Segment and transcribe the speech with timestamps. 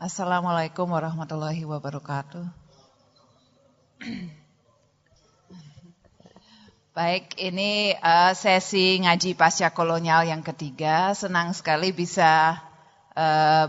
[0.00, 2.48] Assalamualaikum warahmatullahi wabarakatuh.
[6.96, 11.12] Baik, ini uh, sesi ngaji pasca kolonial yang ketiga.
[11.12, 12.56] Senang sekali bisa
[13.12, 13.68] uh,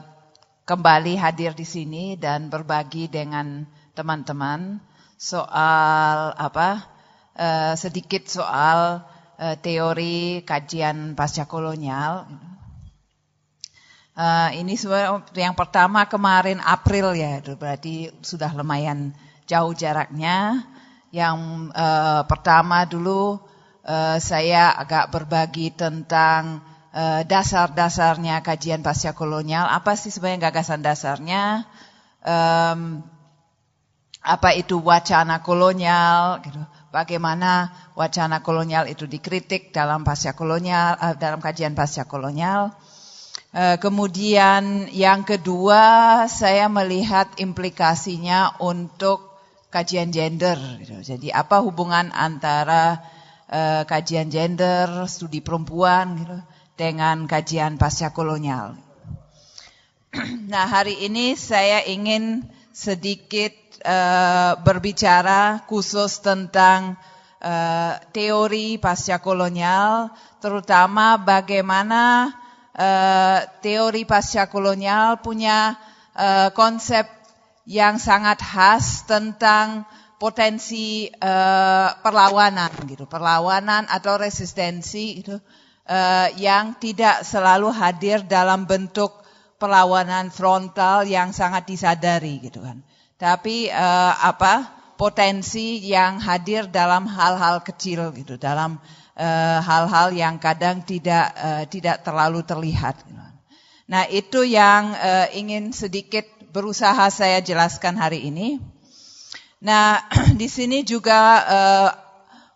[0.63, 4.79] kembali hadir di sini dan berbagi dengan teman-teman
[5.20, 6.88] soal apa?
[7.36, 9.04] Uh, sedikit soal
[9.60, 12.24] teori kajian pasca kolonial.
[14.12, 14.75] Uh, ini
[15.39, 19.15] yang pertama kemarin April ya, berarti sudah lumayan
[19.47, 20.67] jauh jaraknya.
[21.11, 21.38] Yang
[21.75, 23.39] uh, pertama dulu
[23.88, 26.59] uh, saya agak berbagi tentang
[26.91, 29.67] uh, dasar-dasarnya kajian pasca kolonial.
[29.67, 31.67] Apa sih sebenarnya gagasan dasarnya?
[32.23, 33.03] Um,
[34.21, 36.43] apa itu wacana kolonial?
[36.43, 36.59] Gitu.
[36.91, 42.75] Bagaimana wacana kolonial itu dikritik dalam pasca kolonial, uh, dalam kajian pasca kolonial?
[43.51, 45.83] Eh, kemudian yang kedua
[46.31, 49.27] saya melihat implikasinya untuk
[49.67, 50.55] kajian gender.
[50.80, 50.95] Gitu.
[51.03, 53.03] Jadi apa hubungan antara
[53.52, 56.38] uh, kajian gender, studi perempuan gitu,
[56.80, 58.80] dengan kajian pasca kolonial.
[60.52, 63.52] Nah hari ini saya ingin sedikit
[63.83, 66.95] uh, berbicara khusus tentang
[68.13, 72.30] teori pasca kolonial, terutama bagaimana
[72.75, 75.75] uh, teori pasca kolonial punya
[76.16, 77.08] uh, konsep
[77.67, 79.86] yang sangat khas tentang
[80.22, 85.33] potensi uh, perlawanan gitu, perlawanan atau resistensi itu
[85.89, 89.17] uh, yang tidak selalu hadir dalam bentuk
[89.58, 92.81] perlawanan frontal yang sangat disadari gitu kan.
[93.17, 99.00] Tapi uh, apa potensi yang hadir dalam hal-hal kecil gitu, dalam Eh,
[99.62, 102.95] hal-hal uh, yang kadang tidak uh, tidak terlalu terlihat.
[103.92, 106.23] Nah itu yang uh, ingin sedikit
[106.56, 108.64] berusaha saya jelaskan hari ini.
[109.59, 110.00] Nah
[110.39, 111.89] di sini juga uh,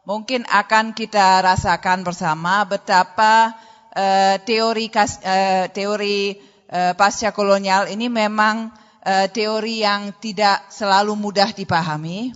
[0.08, 3.52] mungkin akan kita rasakan bersama betapa
[3.92, 6.39] uh, teori uh, teori
[6.71, 8.71] uh, pasca kolonial ini memang
[9.04, 12.33] uh, teori yang tidak selalu mudah dipahami.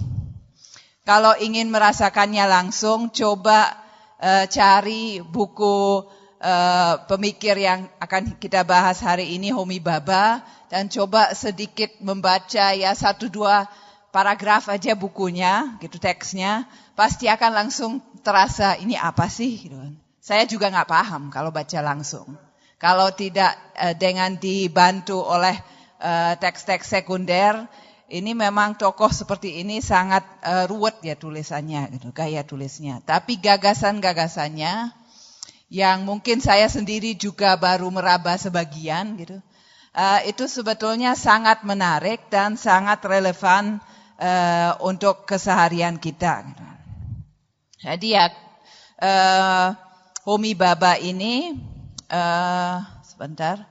[1.10, 3.74] Kalau ingin merasakannya langsung, coba
[4.20, 6.04] uh, cari buku
[6.40, 12.92] uh, pemikir yang akan kita bahas hari ini, Homi Baba, dan coba sedikit membaca ya
[12.94, 13.66] satu dua
[14.10, 17.92] paragraf aja bukunya, gitu teksnya, pasti akan langsung
[18.22, 19.70] terasa ini apa sih?
[19.70, 19.76] Gitu.
[19.76, 19.96] Kan.
[20.20, 22.38] Saya juga nggak paham kalau baca langsung.
[22.80, 25.58] Kalau tidak uh, dengan dibantu oleh
[26.40, 27.68] teks-teks uh, sekunder,
[28.10, 33.06] ini memang tokoh seperti ini sangat uh, ruwet ya tulisannya, gitu, gaya tulisnya.
[33.06, 34.90] Tapi gagasan-gagasannya
[35.70, 39.38] yang mungkin saya sendiri juga baru meraba sebagian, gitu,
[39.94, 43.78] uh, itu sebetulnya sangat menarik dan sangat relevan
[44.18, 46.50] uh, untuk keseharian kita.
[46.50, 46.66] Gitu.
[47.86, 48.34] Jadi ya,
[49.06, 49.78] uh,
[50.26, 51.54] Homi Baba ini,
[52.10, 53.70] uh, sebentar,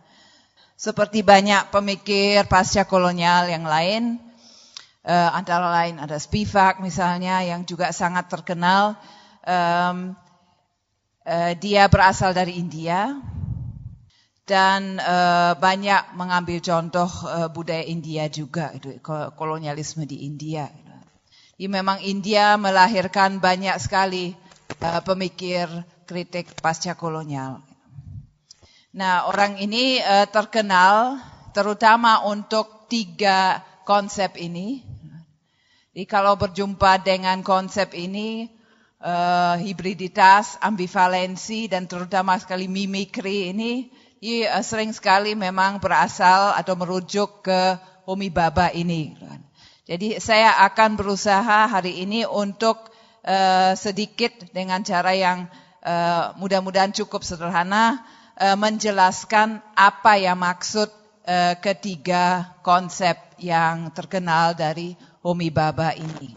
[0.78, 4.27] seperti banyak pemikir pasca kolonial yang lain,
[5.04, 8.98] uh, antara lain ada Spivak misalnya yang juga sangat terkenal.
[9.44, 10.19] Um,
[11.28, 13.14] uh, dia berasal dari India
[14.48, 18.97] dan uh, banyak mengambil contoh uh, budaya India juga itu
[19.37, 20.72] kolonialisme di India.
[21.58, 24.32] Jadi memang India melahirkan banyak sekali
[24.81, 25.69] uh, pemikir
[26.08, 27.60] kritik pasca kolonial.
[28.97, 31.20] Nah orang ini uh, terkenal
[31.53, 34.88] terutama untuk tiga konsep ini.
[35.98, 38.47] Jadi kalau berjumpa dengan konsep ini,
[39.03, 43.91] uh, hibriditas, ambivalensi, dan terutama sekali mimikri ini,
[44.22, 49.19] ini uh, sering sekali memang berasal atau merujuk ke Homi Baba ini.
[49.91, 52.78] Jadi saya akan berusaha hari ini untuk
[53.26, 55.50] uh, sedikit dengan cara yang
[55.82, 58.06] uh, mudah-mudahan cukup sederhana,
[58.38, 60.94] uh, menjelaskan apa yang maksud
[61.60, 66.35] ketiga konsep yang terkenal dari Homi Baba ini.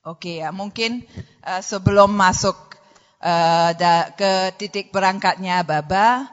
[0.00, 1.04] Oke ya, mungkin
[1.44, 2.56] uh, sebelum masuk
[3.20, 6.24] uh, da, ke titik berangkatnya Baba,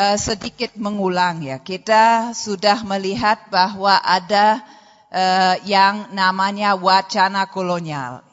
[0.00, 1.60] uh, sedikit mengulang ya.
[1.60, 4.64] Kita sudah melihat bahwa ada
[5.12, 8.24] uh, yang namanya wacana kolonial.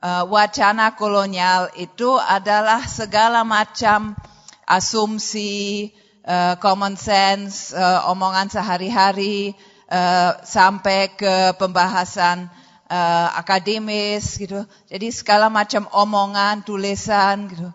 [0.00, 4.16] Uh, wacana kolonial itu adalah segala macam
[4.64, 5.92] asumsi,
[6.26, 9.54] uh, common sense, uh, omongan sehari-hari,
[9.88, 12.50] uh, sampai ke pembahasan
[12.90, 14.66] uh, akademis gitu.
[14.90, 17.70] Jadi segala macam omongan, tulisan gitu.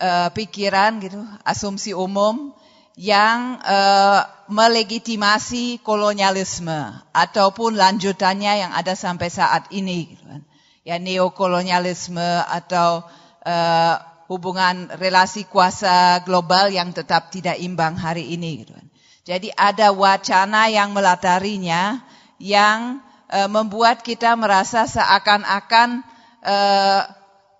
[0.00, 2.54] uh, pikiran gitu, asumsi umum
[2.96, 10.42] yang uh, melegitimasi kolonialisme ataupun lanjutannya yang ada sampai saat ini gitu kan.
[10.86, 13.04] Ya neokolonialisme atau
[13.42, 18.86] uh, hubungan relasi kuasa global yang tetap tidak imbang hari ini gitu kan.
[19.26, 21.98] Jadi ada wacana yang melatarinya
[22.38, 26.06] yang uh, membuat kita merasa seakan-akan
[26.46, 27.02] uh,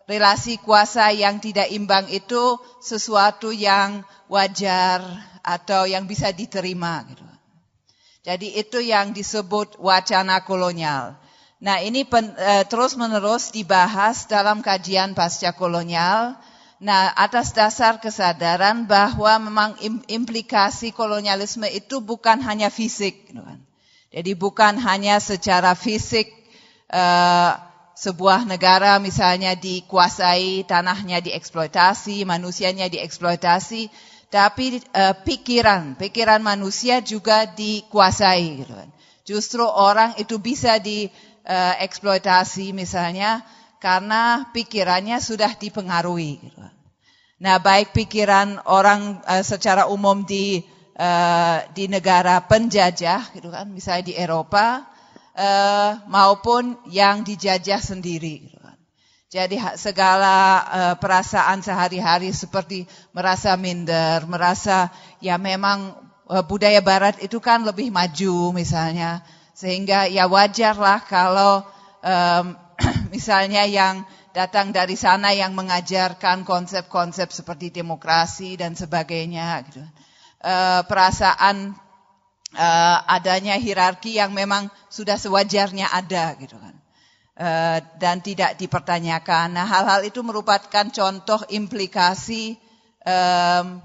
[0.06, 5.02] relasi kuasa yang tidak imbang itu sesuatu yang wajar
[5.42, 7.02] atau yang bisa diterima.
[7.06, 7.26] Gitu.
[8.26, 11.14] Jadi itu yang disebut wacana kolonial.
[11.62, 16.34] Nah ini e, terus menerus dibahas dalam kajian pasca kolonial.
[16.76, 19.70] Nah atas dasar kesadaran bahwa memang
[20.06, 23.32] implikasi kolonialisme itu bukan hanya fisik.
[23.32, 23.61] Gitu kan.
[24.12, 26.32] Jadi bukan hanya secara fisik
[26.88, 27.02] e,
[27.96, 33.88] sebuah negara misalnya dikuasai, tanahnya dieksploitasi, manusianya dieksploitasi,
[34.29, 38.61] tapi uh, pikiran, pikiran manusia juga dikuasai.
[38.61, 38.93] Gitu kan.
[39.25, 43.40] Justru orang itu bisa dieksploitasi uh, misalnya
[43.78, 46.40] karena pikirannya sudah dipengaruhi.
[47.37, 50.64] Nah, baik pikiran orang uh, secara umum di
[50.96, 54.88] uh, di negara penjajah, gitu kan, misalnya di Eropa,
[55.37, 58.49] uh, maupun yang dijajah sendiri.
[58.49, 58.81] Gitu kan.
[59.28, 60.64] Jadi segala
[60.96, 64.88] perasaan sehari-hari seperti merasa minder, merasa
[65.20, 65.93] ya memang
[66.46, 69.20] budaya Barat itu kan lebih maju misalnya,
[69.52, 71.67] sehingga ya wajarlah kalau
[73.14, 74.05] misalnya yang
[74.37, 79.64] datang dari sana yang mengajarkan konsep-konsep seperti demokrasi dan sebagainya.
[79.64, 79.81] Gitu.
[80.44, 81.73] Uh, perasaan
[82.53, 86.75] uh, adanya hierarki yang memang sudah sewajarnya ada gitu kan.
[87.37, 89.56] Uh, dan tidak dipertanyakan.
[89.56, 92.56] Nah, hal-hal itu merupakan contoh implikasi
[93.05, 93.81] um,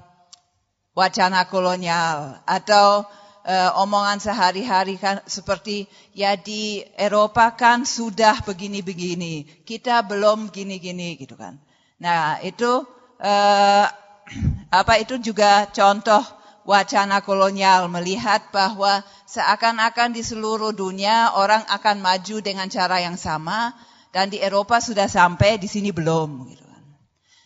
[0.95, 3.07] wacana kolonial atau
[3.45, 11.37] uh, omongan sehari-hari kan seperti ya di Eropa kan sudah begini-begini, kita belum gini-gini gitu
[11.37, 11.57] kan.
[12.01, 12.85] Nah, itu
[13.21, 13.85] uh,
[14.79, 16.21] apa itu juga contoh
[16.63, 23.73] wacana kolonial melihat bahwa seakan-akan di seluruh dunia orang akan maju dengan cara yang sama
[24.13, 26.83] dan di Eropa sudah sampai di sini belum gitu kan.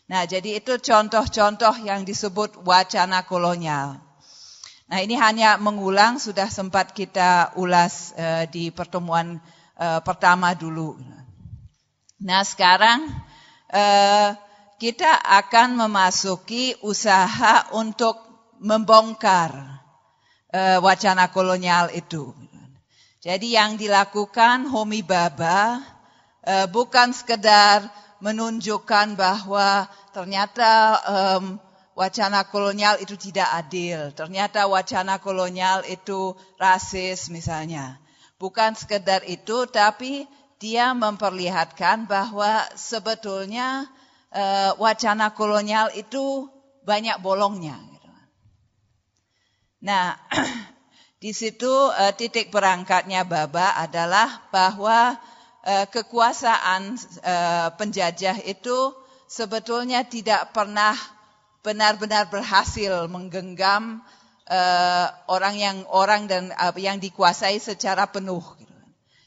[0.05, 4.04] Nah, jadi itu contoh-contoh yang disebut wacana kolonial.
[4.85, 9.41] Nah, ini hanya mengulang sudah sempat kita ulas uh, di pertemuan
[9.81, 10.93] uh, pertama dulu.
[12.21, 13.09] Nah, sekarang
[13.73, 14.37] uh,
[14.77, 18.21] kita akan memasuki usaha untuk
[18.61, 19.75] membongkar
[20.55, 22.31] wacana kolonial itu.
[23.19, 25.83] Jadi yang dilakukan Homi Baba
[26.71, 27.83] bukan sekedar
[28.23, 30.95] menunjukkan bahwa ternyata
[31.95, 34.11] wacana kolonial itu tidak adil.
[34.11, 37.97] Ternyata wacana kolonial itu rasis misalnya.
[38.35, 40.27] Bukan sekedar itu, tapi
[40.59, 43.87] dia memperlihatkan bahwa sebetulnya
[44.35, 46.51] uh, wacana kolonial itu
[46.83, 47.79] banyak bolongnya.
[49.79, 50.19] Nah,
[51.23, 55.15] di situ uh, titik berangkatnya Baba adalah bahwa
[55.63, 56.99] uh, kekuasaan
[57.79, 58.91] penjajah itu
[59.25, 60.93] sebetulnya tidak pernah
[61.65, 64.05] benar-benar berhasil menggenggam
[64.45, 68.45] uh, orang yang orang dan uh, yang dikuasai secara penuh.
[68.61, 68.75] Gitu.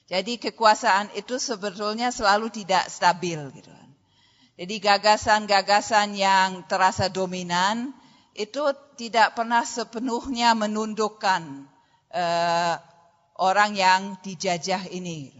[0.08, 3.42] Jadi kekuasaan itu sebetulnya selalu tidak stabil.
[3.50, 3.70] Gitu.
[4.58, 7.94] Jadi gagasan-gagasan yang terasa dominan
[8.34, 8.62] itu
[8.94, 11.66] tidak pernah sepenuhnya menundukkan
[12.14, 12.74] uh,
[13.38, 15.34] orang yang dijajah ini.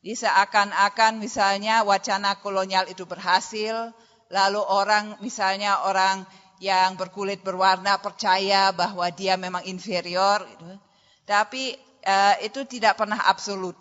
[0.00, 3.92] Jadi seakan-akan misalnya wacana kolonial itu berhasil,
[4.30, 6.24] lalu orang misalnya orang
[6.62, 10.76] yang berkulit berwarna percaya bahwa dia memang inferior, gitu.
[11.24, 13.76] tapi uh, itu tidak pernah absolut.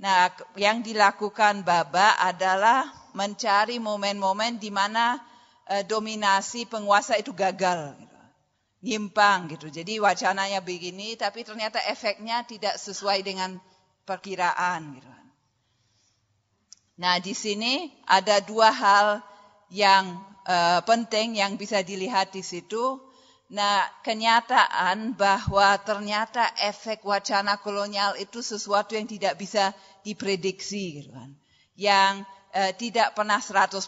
[0.00, 5.20] Nah, yang dilakukan Baba adalah mencari momen-momen di mana
[5.70, 7.94] Eh, dominasi penguasa itu gagal.
[7.94, 8.18] Gitu.
[8.90, 9.70] Nyimpang gitu.
[9.70, 13.54] Jadi wacananya begini tapi ternyata efeknya tidak sesuai dengan
[14.02, 14.98] perkiraan.
[14.98, 15.10] Gitu.
[17.00, 19.24] Nah di sini ada dua hal
[19.72, 23.00] yang uh, penting yang bisa dilihat di situ.
[23.50, 29.74] Nah, kenyataan bahwa ternyata efek wacana kolonial itu sesuatu yang tidak bisa
[30.06, 31.34] diprediksi, gitu kan.
[31.74, 32.14] Yang
[32.54, 33.82] uh, tidak pernah 100%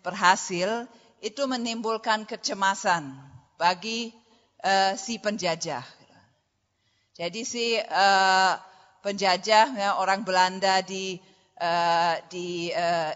[0.00, 0.88] berhasil,
[1.20, 3.12] itu menimbulkan kecemasan
[3.60, 4.08] bagi
[4.64, 5.84] uh, si penjajah.
[7.18, 7.74] Jadi si
[9.02, 11.18] penjajah ya, orang Belanda di
[11.60, 13.12] uh, di uh,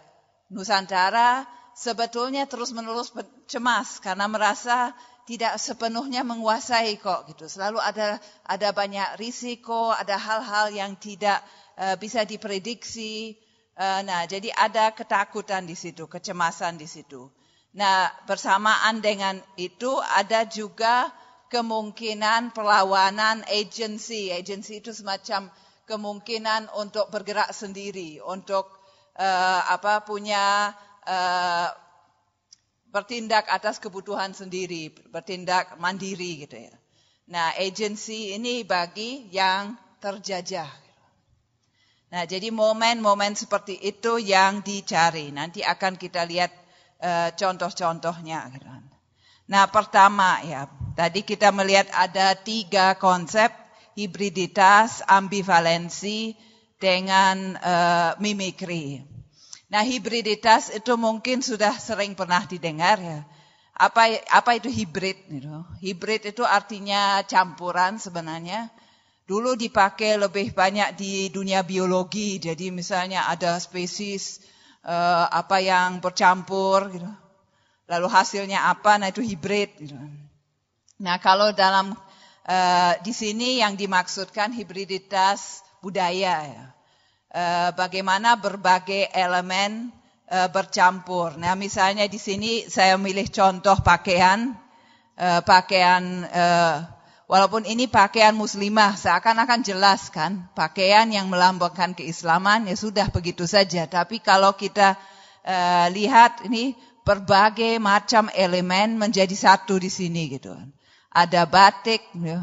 [0.52, 3.14] Nusantara sebetulnya terus-menerus
[3.48, 4.92] cemas karena merasa
[5.24, 7.46] tidak sepenuhnya menguasai kok gitu.
[7.46, 11.40] Selalu ada ada banyak risiko, ada hal-hal yang tidak
[11.78, 13.38] uh, bisa diprediksi.
[13.72, 17.32] Uh, nah, jadi ada ketakutan di situ, kecemasan di situ.
[17.72, 21.08] Nah, bersamaan dengan itu ada juga
[21.48, 24.28] kemungkinan perlawanan agensi.
[24.28, 25.48] Agensi itu semacam
[25.86, 28.68] kemungkinan untuk bergerak sendiri, untuk
[29.18, 30.72] uh, apa punya
[31.06, 31.68] uh,
[32.92, 36.74] bertindak atas kebutuhan sendiri, bertindak mandiri gitu ya.
[37.32, 39.72] Nah, agensi ini bagi yang
[40.02, 40.68] terjajah.
[42.12, 45.32] Nah, jadi momen-momen seperti itu yang dicari.
[45.32, 46.52] Nanti akan kita lihat
[47.00, 48.52] uh, contoh-contohnya.
[48.52, 48.68] Gitu.
[49.48, 53.61] Nah, pertama ya, tadi kita melihat ada tiga konsep
[53.94, 56.36] hibriditas, ambivalensi,
[56.82, 59.06] dengan uh, mimikri.
[59.70, 63.22] Nah, hibriditas itu mungkin sudah sering pernah didengar ya.
[63.72, 65.62] Apa apa itu hibrid gitu.
[65.78, 68.68] Hibrid itu artinya campuran sebenarnya.
[69.24, 72.36] Dulu dipakai lebih banyak di dunia biologi.
[72.42, 74.42] Jadi misalnya ada spesies
[74.84, 77.08] uh, apa yang bercampur gitu.
[77.88, 78.98] Lalu hasilnya apa?
[78.98, 79.96] Nah, itu hibrid gitu.
[81.00, 81.96] Nah, kalau dalam
[82.46, 86.64] uh, di sini yang dimaksudkan hibriditas budaya ya.
[87.32, 89.88] Eh, bagaimana berbagai elemen
[90.28, 91.40] uh, bercampur.
[91.40, 94.52] Nah, misalnya di sini saya milih contoh pakaian,
[95.16, 96.84] uh, pakaian uh,
[97.24, 103.88] walaupun ini pakaian muslimah, seakan-akan jelas kan, pakaian yang melambangkan keislaman ya sudah begitu saja.
[103.88, 105.00] Tapi kalau kita
[105.48, 110.52] uh, lihat ini berbagai macam elemen menjadi satu di sini gitu.
[111.12, 112.40] Ada batik, ya,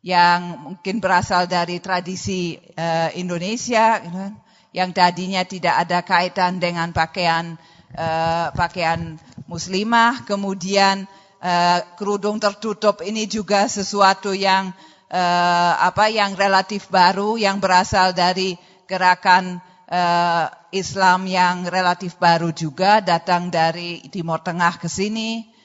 [0.00, 0.40] yang
[0.72, 4.32] mungkin berasal dari tradisi uh, Indonesia, kan,
[4.72, 7.60] yang tadinya tidak ada kaitan dengan pakaian
[7.96, 11.04] uh, pakaian muslimah, kemudian
[11.40, 14.72] uh, kerudung tertutup ini juga sesuatu yang
[15.10, 18.54] uh, apa yang relatif baru, yang berasal dari
[18.86, 19.58] gerakan
[19.90, 25.55] uh, Islam yang relatif baru juga, datang dari Timur Tengah ke sini,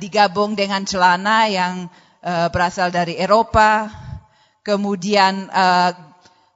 [0.00, 1.92] digabung dengan celana yang
[2.24, 3.92] uh, berasal dari Eropa,
[4.64, 5.92] kemudian uh,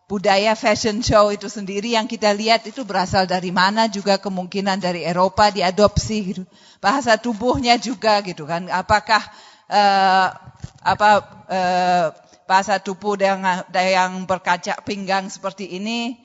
[0.09, 5.07] budaya fashion show itu sendiri yang kita lihat itu berasal dari mana juga kemungkinan dari
[5.07, 6.43] Eropa diadopsi gitu.
[6.83, 8.67] Bahasa tubuhnya juga gitu kan.
[8.73, 9.23] Apakah
[10.83, 11.11] apa
[12.43, 13.39] bahasa tubuh yang
[13.71, 16.19] yang berkaca pinggang seperti ini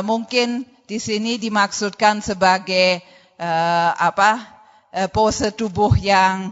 [0.00, 3.04] mungkin di sini dimaksudkan sebagai
[4.00, 4.59] apa
[5.12, 6.50] pose tubuh yang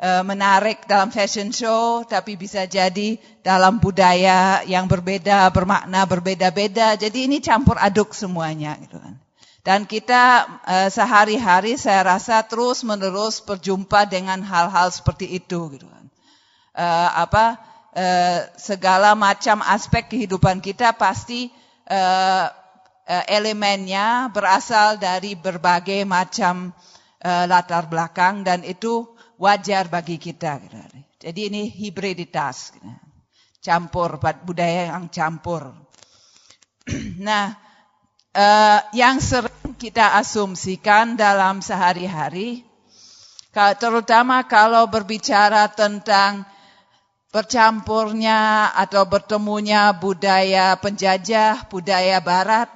[0.00, 6.96] Eh, menarik dalam fashion show, tapi bisa jadi dalam budaya yang berbeda, bermakna berbeda-beda.
[6.96, 9.20] Jadi ini campur aduk semuanya, gitu kan.
[9.60, 16.08] Dan kita uh, sehari-hari saya rasa terus menerus berjumpa dengan hal-hal seperti itu, gitu kan.
[17.12, 17.60] Apa
[18.56, 21.52] segala macam aspek kehidupan kita pasti
[23.28, 26.72] elemennya berasal dari berbagai macam
[27.24, 29.08] uh, latar belakang dan itu
[29.40, 30.60] wajar bagi kita.
[31.20, 32.76] Jadi ini hibriditas,
[33.64, 35.72] campur budaya yang campur.
[37.20, 37.54] Nah,
[38.34, 42.64] eh, yang sering kita asumsikan dalam sehari-hari,
[43.52, 46.48] terutama kalau berbicara tentang
[47.30, 52.66] bercampurnya atau bertemunya budaya penjajah, budaya barat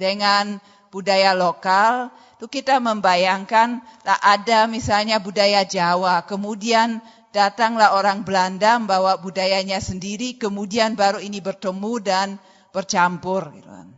[0.00, 0.56] dengan
[0.88, 2.08] budaya lokal,
[2.42, 6.98] itu kita membayangkan tak ada misalnya budaya Jawa, kemudian
[7.30, 12.42] datanglah orang Belanda membawa budayanya sendiri, kemudian baru ini bertemu dan
[12.74, 13.46] bercampur.
[13.54, 13.94] Gitu kan.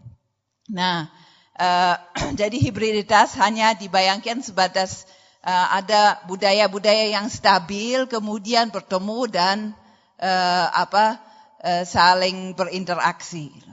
[0.69, 1.09] Nah,
[1.57, 1.97] uh,
[2.45, 5.09] jadi hibriditas hanya dibayangkan sebatas
[5.41, 9.73] uh, ada budaya-budaya yang stabil, kemudian bertemu dan
[10.21, 11.17] uh, apa
[11.65, 13.57] uh, saling berinteraksi.
[13.57, 13.73] Gitu.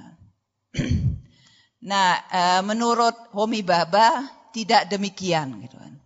[1.91, 5.97] nah, uh, menurut Homi Baba, tidak demikian gitu kan.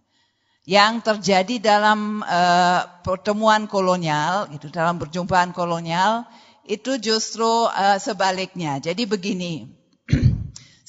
[0.66, 6.26] Yang terjadi dalam uh, pertemuan kolonial, gitu, dalam perjumpaan kolonial,
[6.66, 8.82] itu justru uh, sebaliknya.
[8.82, 9.70] Jadi begini,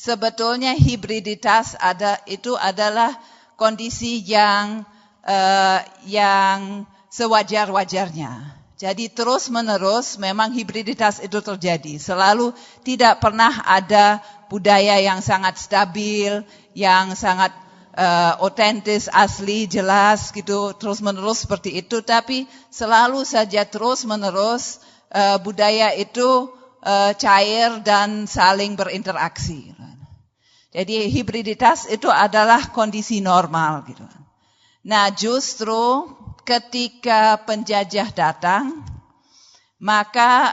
[0.06, 3.12] sebetulnya hibriditas ada itu adalah
[3.60, 4.88] kondisi yang
[5.28, 8.56] uh, yang sewajar-wajarnya.
[8.76, 11.96] Jadi terus menerus memang hibriditas itu terjadi.
[11.96, 12.52] Selalu
[12.84, 14.20] tidak pernah ada
[14.52, 16.44] budaya yang sangat stabil,
[16.76, 17.56] yang sangat
[17.97, 22.04] uh, otentis, asli, jelas gitu, terus menerus seperti itu.
[22.04, 26.52] Tapi selalu saja terus menerus uh, budaya itu
[26.85, 29.73] uh, cair dan saling berinteraksi.
[30.76, 34.04] Jadi hibriditas itu adalah kondisi normal gitu.
[34.85, 36.12] Nah, justru
[36.45, 38.85] ketika penjajah datang,
[39.80, 40.52] maka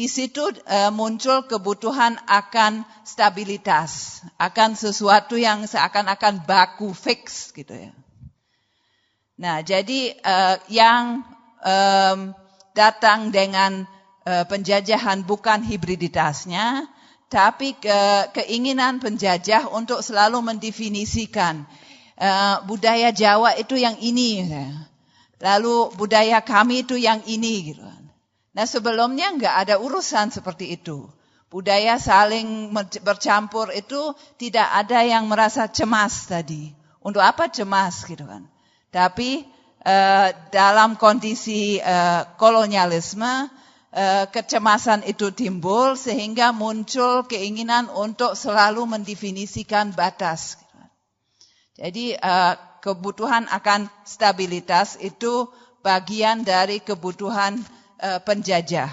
[0.00, 7.92] di situ uh, muncul kebutuhan akan stabilitas, akan sesuatu yang seakan-akan baku fix gitu ya.
[9.36, 11.20] Nah, jadi uh, yang
[12.72, 13.84] datang dengan
[14.24, 16.88] uh, penjajahan bukan hibriditasnya,
[17.28, 21.68] tapi ke, keinginan penjajah untuk selalu mendefinisikan
[22.64, 24.88] budaya Jawa itu yang ini, ya.
[25.44, 27.99] lalu budaya kami itu yang ini gitu.
[28.50, 31.06] Nah sebelumnya nggak ada urusan seperti itu.
[31.50, 32.70] Budaya saling
[33.02, 36.70] bercampur itu tidak ada yang merasa cemas tadi.
[37.02, 38.46] Untuk apa cemas gitu kan.
[38.90, 39.42] Tapi
[39.82, 43.50] uh, dalam kondisi uh, kolonialisme
[43.94, 50.58] uh, kecemasan itu timbul sehingga muncul keinginan untuk selalu mendefinisikan batas.
[51.74, 52.54] Jadi uh,
[52.84, 55.48] kebutuhan akan stabilitas itu
[55.80, 57.56] bagian dari kebutuhan
[58.00, 58.90] uh, penjajah.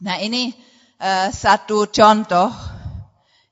[0.00, 0.52] Nah ini
[1.00, 2.50] uh, satu contoh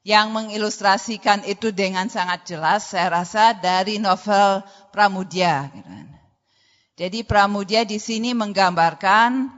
[0.08, 5.68] yang mengilustrasikan itu dengan sangat jelas, saya rasa dari novel Pramudia.
[6.96, 9.52] Jadi Pramudia di sini menggambarkan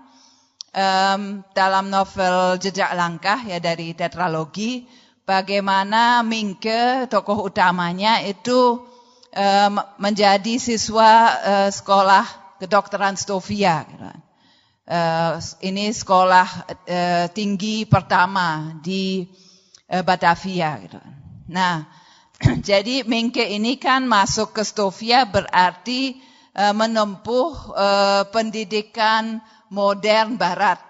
[0.75, 1.23] um,
[1.55, 4.90] dalam novel Jejak Langkah ya dari tetralogi,
[5.23, 8.83] bagaimana Mingke tokoh utamanya itu
[9.31, 13.87] um, menjadi siswa uh, sekolah kedokteran Stovia.
[13.87, 14.30] Gitu
[14.91, 19.23] uh, ini sekolah uh, tinggi pertama di
[19.87, 20.83] uh, Batavia.
[20.83, 20.99] Gitu.
[21.47, 21.87] Nah,
[22.69, 26.19] jadi Mingke ini kan masuk ke Stovia berarti
[26.59, 29.39] uh, menempuh uh, pendidikan
[29.71, 30.83] modern Barat.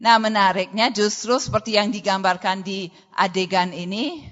[0.00, 4.24] Nah, menariknya justru seperti yang digambarkan di adegan ini,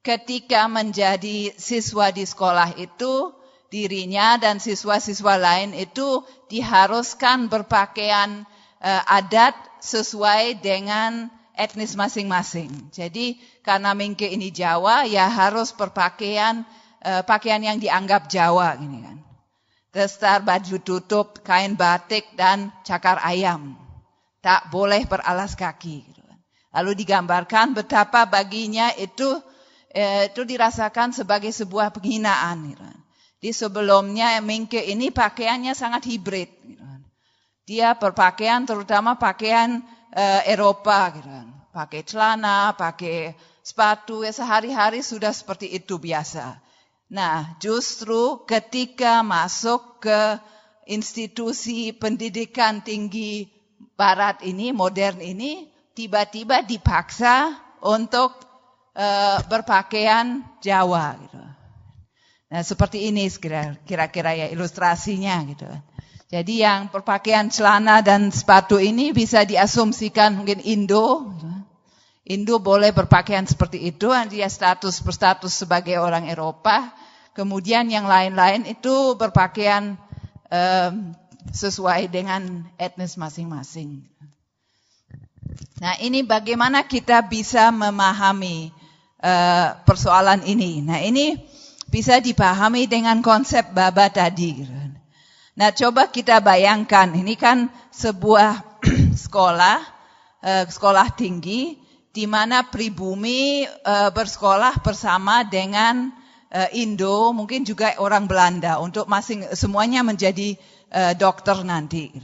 [0.00, 3.36] ketika menjadi siswa di sekolah itu,
[3.70, 8.42] dirinya dan siswa-siswa lain itu diharuskan berpakaian
[8.82, 12.90] uh, adat sesuai dengan etnis masing-masing.
[12.90, 16.66] Jadi karena Mingke ini Jawa, ya harus berpakaian
[17.06, 19.18] uh, pakaian yang dianggap Jawa gini kan.
[19.90, 23.74] Testar baju tutup, kain batik dan cakar ayam.
[24.38, 26.06] Tak boleh beralas kaki.
[26.06, 26.38] Gitu kan.
[26.78, 29.42] Lalu digambarkan betapa baginya itu
[29.90, 32.70] eh, itu dirasakan sebagai sebuah penghinaan.
[32.70, 32.99] Gitu kan.
[33.40, 36.52] Di sebelumnya Mingke ini pakaiannya sangat hibrid.
[36.60, 37.00] Gitu kan.
[37.64, 39.80] Dia berpakaian terutama pakaian
[40.12, 41.08] uh, Eropa.
[41.16, 41.48] Gitu kan.
[41.72, 43.32] Pakai celana, pakai
[43.64, 46.60] sepatu, ya sehari-hari sudah seperti itu biasa.
[47.10, 50.36] Nah justru ketika masuk ke
[50.90, 53.46] institusi pendidikan tinggi
[53.94, 58.34] barat ini, modern ini, tiba-tiba dipaksa untuk
[58.96, 61.16] uh, berpakaian Jawa.
[61.20, 61.49] Gitu.
[62.50, 63.30] Nah, seperti ini
[63.86, 65.70] kira-kira ya ilustrasinya gitu.
[66.30, 71.30] Jadi yang berpakaian celana dan sepatu ini bisa diasumsikan mungkin Indo.
[72.26, 76.94] Indo boleh berpakaian seperti itu, dia status berstatus sebagai orang Eropa.
[77.34, 79.98] Kemudian yang lain-lain itu berpakaian
[80.50, 81.14] um,
[81.50, 84.06] sesuai dengan etnis masing-masing.
[85.82, 88.70] Nah ini bagaimana kita bisa memahami
[89.18, 90.78] uh, persoalan ini.
[90.84, 91.49] Nah ini
[91.90, 94.62] bisa dipahami dengan konsep baba tadi.
[95.58, 98.80] Nah, coba kita bayangkan, ini kan sebuah
[99.26, 99.78] sekolah,
[100.40, 101.76] eh, sekolah tinggi,
[102.14, 106.14] di mana pribumi eh, bersekolah bersama dengan
[106.48, 110.56] eh, Indo, mungkin juga orang Belanda, untuk masing semuanya menjadi
[111.18, 112.10] dokter nanti.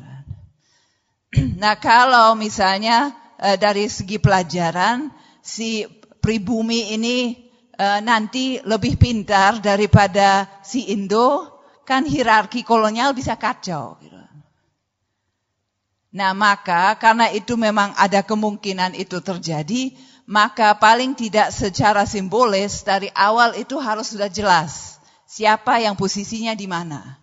[1.36, 3.12] Nah, kalau misalnya
[3.60, 5.12] dari segi pelajaran,
[5.44, 5.84] si
[6.24, 7.45] pribumi ini
[7.76, 13.96] uh, nanti lebih pintar daripada si Indo, kan hierarki kolonial bisa kacau.
[14.02, 14.16] Gitu.
[16.16, 19.92] Nah maka karena itu memang ada kemungkinan itu terjadi,
[20.24, 24.96] maka paling tidak secara simbolis dari awal itu harus sudah jelas
[25.28, 27.20] siapa yang posisinya di mana.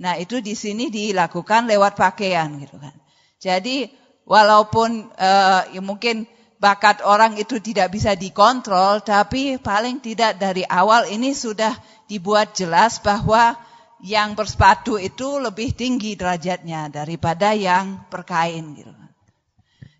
[0.00, 2.96] Nah itu di sini dilakukan lewat pakaian gitu kan.
[3.36, 3.92] Jadi
[4.24, 6.24] walaupun uh, ya mungkin
[6.62, 11.74] bakat orang itu tidak bisa dikontrol, tapi paling tidak dari awal ini sudah
[12.06, 13.58] dibuat jelas bahwa
[13.98, 18.78] yang bersepatu itu lebih tinggi derajatnya daripada yang berkain.
[18.78, 18.94] Gitu.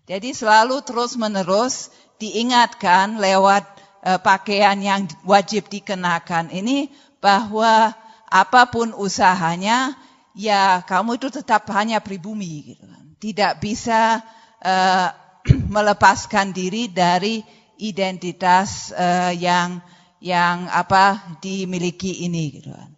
[0.07, 3.67] Jadi selalu terus menerus diingatkan lewat
[4.07, 6.87] uh, pakaian yang wajib dikenakan ini
[7.19, 7.91] bahwa
[8.31, 9.99] apa pun usahanya,
[10.31, 12.71] ya kamu itu tetap hanya pribumi.
[12.71, 12.87] Gitu.
[13.19, 14.19] Tidak bisa
[14.63, 15.22] uh,
[15.75, 17.43] melepaskan diri dari
[17.79, 19.83] identitas uh, yang
[20.23, 22.91] yang apa dimiliki ini gitu kan.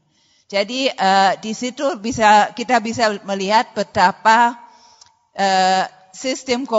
[0.45, 4.53] Jadi uh, di situ bisa kita bisa melihat betapa
[5.33, 6.69] uh, sistem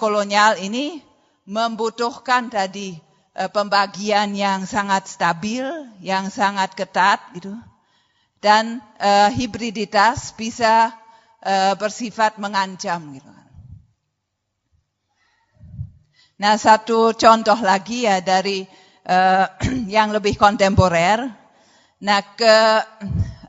[0.00, 1.04] kolonial ini
[1.44, 2.98] membutuhkan tadi
[3.32, 5.64] pembagian yang sangat stabil,
[6.04, 7.54] yang sangat ketat gitu.
[8.42, 10.90] Dan uh, hibriditas bisa
[11.42, 13.41] uh, bersifat mengancam gitu.
[16.42, 18.66] Nah, satu contoh lagi ya dari
[19.06, 19.46] uh,
[19.94, 21.30] yang lebih kontemporer.
[22.02, 22.82] Nah, ke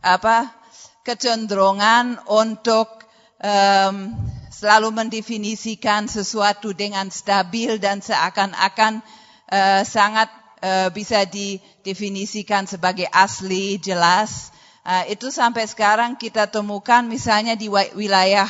[0.06, 0.54] apa
[1.02, 3.02] kecenderungan untuk
[3.42, 4.14] um,
[4.54, 9.02] selalu mendefinisikan sesuatu dengan stabil dan seakan-akan
[9.50, 10.30] uh, sangat
[10.62, 14.54] uh, bisa didefinisikan sebagai asli, jelas.
[14.86, 18.46] Uh, itu sampai sekarang kita temukan misalnya di wilayah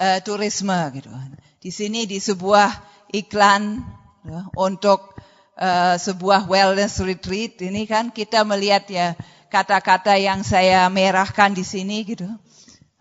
[0.00, 1.12] uh, turisme gitu.
[1.60, 3.84] Di sini di sebuah iklan
[4.24, 5.12] ya, untuk
[5.60, 9.08] uh, sebuah wellness retreat ini kan kita melihat ya
[9.52, 12.26] kata-kata yang saya merahkan di sini gitu.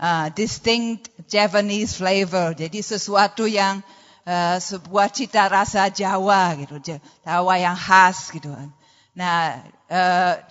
[0.02, 2.58] Uh, distinct Javanese flavor.
[2.58, 3.86] Jadi sesuatu yang
[4.26, 8.50] uh, sebuah cita rasa Jawa gitu, Jawa yang khas gitu.
[8.50, 8.74] Kan.
[9.14, 9.62] Nah,
[9.94, 10.42] uh,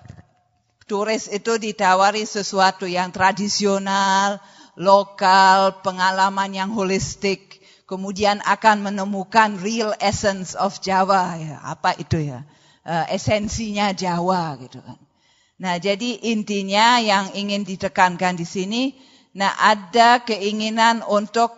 [0.86, 4.38] turis itu ditawari sesuatu yang tradisional,
[4.78, 7.49] lokal, pengalaman yang holistik,
[7.90, 11.34] kemudian akan menemukan real essence of Jawa.
[11.42, 12.46] Ya, apa itu ya?
[12.86, 14.94] Uh, esensinya Jawa gitu kan.
[15.60, 18.82] Nah, jadi intinya yang ingin ditekankan di sini,
[19.36, 21.52] nah ada keinginan untuk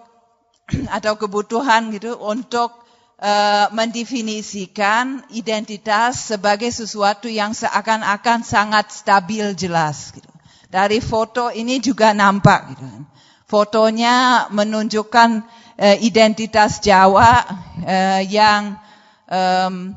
[0.96, 2.82] atau kebutuhan gitu untuk
[3.22, 10.10] uh, mendefinisikan identitas sebagai sesuatu yang seakan-akan sangat stabil jelas.
[10.10, 10.26] Gitu.
[10.66, 12.74] Dari foto ini juga nampak.
[12.74, 12.86] Gitu.
[13.46, 15.44] Fotonya menunjukkan
[15.78, 17.44] uh, identitas Jawa
[17.84, 18.76] uh, yang
[19.28, 19.96] um,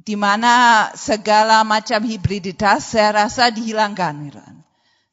[0.00, 4.26] di mana segala macam hibriditas saya rasa dihilangkan.
[4.26, 4.42] Gitu.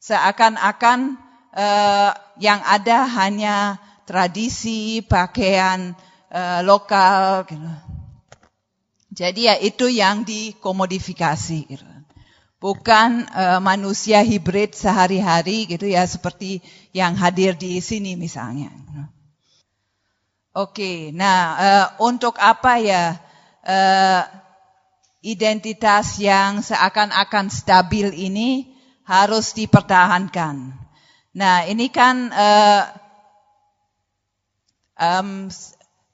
[0.02, 1.20] Seakan-akan
[1.52, 2.10] uh,
[2.40, 5.92] yang ada hanya tradisi, pakaian,
[6.32, 7.44] uh, lokal.
[7.46, 7.70] Gitu.
[9.12, 11.60] Jadi ya itu yang dikomodifikasi.
[11.68, 11.86] Gitu.
[12.58, 16.58] Bukan uh, manusia hibrid sehari-hari gitu ya seperti
[16.90, 18.74] yang hadir di sini misalnya.
[20.58, 23.14] Oke, nah uh, untuk apa ya
[23.62, 24.22] uh,
[25.22, 28.66] identitas yang seakan-akan stabil ini
[29.06, 30.74] harus dipertahankan.
[31.38, 32.82] Nah ini kan uh,
[34.98, 35.46] um,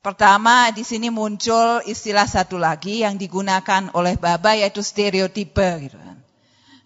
[0.04, 5.88] Pertama, di sini muncul istilah satu lagi yang digunakan oleh Baba yaitu stereotipe.
[5.88, 5.96] Gitu.
[5.96, 6.20] Kan.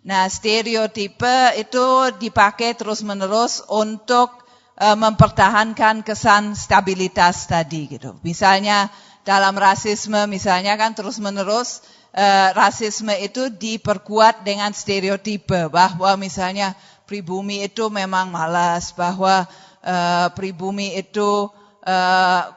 [0.06, 4.46] Nah, stereotipe itu dipakai terus-menerus untuk
[4.78, 7.90] mempertahankan kesan stabilitas tadi.
[7.90, 8.14] Gitu.
[8.22, 8.86] Misalnya
[9.26, 11.82] dalam rasisme, misalnya kan terus-menerus
[12.14, 16.78] uh, rasisme itu diperkuat dengan stereotipe bahwa misalnya
[17.10, 19.50] pribumi itu memang malas, bahwa
[19.82, 21.50] uh, pribumi itu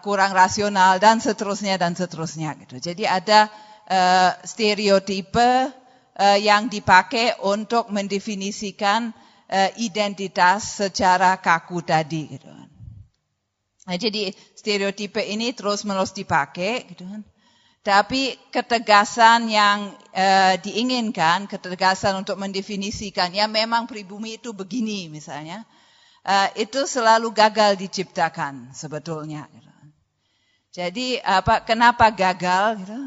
[0.04, 2.84] kurang rasional dan seterusnya dan seterusnya gitu.
[2.84, 3.48] Jadi ada
[4.44, 5.72] stereotipe
[6.36, 9.16] yang dipakai untuk mendefinisikan
[9.76, 12.48] identitas secara kaku tadi gitu.
[13.82, 17.22] Nah, jadi stereotipe ini terus-menerus dipakai gitu kan.
[17.82, 25.66] Tapi ketegasan yang uh, diinginkan, ketegasan untuk mendefinisikan, ya memang pribumi itu begini misalnya
[26.24, 29.50] uh, itu selalu gagal diciptakan sebetulnya.
[29.50, 29.72] Gitu.
[30.72, 31.66] Jadi apa?
[31.68, 32.80] Kenapa gagal?
[32.80, 33.00] Gitu?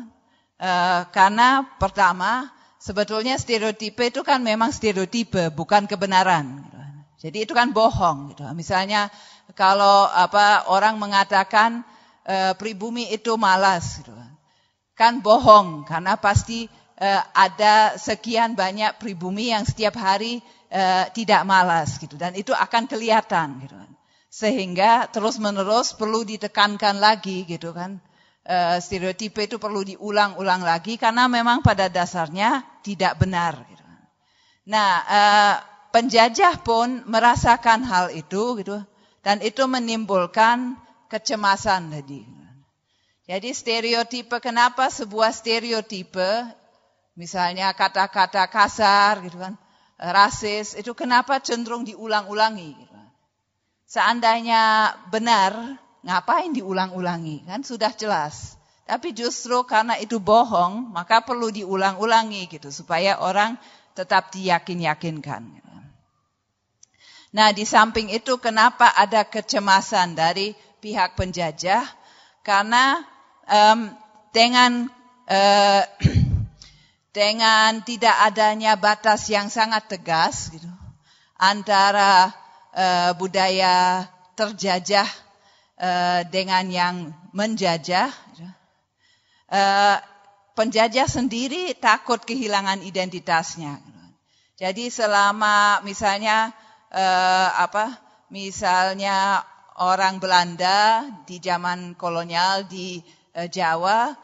[1.11, 2.48] Karena pertama
[2.85, 6.61] sebetulnya stereotipe itu kan memang stereotipe, bukan kebenaran.
[6.61, 6.81] Gitu.
[7.25, 8.37] Jadi itu kan bohong.
[8.37, 8.44] Gitu.
[8.53, 9.09] Misalnya
[9.57, 11.81] kalau apa orang mengatakan
[12.29, 14.12] uh, pribumi itu malas, gitu.
[14.94, 16.68] kan bohong karena pasti
[17.01, 20.38] uh, ada sekian banyak pribumi yang setiap hari
[20.70, 23.75] uh, tidak malas gitu dan itu akan kelihatan gitu.
[24.29, 28.03] Sehingga terus-menerus perlu ditekankan lagi gitu kan.
[28.44, 33.80] Uh, stereotipe itu perlu diulang-ulang lagi karena memang pada dasarnya tidak benar gitu.
[34.68, 35.54] Nah, uh,
[35.88, 38.85] penjajah pun merasakan hal itu gitu
[39.24, 40.76] dan itu menimbulkan
[41.09, 42.28] kecemasan tadi.
[43.24, 46.44] Jadi stereotipe kenapa sebuah stereotipe
[47.16, 49.57] misalnya kata-kata kasar gitu kan
[49.96, 52.76] rasis itu kenapa cenderung diulang-ulangi?
[53.85, 57.49] Seandainya benar, ngapain diulang-ulangi?
[57.49, 58.61] Kan sudah jelas.
[58.85, 63.57] Tapi justru karena itu bohong, maka perlu diulang-ulangi gitu supaya orang
[63.97, 65.64] tetap diyakin-yakinkan.
[67.35, 71.83] Nah, di samping itu kenapa ada kecemasan dari pihak penjajah?
[72.47, 73.03] Karena
[73.49, 73.90] um,
[74.31, 74.87] dengan
[75.27, 75.83] uh,
[77.17, 80.71] dengan tidak adanya batas yang sangat tegas gitu,
[81.35, 82.31] antara
[82.71, 84.07] uh, budaya
[84.38, 85.24] terjajah
[86.31, 88.11] dengan yang menjajah.
[89.51, 89.99] Uh,
[90.55, 93.83] penjajah sendiri takut kehilangan identitasnya.
[94.55, 96.55] Jadi selama misalnya
[96.95, 97.99] uh, apa
[98.31, 99.43] misalnya
[99.83, 103.03] orang Belanda di zaman kolonial di
[103.35, 104.15] Jawa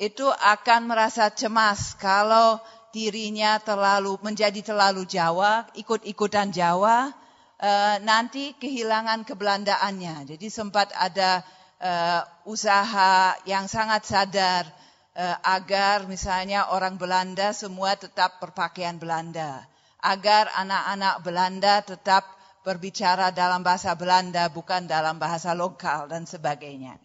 [0.00, 2.58] itu akan merasa cemas kalau
[2.94, 7.10] dirinya terlalu menjadi terlalu Jawa, ikut-ikutan Jawa,
[7.64, 10.28] uh, nanti kehilangan kebelandaannya.
[10.36, 11.40] Jadi sempat ada
[11.80, 14.68] uh, usaha yang sangat sadar
[15.16, 19.64] uh, agar misalnya orang Belanda semua tetap berpakaian Belanda,
[20.04, 22.28] agar anak-anak Belanda tetap
[22.64, 26.96] berbicara dalam bahasa Belanda bukan dalam bahasa lokal dan sebagainya.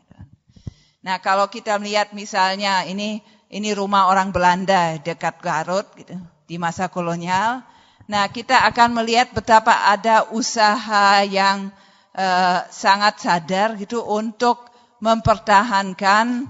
[0.99, 6.15] Nah kalau kita melihat misalnya ini ini rumah orang Belanda dekat Garut gitu
[6.47, 7.63] di masa kolonial.
[8.09, 11.69] Nah kita akan melihat betapa ada usaha yang
[12.17, 14.65] uh, sangat sadar gitu untuk
[14.97, 16.49] mempertahankan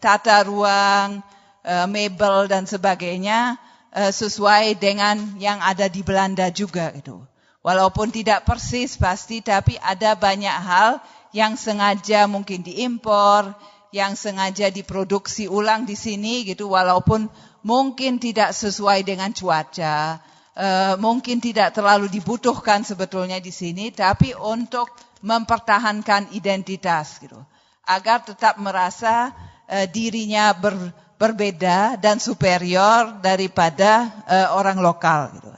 [0.00, 1.20] tata ruang,
[1.60, 3.60] uh, mebel dan sebagainya
[3.92, 7.20] uh, sesuai dengan yang ada di Belanda juga gitu.
[7.60, 11.02] Walaupun tidak persis pasti, tapi ada banyak hal
[11.34, 13.52] yang sengaja mungkin diimpor,
[13.90, 17.26] yang sengaja diproduksi ulang di sini gitu, walaupun
[17.66, 20.22] mungkin tidak sesuai dengan cuaca,
[20.54, 24.94] uh, mungkin tidak terlalu dibutuhkan sebetulnya di sini, tapi untuk
[25.26, 27.42] mempertahankan identitas gitu,
[27.82, 29.34] agar tetap merasa
[29.66, 35.50] uh, dirinya ber, berbeda dan superior daripada uh, orang lokal gitu.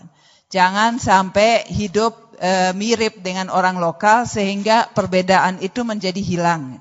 [0.48, 2.24] Jangan sampai hidup
[2.72, 6.78] mirip dengan orang lokal sehingga perbedaan itu menjadi hilang.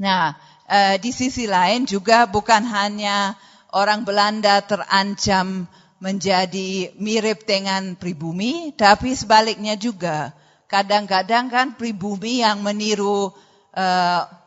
[0.00, 0.34] Nah,
[0.68, 3.36] e, di sisi lain juga bukan hanya
[3.74, 10.36] orang Belanda terancam menjadi mirip dengan pribumi, tapi sebaliknya juga.
[10.68, 13.32] Kadang-kadang kan pribumi yang meniru
[13.72, 13.86] e,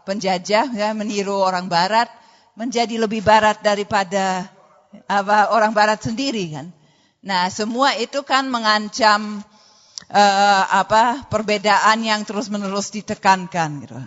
[0.06, 2.08] penjajah, ya, meniru orang Barat,
[2.58, 4.50] menjadi lebih Barat daripada
[5.06, 6.68] apa orang Barat sendiri kan.
[7.22, 9.44] Nah, semua itu kan mengancam
[10.12, 14.00] uh, apa perbedaan yang terus-menerus ditekankan gitu.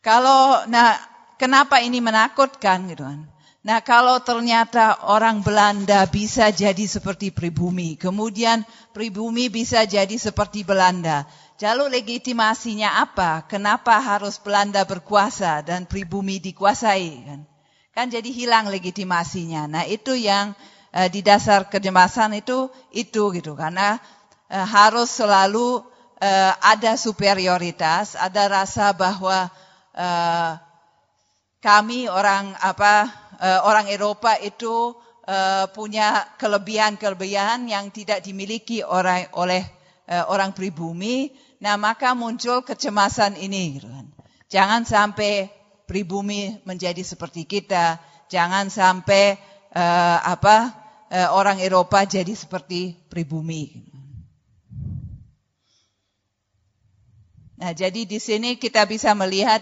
[0.00, 0.96] Kalau nah
[1.36, 3.28] kenapa ini menakutkan gitu kan?
[3.60, 8.64] Nah, kalau ternyata orang Belanda bisa jadi seperti pribumi, kemudian
[8.96, 11.28] pribumi bisa jadi seperti Belanda.
[11.60, 13.44] Lalu legitimasinya apa?
[13.44, 17.40] Kenapa harus Belanda berkuasa dan pribumi dikuasai kan?
[17.92, 19.68] Kan jadi hilang legitimasinya.
[19.68, 20.56] Nah, itu yang
[20.90, 24.02] Eh, di dasar kecemasan itu itu gitu karena
[24.50, 25.86] uh, harus selalu
[26.18, 29.46] uh, ada superioritas, ada rasa bahwa
[29.96, 30.58] uh,
[31.60, 33.08] kami orang apa
[33.40, 34.94] uh, orang Eropa itu
[35.26, 39.62] uh, punya kelebihan-kelebihan yang tidak dimiliki orang, oleh
[40.10, 41.30] orang pribumi.
[41.62, 43.78] Nah, maka muncul kecemasan ini.
[44.50, 45.46] Jangan sampai
[45.86, 49.38] pribumi menjadi seperti kita, jangan sampai
[50.26, 50.74] apa
[51.30, 53.89] orang Eropa jadi seperti pribumi.
[57.60, 59.60] Nah, jadi di sini kita bisa melihat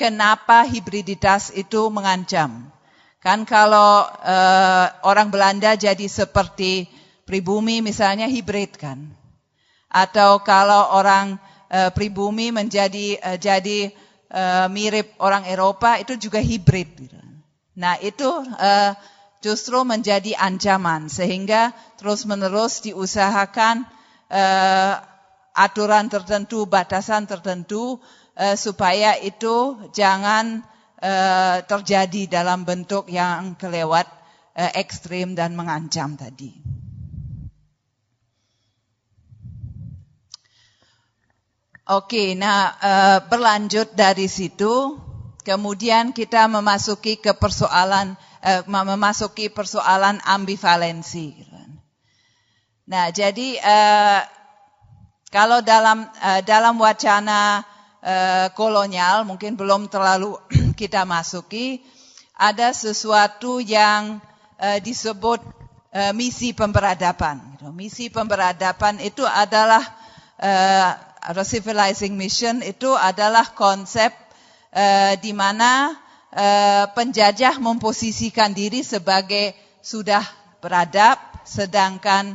[0.00, 2.72] kenapa hibriditas itu mengancam.
[3.20, 6.88] Kan kalau uh, orang Belanda jadi seperti
[7.28, 9.12] pribumi misalnya hibrid kan.
[9.92, 11.36] Atau kalau orang
[11.68, 13.92] uh, pribumi menjadi uh, jadi
[14.66, 16.90] mirip orang Eropa itu juga hibrid.
[16.98, 17.14] Gitu.
[17.78, 18.26] Nah itu
[19.38, 21.70] justru menjadi ancaman sehingga
[22.02, 23.86] terus-menerus diusahakan
[25.54, 28.02] aturan tertentu, batasan tertentu
[28.34, 30.66] uh, supaya itu jangan
[30.98, 34.10] uh, terjadi dalam bentuk yang kelewat
[34.58, 36.52] uh, ekstrim dan mengancam tadi.
[41.84, 44.96] Oke, nah uh, berlanjut dari situ,
[45.44, 51.44] kemudian kita memasuki ke persoalan uh, memasuki persoalan ambivalensi.
[52.84, 54.20] Nah, jadi uh,
[55.34, 57.66] kalau dalam uh, dalam wacana
[57.98, 60.38] uh, kolonial mungkin belum terlalu
[60.80, 61.82] kita masuki,
[62.38, 64.22] ada sesuatu yang
[64.62, 65.42] uh, disebut
[66.10, 67.54] misi pemberadaban.
[67.54, 67.70] Gitu.
[67.70, 69.78] Misi pemberadaban itu adalah
[71.46, 74.10] civilizing mission itu adalah konsep
[75.22, 75.94] di mana
[76.34, 80.26] Eh, penjajah memposisikan diri sebagai sudah
[80.58, 81.14] beradab,
[81.46, 82.34] sedangkan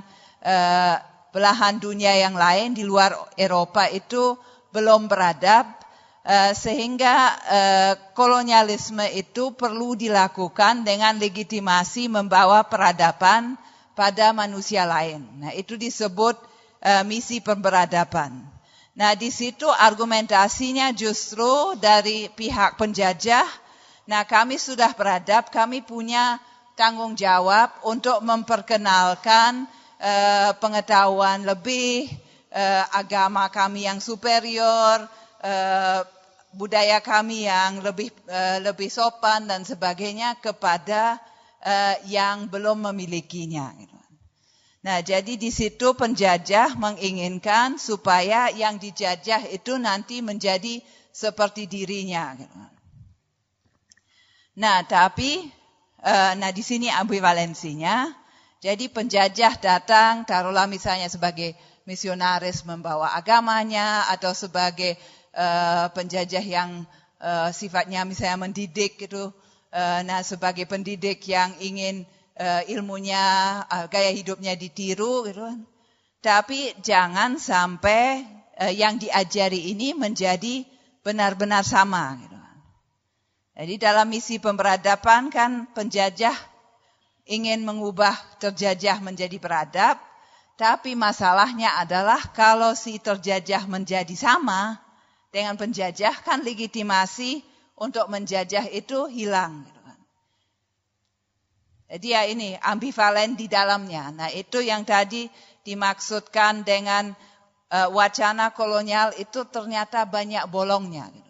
[1.29, 4.37] belahan dunia yang lain di luar Eropa itu
[4.73, 5.77] belum beradab.
[6.19, 7.15] Uh, sehingga
[7.47, 13.57] uh, kolonialisme itu perlu dilakukan dengan legitimasi membawa peradaban
[13.97, 15.25] pada manusia lain.
[15.41, 16.37] Nah, itu disebut
[16.83, 18.45] uh, misi pemberadaban.
[18.99, 23.47] Nah, di situ argumentasinya justru dari pihak penjajah.
[24.05, 26.37] Nah, kami sudah beradab, kami punya
[26.75, 29.67] tanggung jawab untuk memperkenalkan
[29.99, 32.07] uh, pengetahuan lebih,
[32.55, 35.03] uh, agama kami yang superior,
[35.43, 36.01] uh,
[36.55, 38.09] budaya kami yang lebih
[38.65, 41.21] lebih sopan dan sebagainya kepada
[42.09, 43.69] yang belum memilikinya.
[43.77, 43.93] Gitu.
[44.81, 50.81] Nah, jadi di situ penjajah menginginkan supaya yang dijajah itu nanti menjadi
[51.13, 52.33] seperti dirinya.
[52.33, 52.57] Gitu.
[54.57, 55.45] Nah, tapi,
[56.33, 58.18] nah di sini ambivalensinya.
[58.59, 61.55] Jadi penjajah datang, taruhlah misalnya sebagai
[61.87, 64.99] misionaris membawa agamanya atau sebagai
[65.31, 66.83] uh, penjajah yang
[67.23, 69.31] uh, sifatnya misalnya mendidik gitu.
[69.71, 72.03] Uh, nah sebagai pendidik yang ingin
[72.35, 75.63] uh, ilmunya, uh, gaya hidupnya ditiru gitu kan.
[76.19, 78.27] Tapi jangan sampai
[78.59, 80.67] uh, yang diajari ini menjadi
[80.99, 82.57] benar-benar sama gitu kan.
[83.55, 86.48] Jadi dalam misi pemberadaban kan penjajah
[87.29, 90.01] ingin mengubah terjajah menjadi beradab,
[90.57, 94.81] tapi masalahnya adalah kalau si terjajah menjadi sama
[95.29, 97.45] dengan penjajah, kan legitimasi
[97.77, 99.63] untuk menjajah itu hilang.
[99.63, 99.99] Gitu kan.
[101.89, 104.09] Jadi ya ini ambivalen di dalamnya.
[104.09, 105.29] Nah itu yang tadi
[105.63, 107.13] dimaksudkan dengan
[107.69, 111.07] uh, wacana kolonial itu ternyata banyak bolongnya.
[111.13, 111.29] Gitu.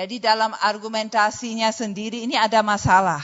[0.00, 3.20] Jadi dalam argumentasinya sendiri ini ada masalah.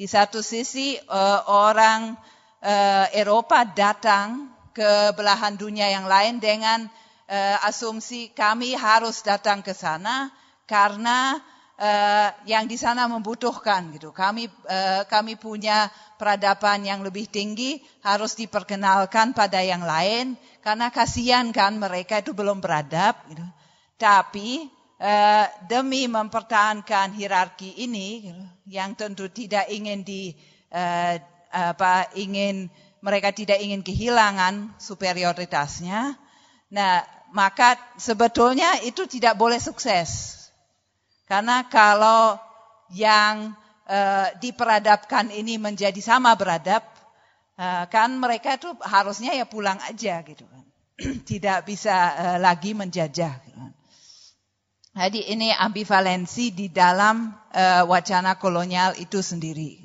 [0.00, 2.16] Di satu sisi uh, orang
[2.64, 6.88] uh, Eropa datang ke belahan dunia yang lain dengan
[7.28, 10.32] uh, asumsi kami harus datang ke sana
[10.64, 11.36] karena
[12.44, 14.12] yang di sana membutuhkan gitu.
[14.12, 14.52] Kami
[15.08, 15.88] kami punya
[16.20, 22.60] peradaban yang lebih tinggi harus diperkenalkan pada yang lain karena kasihan kan mereka itu belum
[22.60, 23.40] beradab gitu.
[23.96, 24.68] Tapi
[25.00, 28.30] uh, demi mempertahankan hierarki ini
[28.68, 30.36] yang tentu tidak ingin di
[30.70, 31.16] uh,
[31.50, 36.14] apa ingin mereka tidak ingin kehilangan superioritasnya.
[36.70, 40.36] Nah, maka sebetulnya itu tidak boleh sukses.
[41.26, 42.38] Karena kalau
[42.92, 43.56] yang
[43.88, 46.84] uh, diperadabkan ini menjadi sama beradab,
[47.92, 50.64] kan mereka itu harusnya ya pulang aja gitu kan.
[51.28, 51.92] tidak bisa
[52.40, 53.32] lagi menjajah.
[53.44, 53.72] Gitu kan.
[54.90, 59.78] Jadi ini ambivalensi di dalam uh, wacana kolonial itu sendiri.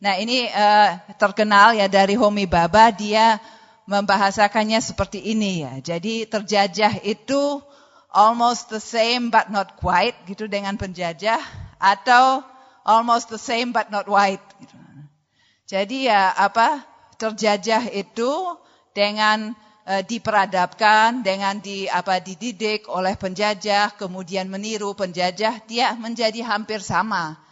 [0.00, 3.36] Nah ini uh, terkenal ya dari Homi Baba, dia
[3.84, 5.72] membahasakannya seperti ini ya.
[5.84, 7.60] Jadi terjajah itu
[8.08, 11.38] almost the same but not quite gitu dengan penjajah
[11.76, 12.40] atau
[12.88, 14.42] almost the same but not white.
[14.56, 14.76] Gitu.
[15.68, 16.82] Jadi ya apa
[17.20, 18.56] terjajah itu
[18.96, 19.52] dengan
[20.06, 27.50] diperadabkan, dengan di apa dididik oleh penjajah, kemudian meniru penjajah, dia menjadi hampir sama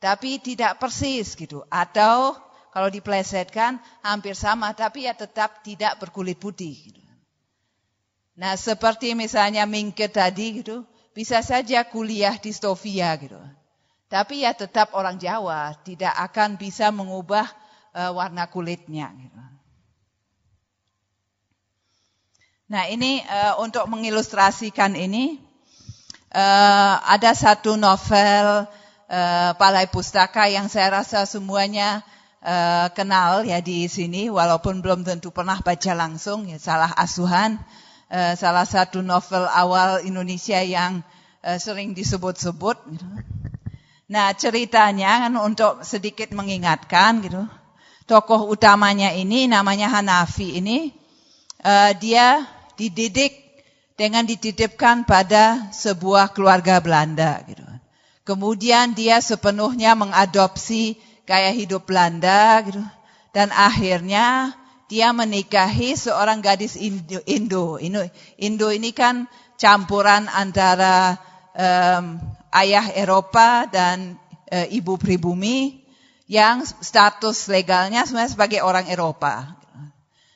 [0.00, 1.62] tapi tidak persis gitu.
[1.68, 2.34] Atau
[2.72, 6.74] kalau diplesetkan hampir sama, tapi ya tetap tidak berkulit putih.
[6.74, 6.98] Gitu.
[8.40, 13.38] Nah seperti misalnya Mingke tadi gitu, bisa saja kuliah di Stovia gitu.
[14.10, 17.46] Tapi ya tetap orang Jawa, tidak akan bisa mengubah
[17.94, 19.12] uh, warna kulitnya.
[19.14, 19.38] Gitu.
[22.70, 25.42] Nah ini uh, untuk mengilustrasikan ini,
[26.30, 28.62] uh, ada satu novel
[29.10, 32.06] uh, Palai Pustaka yang saya rasa semuanya
[32.46, 37.58] uh, kenal ya di sini, walaupun belum tentu pernah baca langsung, ya salah asuhan.
[38.06, 41.02] Uh, salah satu novel awal Indonesia yang
[41.42, 42.78] uh, sering disebut-sebut.
[42.86, 43.06] Gitu.
[44.14, 47.50] Nah ceritanya kan untuk sedikit mengingatkan gitu,
[48.06, 50.94] tokoh utamanya ini namanya Hanafi ini,
[51.66, 52.46] uh, dia
[52.80, 53.36] dididik
[54.00, 57.60] dengan dititipkan pada sebuah keluarga Belanda gitu.
[58.24, 60.96] Kemudian dia sepenuhnya mengadopsi
[61.28, 62.80] gaya hidup Belanda gitu.
[63.36, 64.56] Dan akhirnya
[64.88, 67.20] dia menikahi seorang gadis Indo.
[67.28, 67.76] Indo,
[68.40, 69.28] Indo ini kan
[69.60, 71.20] campuran antara
[71.52, 72.16] um,
[72.56, 74.16] ayah Eropa dan
[74.48, 75.84] uh, ibu pribumi
[76.30, 79.59] yang status legalnya sebenarnya sebagai orang Eropa.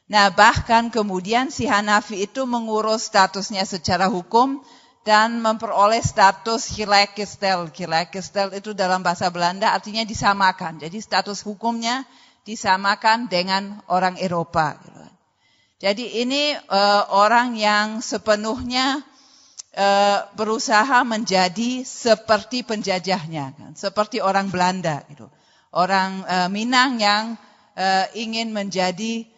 [0.04, 4.60] Nah bahkan kemudian si Hanafi itu mengurus statusnya secara hukum
[5.04, 7.72] dan memperoleh status Gelijkgestel.
[7.72, 10.80] Gelijkgestel itu dalam bahasa Belanda artinya disamakan.
[10.80, 12.04] Jadi status hukumnya
[12.44, 14.76] disamakan dengan orang Eropa.
[15.80, 19.04] Jadi ini uh, orang yang sepenuhnya
[19.76, 23.72] uh, berusaha menjadi seperti penjajahnya, kan?
[23.76, 25.28] seperti orang Belanda gitu.
[25.74, 27.36] Orang uh, Minang yang
[27.76, 29.28] uh, ingin menjadi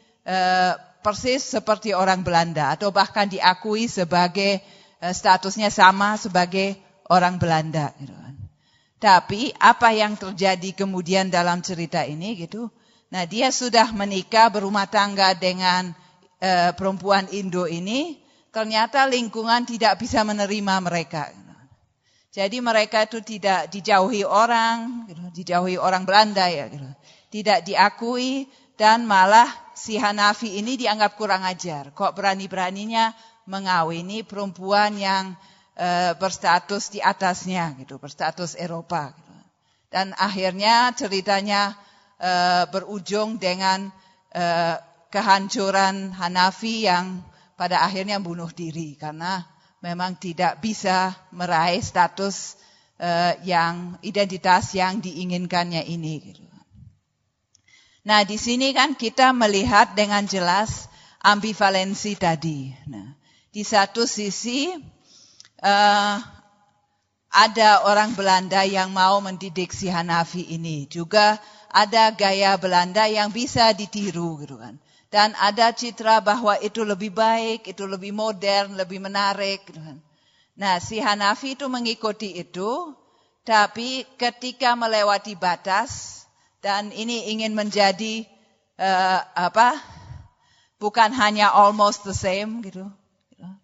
[1.07, 4.59] persis seperti orang Belanda atau bahkan diakui sebagai
[4.99, 6.74] uh, statusnya sama sebagai
[7.07, 8.35] orang Belanda gitu kan.
[8.97, 12.72] Tapi apa yang terjadi kemudian dalam cerita ini gitu?
[13.12, 15.95] Nah, dia sudah menikah berumah tangga dengan
[16.43, 18.18] uh, perempuan Indo ini,
[18.51, 21.31] ternyata lingkungan tidak bisa menerima mereka.
[22.35, 26.85] Jadi mereka itu tidak dijauhi orang, gitu, dijauhi orang Belanda ya, gitu.
[27.33, 28.45] tidak diakui
[28.77, 31.93] dan malah si Hanafi ini dianggap kurang ajar.
[31.93, 33.12] Kok berani-beraninya
[33.45, 35.37] mengawini perempuan yang
[35.77, 39.12] uh, berstatus di atasnya gitu, berstatus Eropa.
[39.12, 39.35] Gitu.
[39.93, 41.77] Dan akhirnya ceritanya
[42.18, 43.93] uh, berujung dengan
[44.33, 44.77] uh,
[45.12, 47.20] kehancuran Hanafi yang
[47.55, 49.45] pada akhirnya bunuh diri karena
[49.85, 52.57] memang tidak bisa meraih status
[52.99, 56.14] uh, yang identitas yang diinginkannya ini.
[56.20, 56.45] Gitu.
[58.07, 60.87] Nah di sini kan kita melihat dengan jelas
[61.27, 62.71] ambivalensi tadi.
[62.87, 63.19] Nah,
[63.51, 64.71] di satu sisi
[65.67, 66.17] uh,
[67.35, 70.87] ada orang Belanda yang mau mendidik si Hanafi ini.
[70.87, 71.43] Juga
[71.75, 74.79] ada gaya Belanda yang bisa ditiru gitu kan.
[75.11, 79.99] Dan ada citra bahwa itu lebih baik, itu lebih modern, lebih menarik gitu kan.
[80.55, 82.95] Nah si Hanafi itu mengikuti itu,
[83.43, 86.16] tapi ketika melewati batas
[86.67, 88.27] dan ini ingin menjadi
[88.83, 89.79] uh, apa?
[90.83, 92.91] Bukan hanya almost the same gitu,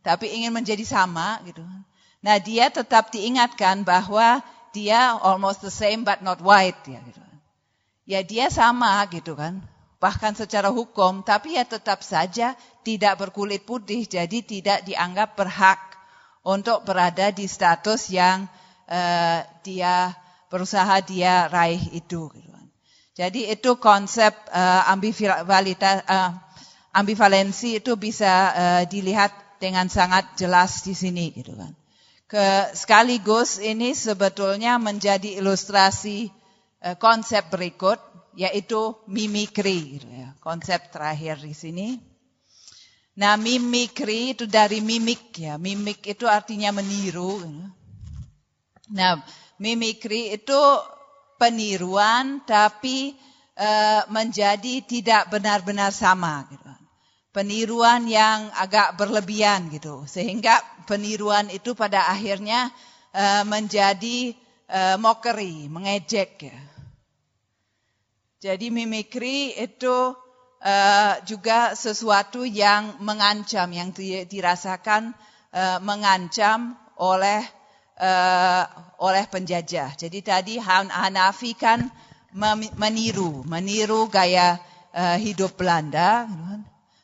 [0.06, 1.66] tapi ingin menjadi sama gitu.
[2.22, 4.38] Nah dia tetap diingatkan bahwa
[4.70, 7.18] dia almost the same but not white ya gitu.
[8.06, 9.58] Ya dia sama gitu kan.
[9.98, 12.54] Bahkan secara hukum, tapi ya tetap saja
[12.86, 15.78] tidak berkulit putih, jadi tidak dianggap berhak
[16.46, 18.46] untuk berada di status yang
[18.86, 20.14] uh, dia
[20.50, 22.30] berusaha dia raih itu.
[22.34, 22.51] Gitu.
[23.12, 24.88] Jadi itu konsep uh,
[26.96, 31.76] ambivalensi itu bisa uh, dilihat dengan sangat jelas di sini gitu kan.
[32.24, 36.32] Ke, sekaligus ini sebetulnya menjadi ilustrasi
[36.80, 38.00] uh, konsep berikut
[38.32, 40.32] yaitu mimikri gitu ya.
[40.40, 41.88] Konsep terakhir di sini.
[43.12, 45.60] Nah, mimikri itu dari mimik ya.
[45.60, 47.44] Mimik itu artinya meniru.
[47.44, 47.68] Gitu.
[48.96, 49.20] Nah,
[49.60, 50.60] mimikri itu
[51.42, 53.18] peniruan tapi
[53.58, 56.72] uh, menjadi tidak benar-benar sama gitu
[57.32, 60.04] peniruan yang agak berlebihan gitu.
[60.04, 62.68] Sehingga peniruan itu pada akhirnya
[63.16, 64.36] uh, menjadi
[64.68, 66.60] uh, mockery, mengejek ya.
[68.42, 70.12] Jadi mimikri itu
[70.60, 73.90] uh, juga sesuatu yang mengancam, yang
[74.28, 75.16] dirasakan
[75.84, 77.44] mengancam oleh
[79.02, 79.98] oleh penjajah.
[79.98, 81.90] Jadi tadi Hanafi kan
[82.78, 84.62] meniru, meniru gaya
[84.94, 86.30] uh, hidup Belanda.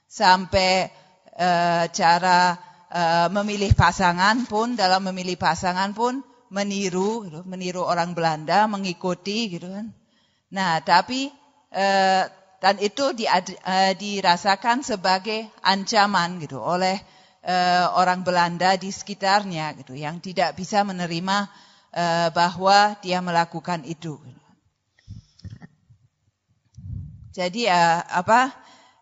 [0.07, 0.89] Sampai
[1.35, 2.57] uh, cara
[2.89, 9.69] uh, memilih pasangan pun dalam memilih pasangan pun meniru gitu, meniru orang Belanda mengikuti gitu
[9.69, 9.93] kan
[10.49, 11.29] nah tapi
[11.77, 12.25] uh,
[12.59, 16.97] dan itu di, uh, dirasakan sebagai ancaman gitu oleh
[17.45, 21.47] uh, orang Belanda di sekitarnya gitu yang tidak bisa menerima
[21.95, 24.17] uh, bahwa dia melakukan itu
[27.39, 28.51] jadi uh, apa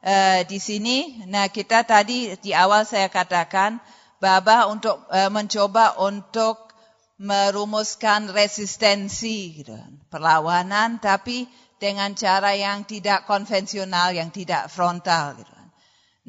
[0.05, 1.25] uh, di sini.
[1.25, 3.81] Nah, kita tadi di awal saya katakan
[4.17, 4.97] Baba untuk
[5.29, 6.73] mencoba untuk
[7.21, 9.77] merumuskan resistensi gitu,
[10.09, 11.45] perlawanan tapi
[11.77, 15.53] dengan cara yang tidak konvensional, yang tidak frontal gitu.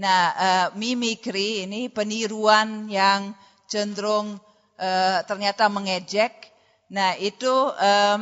[0.03, 0.35] Nah,
[0.75, 3.31] mimikri ini peniruan yang
[3.71, 4.43] cenderung
[4.77, 6.33] uh, ternyata mengejek.
[6.87, 8.21] Nah, itu um,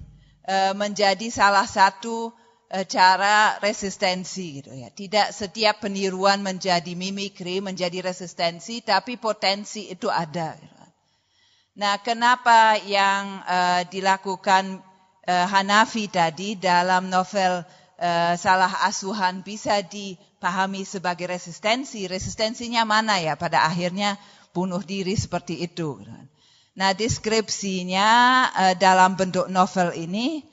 [0.74, 2.34] menjadi salah satu
[2.70, 4.94] Eh, cara resistensi gitu ya.
[4.94, 10.54] Tidak setiap peniruan menjadi mimikri, menjadi resistensi, tapi potensi itu ada.
[10.54, 10.78] Gitu.
[11.82, 14.78] Nah, kenapa yang uh, dilakukan
[15.26, 17.66] uh, Hanafi tadi dalam novel
[18.40, 22.08] Salah Asuhan bisa dipahami sebagai resistensi?
[22.08, 23.36] Resistensinya mana ya?
[23.36, 24.16] Pada akhirnya
[24.50, 26.02] bunuh diri seperti itu.
[26.76, 28.08] Nah, deskripsinya
[28.50, 30.46] uh, dalam bentuk novel ini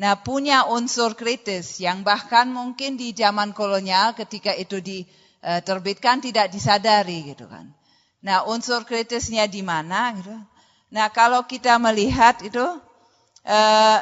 [0.00, 7.28] Nah, punya unsur kritis yang bahkan mungkin di zaman kolonial ketika itu diterbitkan tidak disadari
[7.28, 7.68] gitu kan.
[8.24, 10.32] Nah, unsur kritisnya di mana gitu.
[10.96, 12.64] Nah, kalau kita melihat itu
[13.44, 13.98] eh,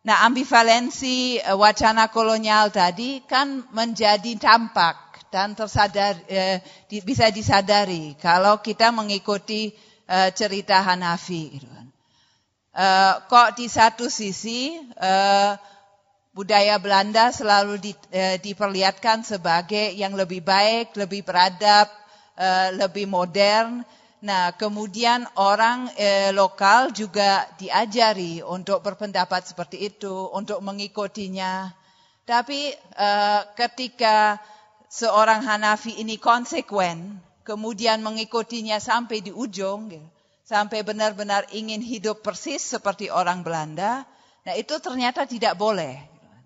[0.00, 6.58] nah ambivalensi eh, wacana kolonial tadi kan menjadi tampak dan tersadar eh,
[7.02, 9.70] bisa disadari kalau kita mengikuti
[10.06, 11.42] eh, cerita Hanafi.
[11.58, 11.86] Gitu kan.
[12.74, 15.52] eh, kok di satu sisi eh,
[16.30, 21.90] budaya Belanda selalu di, eh, diperlihatkan sebagai yang lebih baik, lebih beradab,
[22.38, 23.82] eh, lebih modern.
[24.20, 31.72] Nah, kemudian orang eh, lokal juga diajari untuk berpendapat seperti itu, untuk mengikutinya.
[32.28, 34.36] Tapi eh, ketika
[34.90, 40.06] seorang Hanafi ini konsekuen, kemudian mengikutinya sampai di ujung, gitu,
[40.42, 44.02] sampai benar-benar ingin hidup persis seperti orang Belanda,
[44.42, 45.94] nah itu ternyata tidak boleh.
[46.10, 46.42] Gitu kan.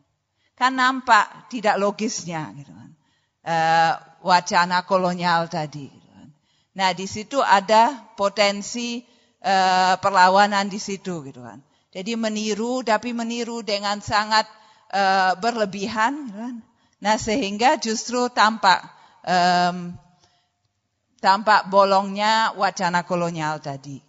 [0.54, 2.90] kan nampak tidak logisnya, gitu kan.
[3.44, 3.92] Uh,
[4.24, 6.04] wacana kolonial tadi.
[6.74, 8.98] Nah, di situ ada potensi
[9.46, 11.62] uh, perlawanan di situ gitu kan.
[11.94, 14.50] Jadi meniru tapi meniru dengan sangat
[14.90, 16.56] uh, berlebihan gitu kan.
[17.04, 18.80] Nah, sehingga justru tampak
[19.28, 19.92] um,
[21.20, 24.00] tampak bolongnya wacana kolonial tadi.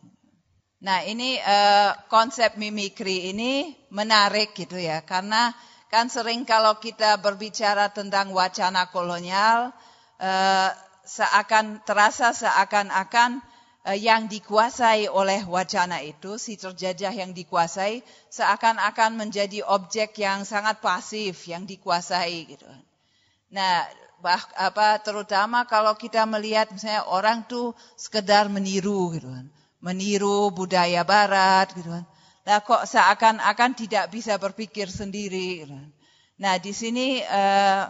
[0.79, 5.51] Nah, ini uh, konsep mimikri ini menarik gitu ya, karena
[5.91, 9.75] kan sering kalau kita berbicara tentang wacana kolonial,
[10.23, 10.71] uh,
[11.05, 13.39] seakan terasa seakan-akan
[13.85, 18.01] eh, yang dikuasai oleh wacana itu, si terjajah yang dikuasai,
[18.33, 22.65] seakan-akan menjadi objek yang sangat pasif, yang dikuasai gitu.
[23.55, 23.87] Nah,
[24.19, 29.47] bah, apa terutama kalau kita melihat misalnya orang tuh sekedar meniru gitu kan.
[29.79, 32.03] Meniru budaya barat gitu kan.
[32.45, 35.89] Nah, kok seakan-akan tidak bisa berpikir sendiri gitu kan.
[36.35, 37.83] Nah, di sini eh,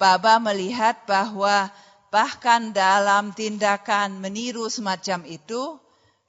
[0.00, 1.68] Baba melihat bahwa
[2.08, 5.76] bahkan dalam tindakan meniru semacam itu,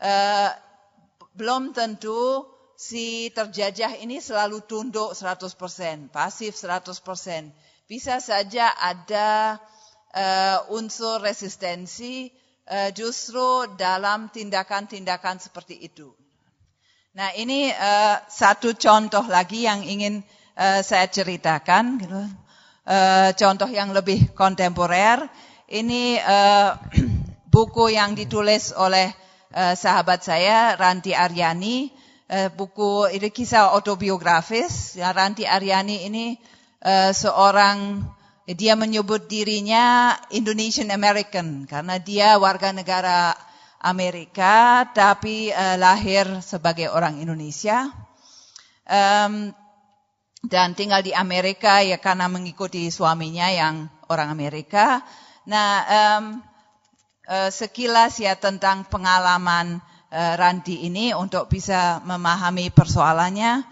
[0.03, 0.51] eh,
[1.39, 2.43] belum tentu
[2.75, 7.47] si terjajah ini selalu tunduk 100%, pasif 100%.
[7.87, 9.55] Bisa saja ada
[10.11, 12.27] eh, unsur resistensi
[12.67, 16.11] eh, justru dalam tindakan-tindakan seperti itu.
[17.15, 20.19] Nah ini eh, satu contoh lagi yang ingin
[20.59, 22.21] eh, saya ceritakan, gitu.
[22.91, 25.23] eh, contoh yang lebih kontemporer
[25.67, 26.79] ini uh,
[27.53, 29.11] buku yang ditulis oleh
[29.51, 31.91] uh, sahabat saya Ranti Aryani.
[32.27, 34.95] Uh, buku ini kisah autobiografis.
[34.95, 36.39] Ya, Ranti Aryani ini
[36.83, 38.03] uh, seorang
[38.47, 43.35] dia menyebut dirinya Indonesian American karena dia warga negara
[43.83, 47.89] Amerika tapi uh, lahir sebagai orang Indonesia.
[50.47, 55.03] Dan tinggal di Amerika ya karena mengikuti suaminya yang orang Amerika.
[55.43, 55.83] Nah,
[57.27, 60.35] uh, sekilas ya tentang pengalaman uh,
[60.67, 63.63] ini untuk bisa memahami persoalannya.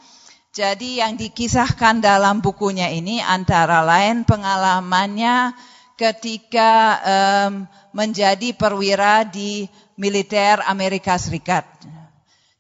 [0.56, 5.52] Jadi yang dikisahkan dalam bukunya ini antara lain pengalamannya
[6.00, 6.72] ketika
[7.04, 9.68] um, menjadi perwira di
[10.00, 11.68] militer Amerika Serikat.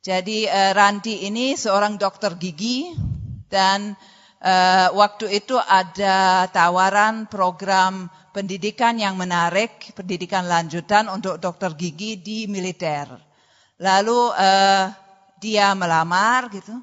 [0.03, 2.91] Jadi uh, Ranti ini seorang dokter gigi
[3.47, 3.95] dan
[4.43, 12.43] uh, waktu itu ada tawaran program pendidikan yang menarik, pendidikan lanjutan untuk dokter gigi di
[12.51, 13.07] militer.
[13.79, 14.91] Lalu uh,
[15.39, 16.75] dia melamar gitu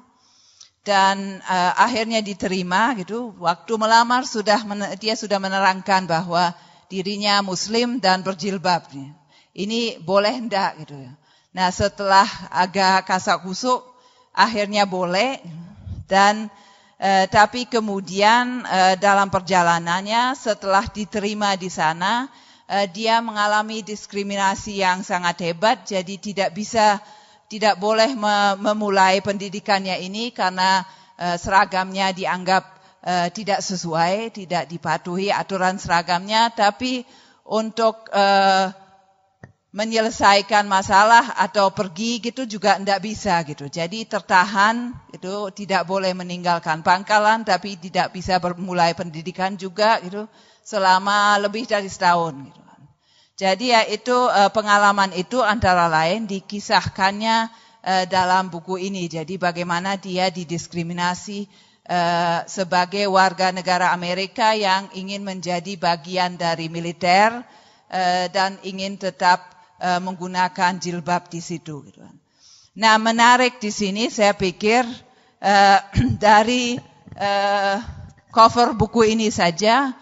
[0.83, 3.33] dan uh, akhirnya diterima gitu.
[3.39, 4.59] Waktu melamar sudah
[4.99, 6.51] dia sudah menerangkan bahwa
[6.91, 8.91] dirinya muslim dan berjilbab.
[9.55, 11.11] Ini boleh enggak gitu ya.
[11.53, 13.81] Nah, setelah agak kasak kusuk
[14.33, 15.39] akhirnya boleh
[16.09, 16.49] dan
[17.03, 22.31] Eh, tapi kemudian eh, dalam perjalanannya setelah diterima di sana,
[22.63, 27.03] eh, dia mengalami diskriminasi yang sangat hebat, jadi tidak bisa,
[27.53, 28.17] tidak boleh
[28.57, 30.81] memulai pendidikannya ini karena
[31.37, 32.65] seragamnya dianggap
[33.37, 37.05] tidak sesuai, tidak dipatuhi aturan seragamnya, tapi
[37.45, 38.09] untuk
[39.73, 43.69] menyelesaikan masalah atau pergi gitu juga tidak bisa gitu.
[43.69, 50.25] Jadi tertahan itu tidak boleh meninggalkan pangkalan tapi tidak bisa bermulai pendidikan juga gitu
[50.65, 52.62] selama lebih dari setahun gitu.
[53.33, 57.49] Jadi ya itu eh, pengalaman itu antara lain dikisahkannya
[57.81, 59.09] eh, dalam buku ini.
[59.09, 61.49] Jadi bagaimana dia didiskriminasi
[61.89, 67.41] eh, sebagai warga negara Amerika yang ingin menjadi bagian dari militer
[68.33, 71.85] dan ingin tetap menggunakan jilbab di situ.
[71.85, 72.01] Gitu.
[72.01, 72.17] Kan.
[72.73, 74.81] Nah menarik di sini saya pikir
[76.25, 76.73] dari
[78.33, 79.93] cover buku ini saja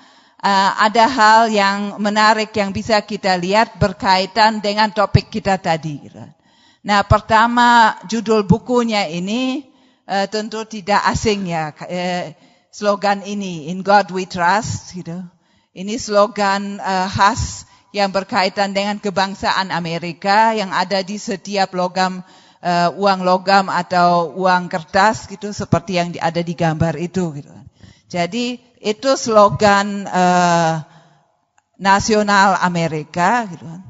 [0.41, 6.09] uh, ada hal yang menarik yang bisa kita lihat berkaitan dengan topik kita tadi.
[6.81, 9.69] Nah pertama judul bukunya ini
[10.09, 12.33] uh, tentu tidak asing ya uh,
[12.73, 15.21] slogan ini In God We Trust gitu.
[15.71, 17.63] Ini slogan uh, khas
[17.95, 22.23] yang berkaitan dengan kebangsaan Amerika yang ada di setiap logam
[22.63, 27.51] uh, uang logam atau uang kertas gitu seperti yang ada di gambar itu gitu.
[28.11, 30.81] Jadi itu slogan uh,
[31.77, 33.81] nasional Amerika gitu kan.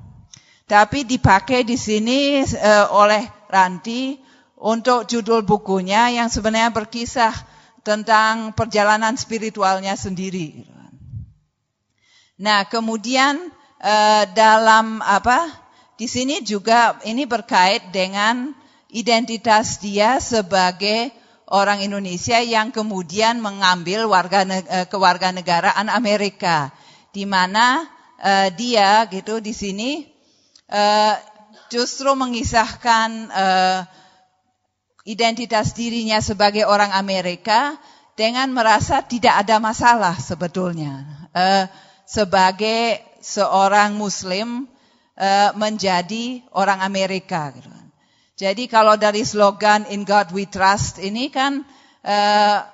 [0.68, 4.16] Tapi dipakai di sini uh, oleh Ranti
[4.56, 7.36] untuk judul bukunya yang sebenarnya berkisah
[7.84, 10.64] tentang perjalanan spiritualnya sendiri.
[10.64, 10.94] Gitu kan.
[12.40, 15.52] Nah, kemudian uh, dalam apa?
[16.00, 18.56] Di sini juga ini berkait dengan
[18.90, 21.14] identitas dia sebagai
[21.52, 24.48] orang Indonesia yang kemudian mengambil warga
[24.88, 26.72] kewarganegaraan Amerika
[27.12, 27.84] di mana
[28.24, 30.08] uh, dia gitu di sini
[30.72, 31.20] uh,
[31.68, 33.80] justru mengisahkan uh,
[35.04, 37.76] identitas dirinya sebagai orang Amerika
[38.16, 41.68] dengan merasa tidak ada masalah sebetulnya uh,
[42.08, 44.68] sebagai seorang Muslim
[45.16, 47.52] uh, menjadi orang Amerika.
[47.56, 47.81] Gitu.
[48.42, 51.62] Jadi kalau dari slogan In God We Trust ini kan
[52.02, 52.66] uh,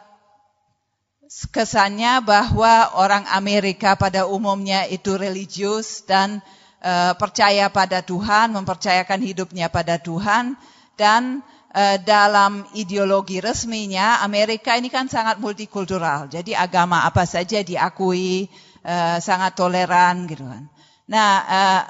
[1.52, 6.40] kesannya bahwa orang Amerika pada umumnya itu religius dan
[6.80, 10.56] uh, percaya pada Tuhan, mempercayakan hidupnya pada Tuhan
[10.96, 11.44] dan
[11.76, 16.32] uh, dalam ideologi resminya Amerika ini kan sangat multikultural.
[16.32, 18.48] Jadi agama apa saja diakui,
[18.88, 20.64] uh, sangat toleran gitu kan.
[21.12, 21.82] Nah, uh,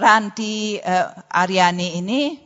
[0.00, 2.45] Ranti uh, Aryani ini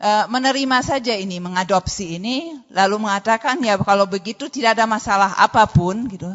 [0.00, 6.08] menerima saja ini, mengadopsi ini, lalu mengatakan ya kalau begitu tidak ada masalah apa pun
[6.08, 6.32] gitu.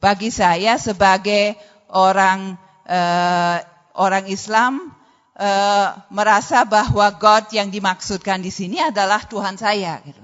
[0.00, 1.52] Bagi saya sebagai
[1.92, 2.56] orang
[2.88, 3.60] uh,
[3.92, 4.92] orang Islam
[5.36, 10.20] uh, merasa bahwa God yang dimaksudkan di sini adalah Tuhan saya gitu.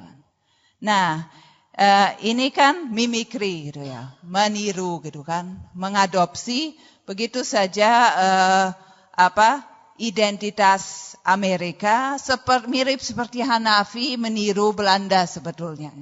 [0.81, 1.29] Nah,
[1.77, 8.67] uh, ini kan mimikri gitu ya, meniru gitu kan, mengadopsi begitu saja uh,
[9.13, 9.67] apa
[10.01, 15.93] identitas Amerika seperti, mirip seperti Hanafi meniru Belanda sebetulnya.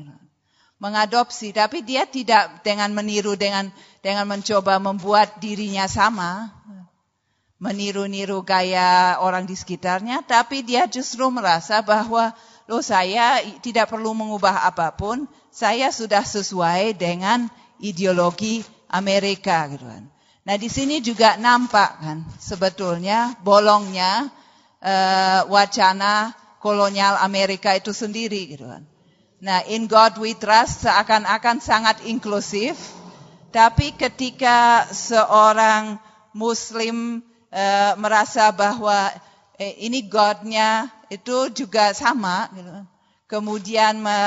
[0.78, 3.66] Mengadopsi, tapi dia tidak dengan meniru dengan
[3.98, 6.54] dengan mencoba membuat dirinya sama,
[7.58, 12.30] meniru-niru gaya orang di sekitarnya, tapi dia justru merasa bahwa
[12.70, 17.50] lo saya tidak perlu mengubah apa pun, saya sudah sesuai dengan
[17.82, 20.06] ideologi Amerika gitu kan.
[20.46, 24.30] Nah di sini juga nampak kan sebetulnya bolongnya
[24.82, 28.82] uh, wacana kolonial Amerika itu sendiri gitu kan.
[29.38, 32.74] Nah in God we trust seakan-akan sangat inklusif,
[33.54, 36.02] tapi ketika seorang
[36.34, 37.22] Muslim
[37.54, 39.14] uh, merasa bahwa
[39.58, 42.70] eh, ini Godnya itu juga sama, gitu.
[42.70, 42.86] Kan.
[43.28, 44.18] kemudian me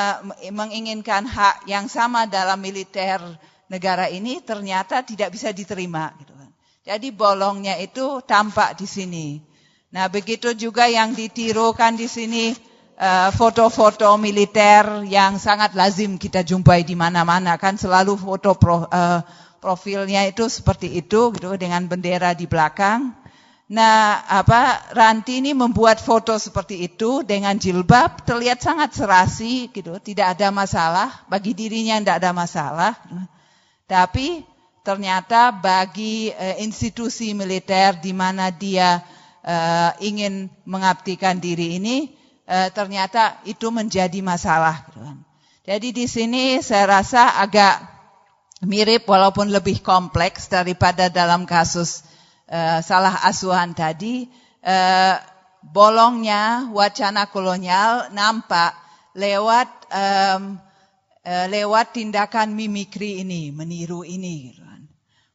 [0.53, 3.17] menginginkan hak yang sama dalam militer
[3.65, 6.13] negara ini ternyata tidak bisa diterima.
[6.21, 6.49] Gitu kan.
[6.85, 9.50] Jadi bolongnya itu tampak di sini.
[9.91, 12.55] Nah begitu juga yang ditirukan di sini
[12.95, 18.87] eh, foto-foto uh, militer yang sangat lazim kita jumpai di mana-mana kan selalu foto pro,
[18.87, 19.19] uh,
[19.59, 23.19] profilnya itu seperti itu gitu dengan bendera di belakang.
[23.71, 30.35] Nah, apa Ranti ini membuat foto seperti itu dengan jilbab terlihat sangat serasi gitu, tidak
[30.35, 32.93] ada masalah bagi dirinya tidak ada masalah.
[33.87, 34.43] Tapi
[34.87, 39.03] ternyata bagi uh, institusi militer di mana dia
[39.45, 42.13] uh, ingin mengabdikan diri ini,
[42.49, 44.85] uh, ternyata itu menjadi masalah.
[45.61, 47.85] Jadi di sini saya rasa agak
[48.65, 52.05] mirip walaupun lebih kompleks daripada dalam kasus
[52.49, 54.29] uh, salah asuhan tadi.
[54.61, 55.17] Uh,
[55.61, 58.73] bolongnya wacana kolonial nampak
[59.13, 60.57] lewat um,
[61.25, 64.57] lewat tindakan mimikri ini, meniru ini.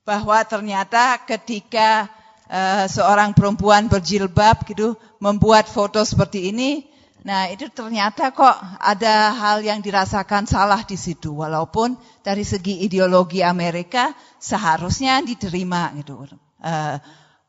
[0.02, 2.10] Bahwa ternyata ketika
[2.50, 6.86] uh, seorang perempuan berjilbab gitu membuat foto seperti ini,
[7.26, 11.34] nah itu ternyata kok ada hal yang dirasakan salah di situ.
[11.34, 16.26] Walaupun dari segi ideologi Amerika seharusnya diterima gitu.
[16.62, 16.98] Uh,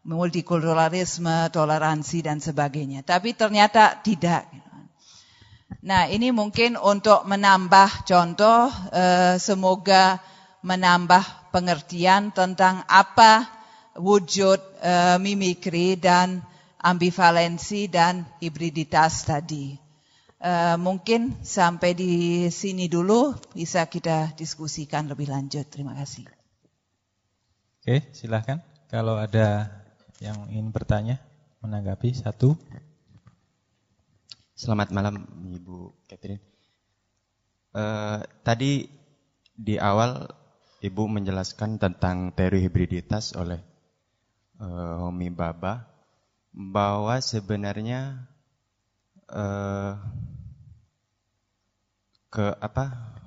[0.07, 3.03] multikulturalisme, toleransi dan sebagainya.
[3.03, 4.47] Tapi ternyata tidak.
[5.83, 10.23] Nah, ini mungkin untuk menambah contoh, eh, semoga
[10.63, 13.56] menambah pengertian tentang apa
[13.97, 16.41] wujud eh, mimikri dan
[16.77, 19.75] ambivalensi dan hibriditas tadi.
[20.37, 25.65] Eh, mungkin sampai di sini dulu bisa kita diskusikan lebih lanjut.
[25.65, 26.29] Terima kasih.
[27.81, 28.61] Oke, silahkan.
[28.87, 29.67] Kalau ada
[30.21, 31.19] yang ingin bertanya,
[31.59, 32.55] menanggapi satu.
[34.57, 36.41] Selamat malam Ibu Catherine.
[37.75, 38.89] Uh, tadi
[39.53, 40.29] di awal
[40.77, 43.66] Ibu menjelaskan tentang teori hibriditas oleh
[44.61, 45.85] uh, Homi Baba
[46.53, 48.27] bahwa sebenarnya
[49.29, 49.97] uh,
[52.27, 53.17] ke apa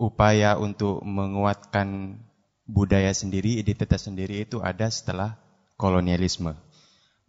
[0.00, 2.18] upaya untuk menguatkan
[2.64, 5.36] budaya sendiri, identitas sendiri itu ada setelah
[5.76, 6.56] kolonialisme.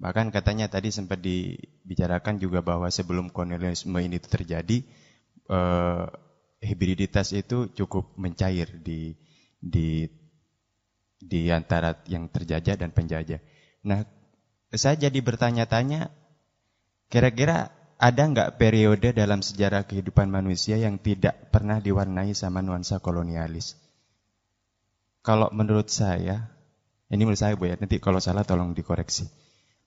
[0.01, 4.81] Bahkan katanya tadi sempat dibicarakan juga bahwa sebelum kolonialisme ini terjadi,
[5.45, 6.05] eh,
[6.61, 9.13] hibriditas itu cukup mencair di
[9.61, 10.09] di
[11.21, 13.39] di antara yang terjajah dan penjajah.
[13.85, 14.03] Nah,
[14.73, 16.09] saya jadi bertanya-tanya,
[17.07, 17.69] kira-kira
[18.01, 23.77] ada nggak periode dalam sejarah kehidupan manusia yang tidak pernah diwarnai sama nuansa kolonialis?
[25.21, 26.49] Kalau menurut saya,
[27.13, 29.29] ini menurut saya Bu ya, nanti kalau salah tolong dikoreksi.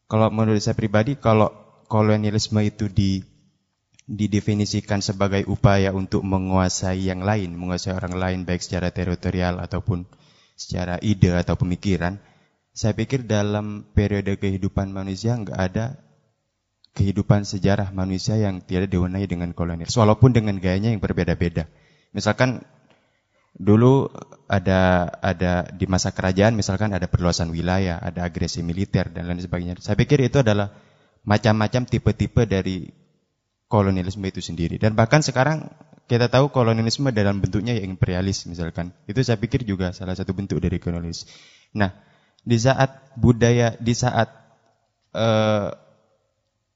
[0.06, 1.50] Kalau menurut saya pribadi, kalau
[1.90, 3.34] kolonialisme itu di
[4.04, 10.04] didefinisikan sebagai upaya untuk menguasai yang lain, menguasai orang lain baik secara teritorial ataupun
[10.54, 12.18] secara ide atau pemikiran,
[12.74, 15.98] saya pikir dalam periode kehidupan manusia nggak ada
[16.94, 21.66] kehidupan sejarah manusia yang tidak diwarnai dengan kolonial, walaupun dengan gayanya yang berbeda-beda.
[22.14, 22.62] Misalkan
[23.54, 24.10] dulu
[24.50, 29.82] ada ada di masa kerajaan misalkan ada perluasan wilayah, ada agresi militer dan lain sebagainya.
[29.82, 30.70] Saya pikir itu adalah
[31.26, 32.90] macam-macam tipe-tipe dari
[33.66, 34.78] kolonialisme itu sendiri.
[34.78, 35.70] Dan bahkan sekarang
[36.04, 38.92] kita tahu kolonialisme dalam bentuknya yang imperialis misalkan.
[39.08, 41.24] Itu saya pikir juga salah satu bentuk dari kolonialis.
[41.72, 41.96] Nah,
[42.44, 44.28] di saat budaya, di saat
[45.16, 45.72] uh,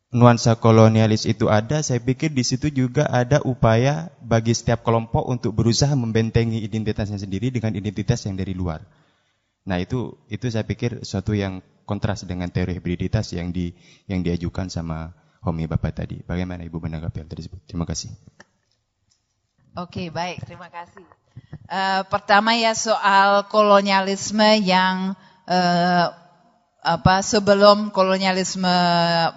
[0.08, 5.52] nuansa kolonialis itu ada, saya pikir di situ juga ada upaya bagi setiap kelompok untuk
[5.52, 8.80] berusaha membentengi identitasnya sendiri dengan identitas yang dari luar.
[9.68, 13.76] Nah, itu itu saya pikir suatu yang kontras dengan teori hibriditas yang di
[14.08, 15.12] yang diajukan sama
[15.44, 16.24] homi Bapak tadi.
[16.24, 17.60] Bagaimana Ibu menanggapi hal tersebut?
[17.68, 18.08] Terima kasih.
[19.76, 20.46] Oke, baik.
[20.46, 21.04] Terima kasih.
[21.68, 25.12] Uh, pertama ya soal kolonialisme yang
[25.44, 26.06] uh,
[26.80, 28.72] apa sebelum kolonialisme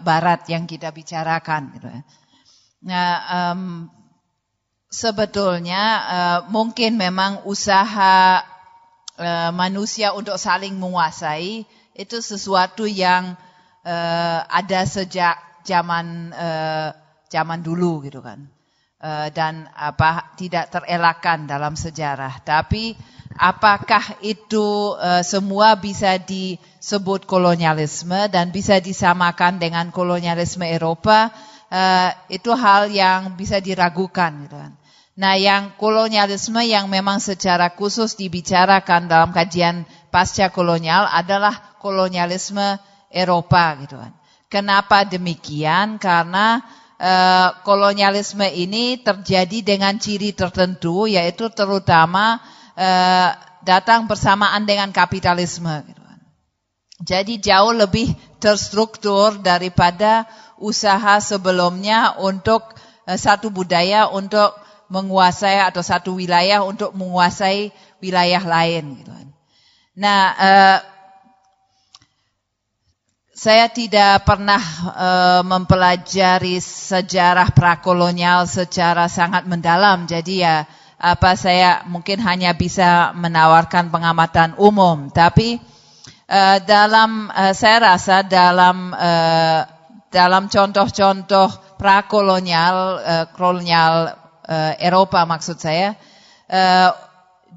[0.06, 1.76] Barat yang kita bicarakan.
[1.76, 1.88] Gitu.
[1.92, 2.02] Ya.
[2.82, 3.92] Nah, um,
[4.88, 8.44] sebetulnya uh, mungkin memang usaha
[9.20, 13.36] uh, manusia untuk saling menguasai itu sesuatu yang
[13.84, 15.36] uh, ada sejak
[15.68, 16.96] zaman uh,
[17.32, 18.48] zaman dulu gitu kan.
[19.02, 22.38] Uh, dan apa tidak terelakkan dalam sejarah.
[22.46, 22.94] Tapi
[23.34, 31.34] apakah itu uh, semua bisa disebut kolonialisme dan bisa disamakan dengan kolonialisme Eropa?
[31.74, 34.78] Uh, itu hal yang bisa diragukan gitu kan.
[35.18, 39.84] Nah, yang kolonialisme yang memang secara khusus dibicarakan dalam kajian
[40.14, 42.78] pasca kolonial adalah kolonialisme
[43.12, 44.14] Eropa gitu kan.
[44.52, 45.96] Kenapa demikian?
[46.00, 46.60] Karena
[47.66, 52.38] kolonialisme ini terjadi dengan ciri tertentu, yaitu terutama
[52.78, 53.34] uh,
[53.66, 55.82] datang bersamaan dengan kapitalisme.
[55.82, 56.20] Gitu kan.
[57.02, 60.30] Jadi jauh lebih terstruktur daripada
[60.62, 62.70] usaha sebelumnya untuk
[63.10, 64.54] uh, satu budaya untuk
[64.94, 69.02] menguasai atau satu wilayah untuk menguasai wilayah lain.
[69.02, 69.28] Gitu kan.
[69.98, 70.22] Nah,
[73.42, 74.62] saya tidak pernah
[74.94, 80.06] uh, mempelajari sejarah prakolonial secara sangat mendalam.
[80.06, 80.70] Jadi ya
[81.02, 85.10] apa saya mungkin hanya bisa menawarkan pengamatan umum.
[85.10, 85.58] Tapi
[86.30, 89.66] uh, dalam uh, saya rasa dalam uh,
[90.14, 95.98] dalam contoh-contoh prakolonial uh, kolonial uh, Eropa maksud saya
[96.46, 96.94] uh,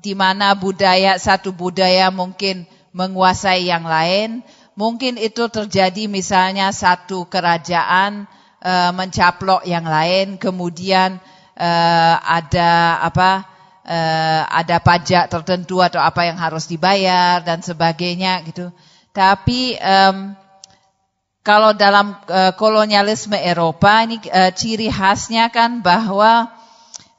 [0.01, 2.65] di mana budaya satu budaya mungkin
[2.97, 4.41] menguasai yang lain
[4.75, 8.27] Mungkin itu terjadi misalnya satu kerajaan
[8.59, 11.23] uh, mencaplok yang lain, kemudian
[11.55, 13.55] uh, ada apa?
[13.85, 18.73] Uh, ada pajak tertentu atau apa yang harus dibayar dan sebagainya gitu.
[19.13, 20.33] Tapi um,
[21.45, 26.49] kalau dalam uh, kolonialisme Eropa ini uh, ciri khasnya kan bahwa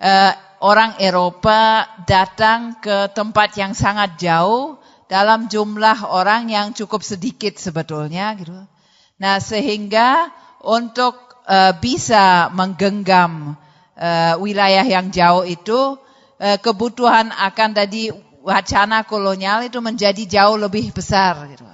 [0.02, 0.32] uh,
[0.66, 8.34] orang Eropa datang ke tempat yang sangat jauh dalam jumlah orang yang cukup sedikit sebetulnya
[8.38, 8.56] gitu.
[9.22, 10.34] Nah, sehingga
[10.66, 13.56] untuk uh, bisa menggenggam
[13.96, 15.96] uh, wilayah yang jauh itu
[16.42, 18.12] uh, kebutuhan akan tadi
[18.46, 21.66] wacana kolonial itu menjadi jauh lebih besar gitu.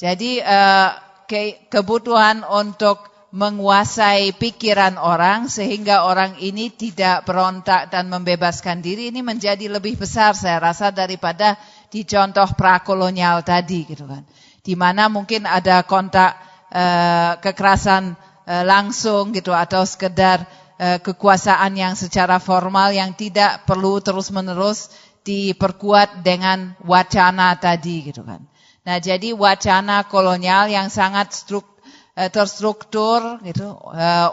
[0.00, 0.96] Jadi uh,
[1.28, 9.22] ke kebutuhan untuk menguasai pikiran orang sehingga orang ini tidak berontak dan membebaskan diri ini
[9.22, 11.54] menjadi lebih besar saya rasa daripada
[11.90, 14.22] di contoh prakolonial tadi gitu kan.
[14.62, 16.38] Di mana mungkin ada kontak
[16.70, 18.14] uh, kekerasan
[18.46, 20.46] uh, langsung gitu atau sekedar
[20.78, 24.94] uh, kekuasaan yang secara formal yang tidak perlu terus-menerus
[25.26, 28.40] diperkuat dengan wacana tadi gitu kan.
[28.86, 31.68] Nah, jadi wacana kolonial yang sangat struk,
[32.16, 33.76] eh, terstruktur gitu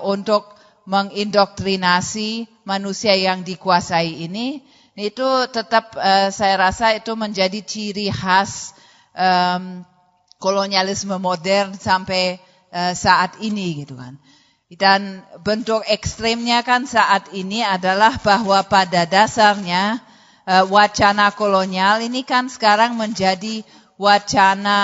[0.07, 0.55] untuk
[0.87, 4.63] mengindoktrinasi manusia yang dikuasai ini
[4.97, 8.73] itu tetap uh, saya rasa itu menjadi ciri khas
[9.13, 9.85] um,
[10.41, 12.41] kolonialisme modern sampai
[12.73, 14.17] uh, saat ini gitu kan.
[14.67, 20.01] Dan bentuk ekstremnya kan saat ini adalah bahwa pada dasarnya
[20.49, 23.61] uh, wacana kolonial ini kan sekarang menjadi
[24.01, 24.79] wacana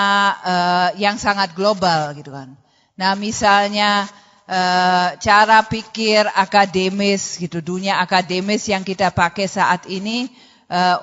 [0.46, 2.54] uh, yang sangat global gitu kan.
[2.94, 4.06] Nah misalnya
[4.48, 10.28] uh, cara pikir akademis gitu, dunia akademis yang kita pakai saat ini,
[10.72, 11.00] uh,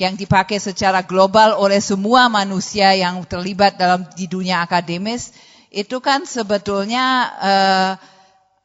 [0.00, 5.32] yang dipakai secara global oleh semua manusia yang terlibat dalam di dunia akademis,
[5.68, 7.04] itu kan sebetulnya
[7.40, 7.92] uh,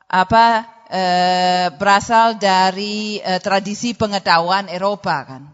[0.08, 0.76] apa
[1.82, 5.50] berasal dari tradisi pengetahuan Eropa kan.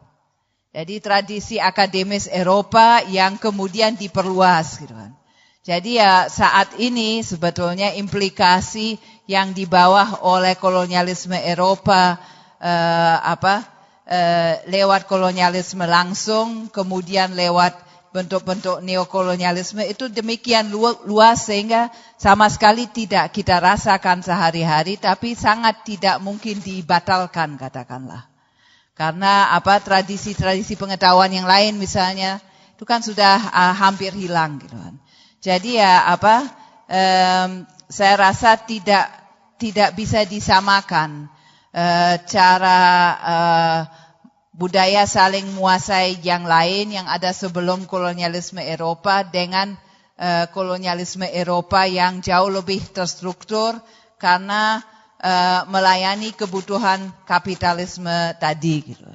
[0.75, 5.15] Jadi tradisi akademis Eropa yang kemudian diperluas gitu kan.
[5.61, 8.97] Jadi ya saat ini sebetulnya implikasi
[9.29, 12.17] yang dibawa oleh kolonialisme Eropa
[12.57, 13.61] eh, apa
[14.09, 17.77] eh, lewat kolonialisme langsung kemudian lewat
[18.11, 20.67] bentuk-bentuk neokolonialisme itu demikian
[21.07, 28.27] luas sehingga sama sekali tidak kita rasakan sehari-hari tapi sangat tidak mungkin dibatalkan katakanlah.
[28.97, 32.43] Karena apa tradisi-tradisi pengetahuan yang lain misalnya
[32.75, 34.99] itu kan sudah uh, hampir hilang gitu kan.
[35.41, 36.45] Jadi ya apa
[36.85, 39.09] um, saya rasa tidak
[39.57, 41.25] tidak bisa disamakan
[41.73, 42.81] uh, cara
[43.17, 43.79] uh,
[44.53, 49.73] budaya saling menguasai yang lain yang ada sebelum kolonialisme Eropa dengan
[50.21, 53.81] uh, kolonialisme Eropa yang jauh lebih terstruktur
[54.21, 54.85] karena
[55.17, 58.93] uh, melayani kebutuhan kapitalisme tadi.
[58.93, 59.09] Gitu.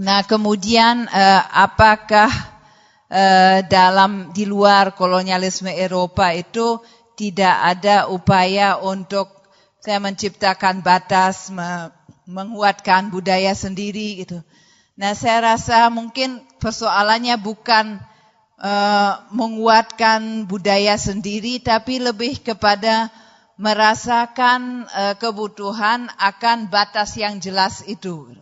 [0.00, 2.55] Nah kemudian uh, apakah
[3.10, 6.80] uh, dalam di luar kolonialisme Eropa itu
[7.16, 9.30] tidak ada upaya untuk
[9.80, 11.90] saya menciptakan batas, me
[12.26, 14.42] menguatkan budaya sendiri gitu.
[14.98, 18.02] Nah saya rasa mungkin persoalannya bukan
[18.58, 23.14] uh, menguatkan budaya sendiri, tapi lebih kepada
[23.56, 28.34] merasakan uh, kebutuhan akan batas yang jelas itu.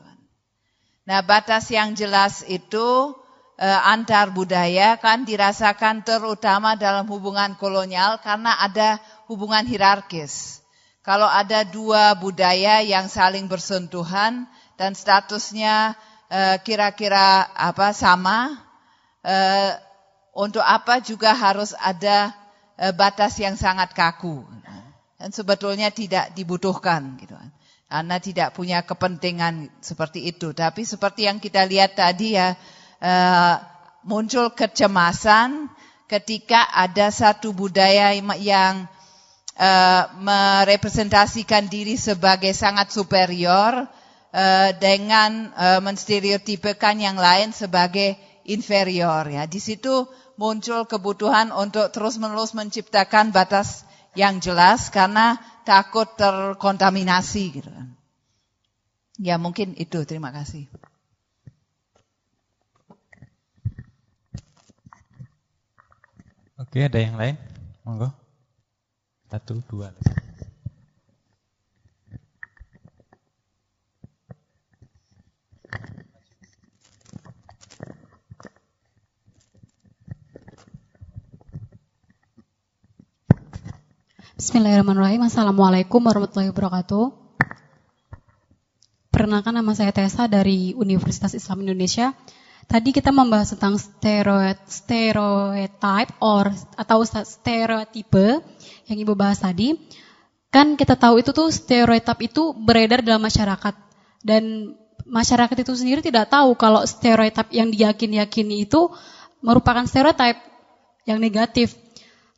[1.05, 3.13] Nah, batas yang jelas itu
[3.61, 8.99] antar budaya kan dirasakan terutama dalam hubungan kolonial karena ada
[9.31, 10.65] hubungan hierarkis.
[11.05, 15.95] Kalau ada dua budaya yang saling bersentuhan dan statusnya
[16.33, 18.59] eh, kira-kira apa sama,
[19.23, 19.71] uh,
[20.35, 22.35] untuk apa juga harus ada
[22.99, 24.43] batas yang sangat kaku
[25.25, 27.49] dan sebetulnya tidak dibutuhkan gitu kan.
[27.89, 30.53] Karena tidak punya kepentingan seperti itu.
[30.53, 32.59] Tapi seperti yang kita lihat tadi ya
[33.05, 33.61] uh,
[34.09, 35.69] muncul kecemasan
[36.09, 38.89] ketika ada satu budaya yang
[39.61, 43.85] uh, merepresentasikan diri sebagai sangat superior
[44.33, 48.17] uh, dengan uh, menstereotipekan yang lain sebagai
[48.49, 49.45] inferior ya.
[49.45, 50.09] Di situ
[50.41, 53.85] muncul kebutuhan untuk terus-menerus menciptakan batas
[54.15, 57.89] yang jelas karena takut terkontaminasi gitu kan.
[59.15, 60.67] Ya mungkin itu, terima kasih.
[66.75, 67.39] Oke, ada yang lain?
[67.87, 68.11] Monggo.
[69.31, 69.95] Satu, dua.
[84.35, 85.23] Bismillahirrahmanirrahim.
[85.31, 87.15] Assalamualaikum warahmatullahi wabarakatuh.
[89.15, 92.19] Perkenalkan nama saya Tessa dari Universitas Islam Indonesia.
[92.65, 93.77] Tadi kita membahas tentang
[94.67, 98.41] stereotype or atau stereotipe
[98.89, 99.77] yang Ibu bahas tadi.
[100.49, 103.75] Kan kita tahu itu tuh stereotype itu beredar dalam masyarakat
[104.23, 108.89] dan masyarakat itu sendiri tidak tahu kalau stereotype yang diyakini-yakini itu
[109.45, 110.41] merupakan stereotype
[111.05, 111.77] yang negatif.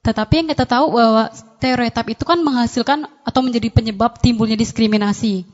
[0.03, 5.47] Tetapi yang kita tahu bahwa stereotip itu kan menghasilkan atau menjadi penyebab timbulnya diskriminasi.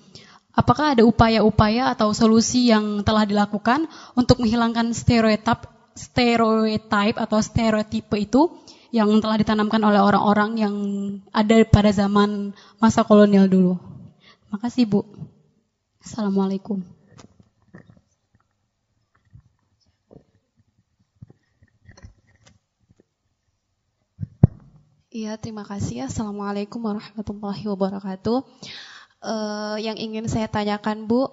[0.53, 5.65] Apakah ada upaya-upaya atau solusi yang telah dilakukan untuk menghilangkan stereotip
[5.97, 8.53] stereotype atau stereotipe itu
[8.93, 10.75] yang telah ditanamkan oleh orang-orang yang
[11.33, 13.81] ada pada zaman masa kolonial dulu.
[14.53, 15.09] Makasih Bu.
[16.05, 16.85] Assalamualaikum.
[25.13, 26.09] Iya, terima kasih.
[26.09, 28.45] Assalamualaikum warahmatullahi wabarakatuh.
[29.23, 31.31] Uh, yang ingin saya tanyakan, Bu,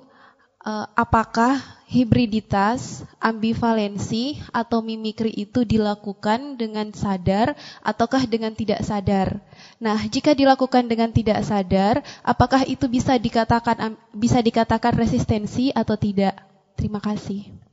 [0.64, 1.60] uh, apakah
[1.90, 9.42] hibriditas, ambivalensi atau mimikri itu dilakukan dengan sadar ataukah dengan tidak sadar.
[9.82, 16.38] Nah, jika dilakukan dengan tidak sadar, apakah itu bisa dikatakan bisa dikatakan resistensi atau tidak?
[16.78, 17.68] Terima kasih.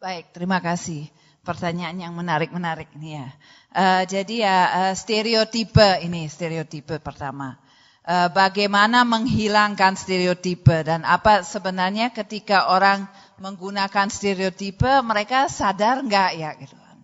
[0.00, 1.12] Baik, terima kasih.
[1.44, 3.28] Pertanyaan yang menarik-menarik ini ya.
[3.68, 7.60] Uh, jadi ya uh, stereotipe ini stereotipe pertama.
[8.08, 13.04] Uh, bagaimana menghilangkan stereotipe dan apa sebenarnya ketika orang
[13.44, 16.98] menggunakan stereotipe mereka sadar nggak ya gitu kan.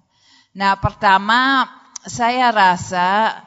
[0.57, 1.69] Nah pertama
[2.01, 3.45] saya rasa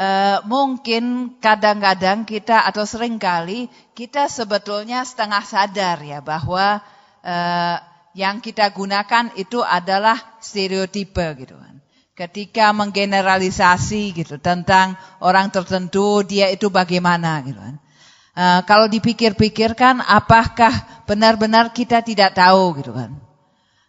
[0.00, 6.80] uh, mungkin kadang-kadang kita atau sering kali kita sebetulnya setengah sadar ya bahwa
[7.20, 7.76] uh,
[8.16, 11.80] yang kita gunakan itu adalah stereotipe gitu kan.
[12.16, 17.76] Ketika menggeneralisasi gitu tentang orang tertentu dia itu bagaimana gitu kan.
[18.38, 20.70] Uh, kalau dipikir-pikirkan apakah
[21.10, 23.14] benar-benar kita tidak tahu gitu kan.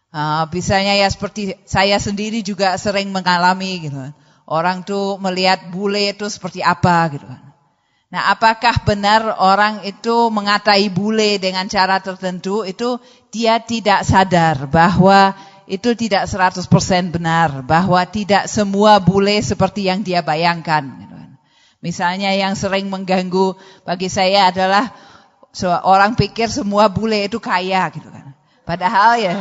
[0.10, 4.14] Uh, misalnya ya seperti saya sendiri juga sering mengalami gitu kan.
[4.50, 7.50] Orang tuh melihat bule itu seperti apa gitu kan.
[8.10, 12.98] Nah, apakah benar orang itu mengatai bule dengan cara tertentu itu
[13.30, 15.34] dia tidak sadar bahwa
[15.70, 16.66] itu tidak 100%
[17.14, 21.10] benar, bahwa tidak semua bule seperti yang dia bayangkan.
[21.80, 23.56] Misalnya yang sering mengganggu
[23.88, 24.92] bagi saya adalah
[25.88, 28.36] orang pikir semua bule itu kaya gitu kan.
[28.68, 29.36] Padahal ya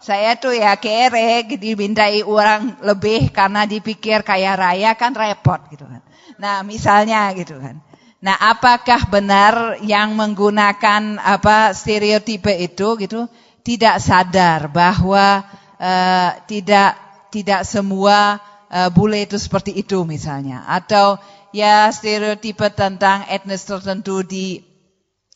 [0.00, 6.00] saya tuh ya kere dimintai orang lebih karena dipikir kaya raya kan repot gitu kan.
[6.38, 7.82] Nah, misalnya gitu kan.
[8.16, 13.28] Nah, apakah benar yang menggunakan apa stereotipe itu gitu?
[13.60, 15.44] Tidak sadar bahwa
[15.76, 16.96] uh, tidak
[17.28, 18.40] tidak semua
[18.72, 20.64] uh, bule itu seperti itu misalnya.
[20.64, 21.20] Atau
[21.52, 24.64] ya stereotipe tentang etnis tertentu di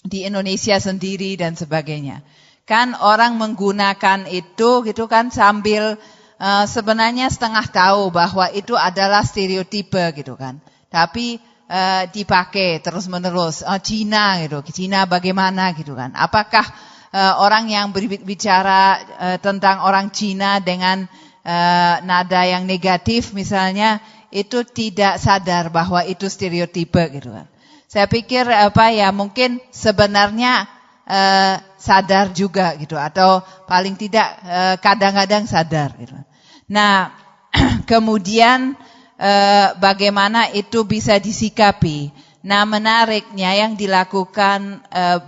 [0.00, 2.24] di Indonesia sendiri dan sebagainya.
[2.64, 6.00] Kan orang menggunakan itu gitu kan sambil
[6.40, 10.64] uh, sebenarnya setengah tahu bahwa itu adalah stereotipe gitu kan.
[10.88, 13.62] Tapi uh, dipakai terus menerus.
[13.62, 16.10] Oh, Cina gitu, Cina bagaimana gitu kan?
[16.18, 16.66] Apakah
[17.14, 21.06] uh, orang yang berbicara uh, tentang orang Cina dengan
[21.46, 24.02] uh, nada yang negatif misalnya
[24.34, 27.46] itu tidak sadar bahwa itu stereotipe gitu kan?
[27.90, 30.66] Saya pikir apa ya mungkin sebenarnya
[31.06, 34.30] uh, sadar juga gitu atau paling tidak
[34.78, 36.14] kadang-kadang uh, sadar gitu.
[36.70, 37.10] Nah
[37.90, 38.78] kemudian
[39.20, 42.08] eh, bagaimana itu bisa disikapi.
[42.40, 45.20] Nah menariknya yang dilakukan eh,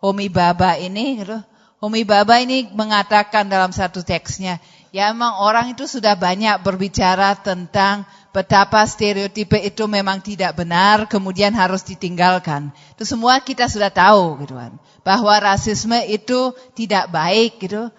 [0.00, 1.40] Homi Baba ini, gitu,
[1.80, 4.60] Homi Baba ini mengatakan dalam satu teksnya,
[4.92, 11.52] ya memang orang itu sudah banyak berbicara tentang betapa stereotipe itu memang tidak benar, kemudian
[11.52, 12.70] harus ditinggalkan.
[12.94, 14.76] Itu semua kita sudah tahu gitu kan.
[15.02, 17.90] Bahwa rasisme itu tidak baik gitu.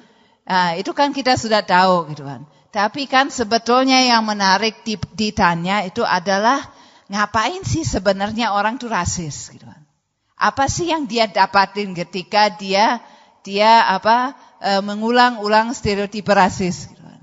[0.45, 2.47] Nah, itu kan kita sudah tahu gitu kan.
[2.71, 4.79] Tapi kan sebetulnya yang menarik
[5.11, 6.71] ditanya itu adalah
[7.11, 9.83] ngapain sih sebenarnya orang itu rasis gitu kan.
[10.39, 13.03] Apa sih yang dia dapatin ketika dia
[13.43, 17.21] dia apa e, mengulang-ulang stereotip rasis gitu kan.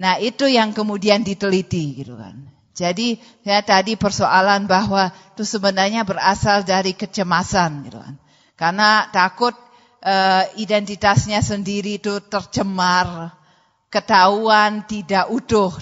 [0.00, 2.48] Nah, itu yang kemudian diteliti gitu kan.
[2.72, 8.16] Jadi ya tadi persoalan bahwa itu sebenarnya berasal dari kecemasan gitu kan.
[8.56, 9.52] Karena takut
[10.00, 10.14] e,
[10.56, 13.37] identitasnya sendiri itu tercemar
[13.88, 15.72] ketahuan tidak utuh,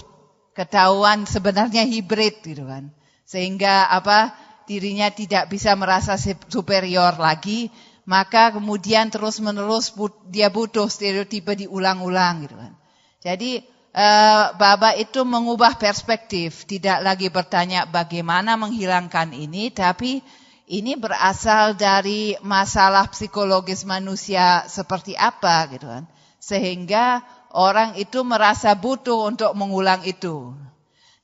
[0.55, 2.91] ketahuan sebenarnya hibrid gitu kan.
[3.27, 4.35] Sehingga apa
[4.67, 6.15] dirinya tidak bisa merasa
[6.47, 7.71] superior lagi,
[8.07, 9.91] maka kemudian terus-menerus
[10.31, 12.73] dia butuh stereotipe diulang-ulang gitu kan.
[13.19, 13.59] Jadi
[13.91, 20.23] eh, Baba itu mengubah perspektif, tidak lagi bertanya bagaimana menghilangkan ini, tapi
[20.67, 26.03] ini berasal dari masalah psikologis manusia seperti apa gitu kan.
[26.39, 27.23] Sehingga
[27.55, 30.51] orang itu merasa butuh untuk mengulang itu.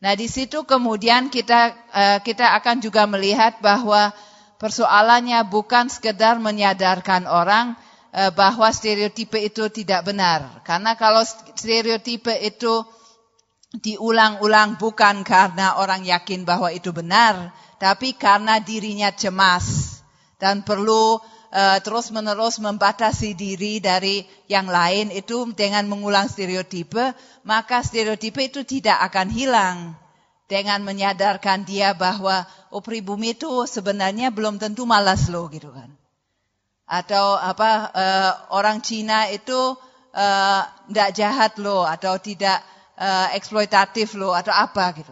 [0.03, 4.11] Nah, di situ kemudian kita eh, kita akan juga melihat bahwa
[4.59, 7.79] persoalannya bukan sekedar menyadarkan orang
[8.11, 10.63] eh, bahwa stereotipe itu tidak benar.
[10.67, 11.23] Karena kalau
[11.55, 12.83] stereotipe itu
[13.73, 17.49] diulang-ulang bukan karena orang yakin bahwa itu benar,
[17.81, 19.97] tapi karena dirinya cemas
[20.37, 21.17] dan perlu
[21.53, 27.13] uh, terus-menerus membatasi diri dari yang lain itu dengan mengulang stereotipe,
[27.45, 29.77] maka stereotipe itu tidak akan hilang
[30.49, 32.43] dengan menyadarkan dia bahwa
[32.73, 35.93] oh pribumi itu sebenarnya belum tentu malas loh gitu kan.
[36.83, 39.73] atau apa uh, orang Cina itu
[40.11, 42.61] tidak uh, jahat loh atau tidak
[42.99, 45.09] uh, eksploitatif loh atau apa gitu.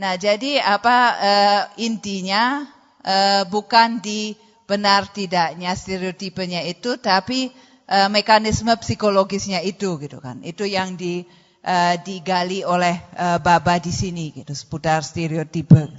[0.00, 2.64] Nah jadi apa uh, intinya
[3.04, 4.32] uh, bukan di
[4.70, 7.50] benar tidaknya stereotipenya itu, tapi
[7.90, 10.38] uh, mekanisme psikologisnya itu gitu kan.
[10.46, 11.26] Itu yang di
[11.66, 15.90] uh, digali oleh uh, Baba di sini gitu seputar stereotipe.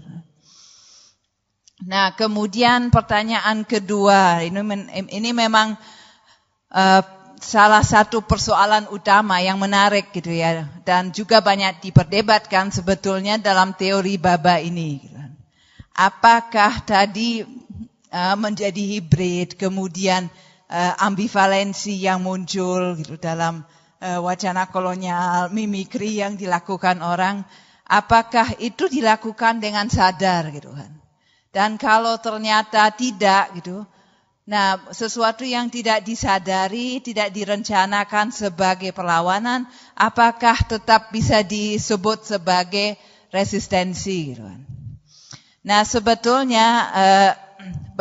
[1.81, 4.61] Nah, kemudian pertanyaan kedua, ini
[5.09, 5.73] ini memang
[6.69, 7.01] uh,
[7.41, 14.21] salah satu persoalan utama yang menarik gitu ya dan juga banyak diperdebatkan sebetulnya dalam teori
[14.21, 15.01] Baba ini.
[15.01, 15.17] Gitu.
[15.17, 15.33] Kan.
[15.97, 17.41] Apakah tadi
[18.35, 20.27] menjadi hibrid, kemudian
[20.67, 23.63] uh, ambivalensi yang muncul gitu dalam
[24.03, 27.47] uh, wacana kolonial, mimikri yang dilakukan orang,
[27.87, 30.91] apakah itu dilakukan dengan sadar gitu kan?
[31.51, 33.83] Dan kalau ternyata tidak gitu,
[34.47, 39.67] nah sesuatu yang tidak disadari, tidak direncanakan sebagai perlawanan,
[39.99, 42.95] apakah tetap bisa disebut sebagai
[43.35, 44.63] resistensi gitu kan?
[45.61, 47.31] Nah sebetulnya eh,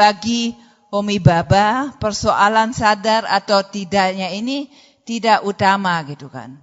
[0.01, 0.57] bagi
[0.88, 4.72] Umi Baba persoalan sadar atau tidaknya ini
[5.05, 6.57] tidak utama gitu kan.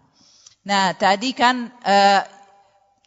[0.65, 2.25] Nah tadi kan eh,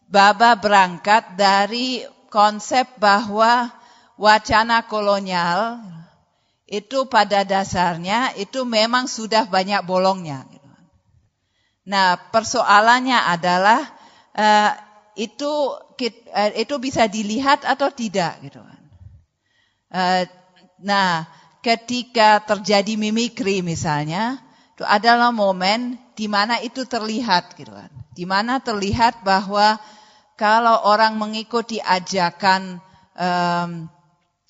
[0.07, 3.75] Baba berangkat dari konsep bahwa
[4.15, 5.83] wacana kolonial
[6.71, 10.47] itu pada dasarnya itu memang sudah banyak bolongnya.
[10.47, 10.71] Gitu.
[11.91, 13.83] Nah persoalannya adalah
[14.39, 14.71] uh,
[15.19, 18.70] itu uh, itu bisa dilihat atau tidak gitu kan.
[20.81, 21.27] Nah
[21.61, 24.41] ketika terjadi mimikri misalnya
[24.81, 27.93] itu adalah momen di mana itu terlihat gitu kan.
[28.17, 29.77] Di mana terlihat bahwa
[30.41, 32.81] kalau orang mengikuti ajakan
[33.13, 33.93] um,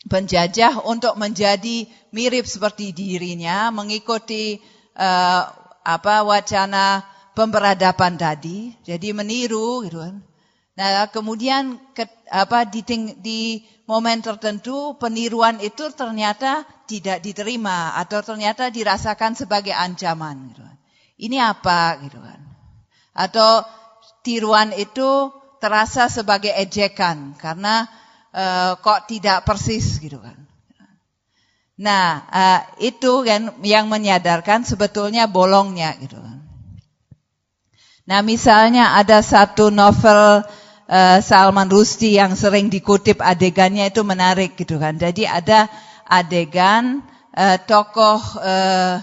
[0.06, 4.62] penjajah untuk menjadi mirip seperti dirinya, mengikuti
[4.94, 5.42] uh,
[5.82, 7.02] apa wacana
[7.34, 10.22] pemberadaban tadi, jadi meniru gitu kan.
[10.80, 12.80] Nah, kemudian ke, apa di,
[13.20, 20.76] di momen tertentu peniruan itu ternyata tidak diterima atau ternyata dirasakan sebagai ancaman gitu kan.
[21.20, 22.40] Ini apa gitu kan.
[23.12, 23.60] Atau
[24.24, 25.28] tiruan itu
[25.60, 27.84] terasa sebagai ejekan karena
[28.32, 30.48] uh, kok tidak persis gitu kan.
[31.76, 36.40] Nah, uh, itu kan yang menyadarkan sebetulnya bolongnya gitu kan.
[38.08, 40.40] Nah, misalnya ada satu novel
[40.90, 44.98] uh, Salman Rushdie yang sering dikutip adegannya itu menarik gitu kan.
[44.98, 45.70] Jadi ada
[46.10, 47.06] adegan
[47.38, 48.98] uh, tokoh uh,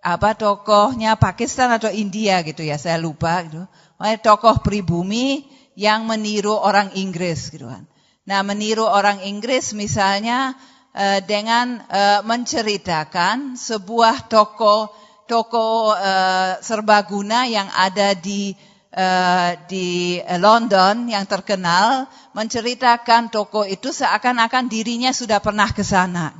[0.00, 3.64] apa tokohnya Pakistan atau India gitu ya, saya lupa gitu
[4.00, 5.44] tokoh pribumi
[5.76, 7.84] yang meniru orang Inggris gitu kan.
[8.24, 10.56] Nah, meniru orang Inggris misalnya
[10.96, 14.92] uh, dengan uh, menceritakan sebuah toko
[15.28, 18.56] toko uh, serbaguna yang ada di
[18.94, 26.34] uh, di London yang terkenal menceritakan toko itu seakan-akan dirinya sudah pernah ke sana.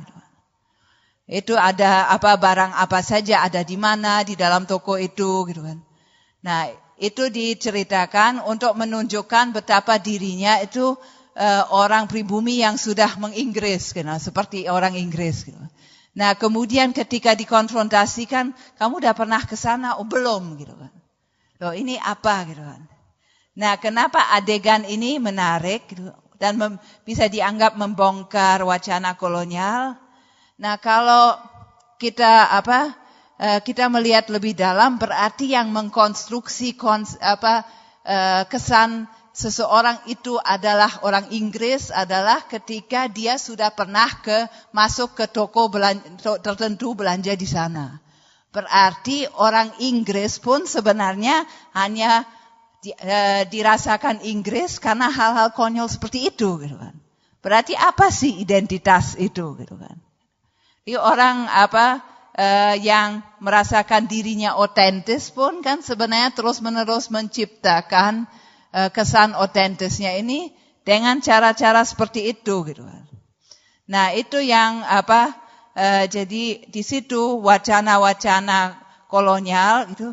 [1.31, 5.79] Itu ada apa barang apa saja ada di mana di dalam toko itu gitu kan.
[6.43, 6.67] Nah,
[7.01, 10.93] itu diceritakan untuk menunjukkan betapa dirinya itu
[11.33, 15.49] uh, orang pribumi yang sudah menginggris, gitu, seperti orang Inggris.
[15.49, 15.57] Gitu.
[16.13, 19.97] Nah kemudian ketika dikonfrontasikan, kamu udah pernah ke sana?
[19.97, 20.91] Oh belum, gitu kan.
[21.61, 22.81] Loh ini apa, gitu kan.
[23.53, 26.09] Nah kenapa adegan ini menarik gitu,
[26.41, 29.93] dan mem, bisa dianggap membongkar wacana kolonial?
[30.57, 31.37] Nah kalau
[32.01, 32.97] kita apa
[33.41, 37.65] Eh, kita melihat lebih dalam berarti yang mengkonstruksi kons, apa,
[38.05, 45.25] uh, kesan seseorang itu adalah orang Inggris adalah ketika dia sudah pernah ke masuk ke
[45.25, 47.97] toko belanja, tertentu belanja di sana.
[48.51, 52.27] Berarti orang Inggris pun sebenarnya hanya
[52.83, 56.91] uh, dirasakan Inggris karena hal-hal konyol seperti itu gitu kan.
[57.39, 59.97] Berarti apa sih identitas itu gitu kan?
[60.99, 62.03] Orang apa
[62.35, 68.27] uh, yang merasakan dirinya otentis pun kan sebenarnya terus-menerus menciptakan
[68.75, 70.51] uh, kesan otentisnya ini
[70.83, 73.07] dengan cara-cara seperti itu gitu kan.
[73.91, 75.35] Nah, itu yang apa
[75.75, 78.79] uh, jadi di situ wacana-wacana
[79.11, 80.11] kolonial itu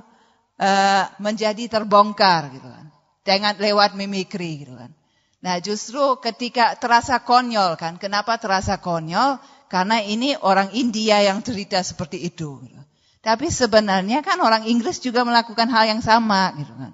[0.59, 2.86] uh, menjadi terbongkar gitu kan.
[3.22, 4.90] Dengan lewat mimikri gitu kan.
[5.39, 8.01] Nah, justru ketika terasa konyol kan.
[8.01, 9.39] Kenapa terasa konyol?
[9.68, 12.59] Karena ini orang India yang cerita seperti itu.
[12.64, 12.80] Gitu.
[13.22, 16.93] Tapi sebenarnya kan orang Inggris juga melakukan hal yang sama gitu kan.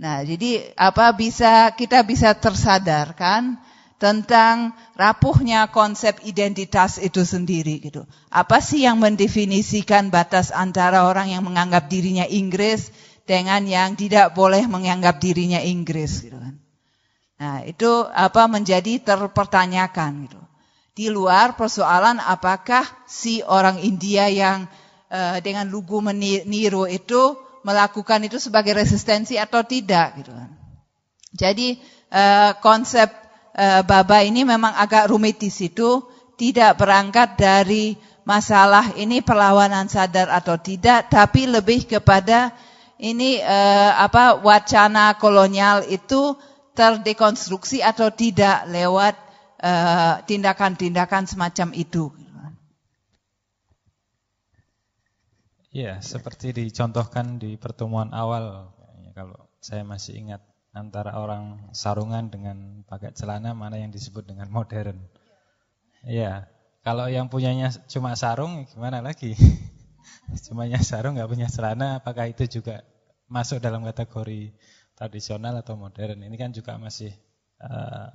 [0.00, 3.60] Nah, jadi apa bisa kita bisa tersadarkan
[4.00, 8.08] tentang rapuhnya konsep identitas itu sendiri gitu.
[8.32, 12.88] Apa sih yang mendefinisikan batas antara orang yang menganggap dirinya Inggris
[13.28, 16.56] dengan yang tidak boleh menganggap dirinya Inggris gitu kan.
[17.40, 20.40] Nah, itu apa menjadi terpertanyakan gitu.
[20.96, 24.64] Di luar persoalan apakah si orang India yang
[25.12, 27.36] uh, dengan lugu meniru itu
[27.68, 30.50] melakukan itu sebagai resistensi atau tidak gitu kan.
[31.36, 31.76] Jadi
[32.10, 33.19] uh, konsep
[33.60, 36.00] uh, baba ini memang agak rumit di situ,
[36.40, 42.56] tidak berangkat dari masalah ini perlawanan sadar atau tidak, tapi lebih kepada
[42.96, 46.32] ini uh, apa wacana kolonial itu
[46.72, 49.14] terdekonstruksi atau tidak lewat
[50.24, 52.08] tindakan-tindakan uh, semacam itu.
[55.68, 58.72] Ya, seperti dicontohkan di pertemuan awal,
[59.12, 64.98] kalau saya masih ingat antara orang sarungan dengan pakai celana mana yang disebut dengan modern.
[66.06, 66.46] Ya,
[66.80, 69.36] kalau yang punyanya cuma sarung gimana lagi?
[70.46, 72.86] Cumanya sarung nggak punya celana, apakah itu juga
[73.28, 74.54] masuk dalam kategori
[74.96, 76.22] tradisional atau modern?
[76.22, 77.12] Ini kan juga masih
[77.60, 78.08] uh,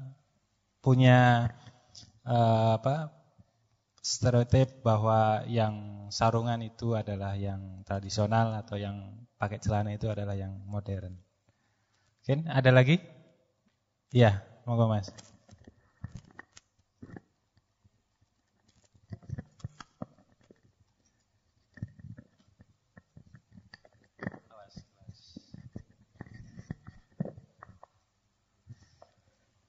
[0.79, 1.51] punya
[2.25, 3.13] uh, apa
[4.05, 10.61] stereotip bahwa yang sarungan itu adalah yang tradisional atau yang pakai celana itu adalah yang
[10.69, 11.24] modern.
[12.25, 12.97] Oke, ada lagi?
[14.09, 15.13] Iya, monggo Mas.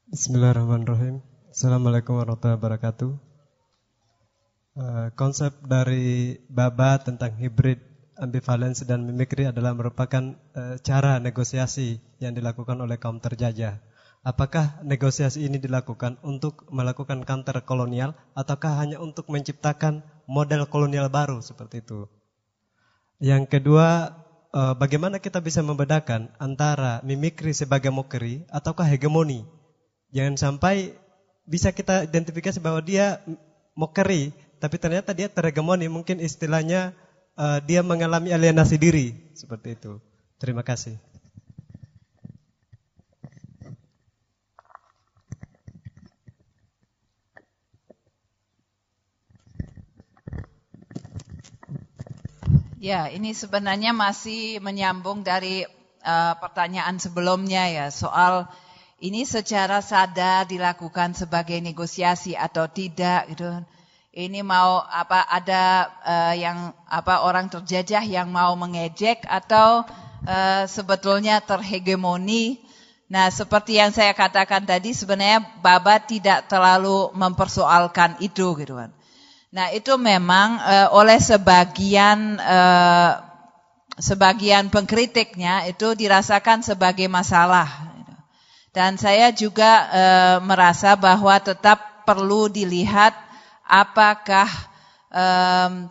[0.09, 1.21] Bismillahirrahmanirrahim.
[1.53, 3.13] Assalamualaikum warahmatullahi wabarakatuh.
[4.81, 12.33] Eh, konsep dari Baba tentang hibrid ambivalensi dan mimikri adalah merupakan uh, cara negosiasi yang
[12.33, 13.79] dilakukan oleh kaum terjajah.
[14.27, 21.39] Apakah negosiasi ini dilakukan untuk melakukan counter kolonial ataukah hanya untuk menciptakan model kolonial baru
[21.39, 22.11] seperti itu?
[23.23, 24.19] Yang kedua,
[24.51, 29.47] uh, bagaimana kita bisa membedakan antara mimikri sebagai mokeri ataukah hegemoni?
[30.11, 30.99] Jangan sampai
[31.47, 33.23] bisa kita identifikasi bahwa dia
[33.79, 36.97] mokeri tapi ternyata dia terhegemoni, mungkin istilahnya
[37.37, 40.01] uh, dia mengalami alienasi diri, seperti itu.
[40.41, 40.97] Terima kasih.
[52.77, 55.67] Ya, ini sebenarnya masih menyambung dari
[56.07, 58.47] uh, pertanyaan sebelumnya ya soal
[59.03, 63.51] ini secara sadar dilakukan sebagai negosiasi atau tidak gitu
[64.17, 69.85] ini mau apa ada uh, yang apa orang terjajah yang mau mengejek atau
[70.25, 72.65] uh, sebetulnya terhegemoni.
[73.13, 78.91] Nah, seperti yang saya katakan tadi sebenarnya Baba tidak terlalu mempersoalkan itu gitu kan.
[79.53, 83.21] Nah, itu memang uh, oleh sebagian uh,
[84.01, 87.69] sebagian pengkritiknya itu dirasakan sebagai masalah.
[88.01, 88.15] Gitu.
[88.73, 93.26] Dan saya juga uh, merasa bahwa tetap perlu dilihat
[93.67, 94.49] apakah
[95.11, 95.91] um,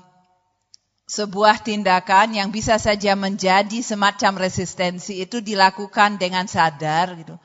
[1.06, 7.38] sebuah tindakan yang bisa saja menjadi semacam resistensi itu dilakukan dengan sadar gitu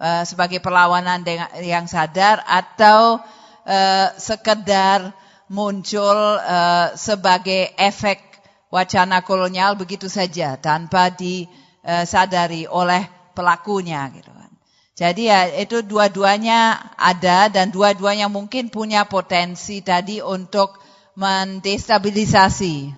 [0.00, 3.20] uh, sebagai perlawanan dengan, yang sadar atau
[3.68, 5.12] uh, sekedar
[5.52, 8.18] muncul uh, sebagai efek
[8.72, 13.04] wacana kolonial begitu saja tanpa disadari oleh
[13.36, 14.41] pelakunya gitu
[14.92, 20.76] jadi ya itu dua-duanya ada dan dua-duanya mungkin punya potensi tadi untuk
[21.16, 22.92] mendestabilisasi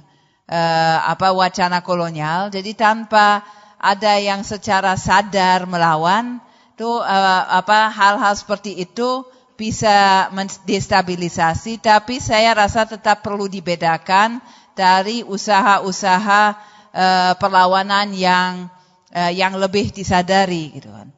[0.50, 2.50] uh, apa wacana kolonial.
[2.50, 3.46] Jadi tanpa
[3.78, 6.42] ada yang secara sadar melawan,
[6.74, 9.22] tuh uh, apa hal-hal seperti itu
[9.54, 11.78] bisa mendestabilisasi.
[11.78, 14.42] Tapi saya rasa tetap perlu dibedakan
[14.74, 16.42] dari usaha-usaha
[16.90, 18.66] uh, perlawanan yang
[19.14, 21.14] uh, yang lebih disadari gitu kan.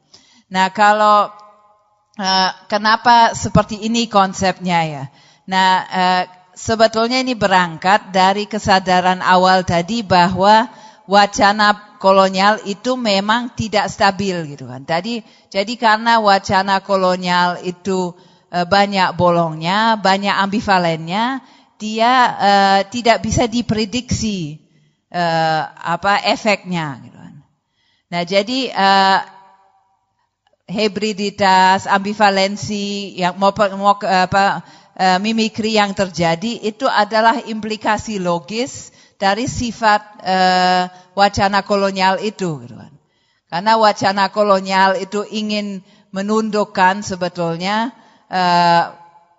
[0.47, 1.27] Nah, kalau
[2.15, 5.03] uh, kenapa seperti ini konsepnya ya?
[5.47, 6.23] Nah, uh,
[6.55, 10.71] sebetulnya ini berangkat dari kesadaran awal tadi bahwa
[11.07, 14.87] wacana kolonial itu memang tidak stabil gitu kan.
[14.87, 15.19] Tadi
[15.51, 18.15] jadi karena wacana kolonial itu
[18.51, 21.43] uh, banyak bolongnya, banyak ambivalennya,
[21.75, 24.63] dia uh, tidak bisa diprediksi
[25.11, 27.35] uh, apa efeknya gitu kan.
[28.07, 29.19] Nah, jadi uh,
[30.67, 34.61] hibriditas, ambivalensi, yang mau, mau apa,
[34.99, 40.83] uh, mimikri yang terjadi itu adalah implikasi logis dari sifat uh,
[41.15, 42.67] wacana kolonial itu.
[42.67, 42.93] Gitu kan.
[43.47, 45.79] Karena wacana kolonial itu ingin
[46.11, 47.95] menundukkan sebetulnya
[48.27, 48.91] uh,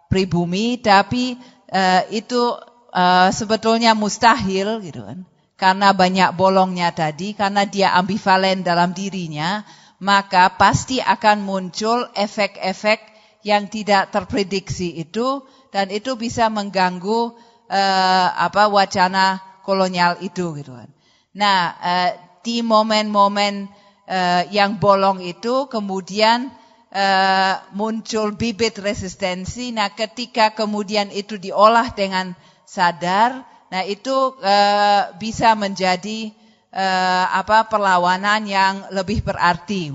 [0.08, 1.36] pribumi, tapi
[1.68, 2.56] uh, itu
[2.96, 5.28] uh, sebetulnya mustahil gitu kan.
[5.58, 9.66] Karena banyak bolongnya tadi, karena dia ambivalen dalam dirinya,
[9.98, 13.02] maka pasti akan muncul efek-efek
[13.42, 15.42] yang tidak terprediksi itu
[15.74, 17.34] dan itu bisa mengganggu
[17.70, 20.90] uh, apa wacana kolonial itu gitu kan.
[21.34, 22.10] Nah, uh,
[22.42, 23.68] di momen-momen
[24.08, 26.50] uh, yang bolong itu kemudian
[26.94, 29.70] uh, muncul bibit resistensi.
[29.74, 32.32] Nah, ketika kemudian itu diolah dengan
[32.64, 36.32] sadar, nah itu uh, bisa menjadi
[36.72, 39.92] uh, apa perlawanan yang lebih berarti.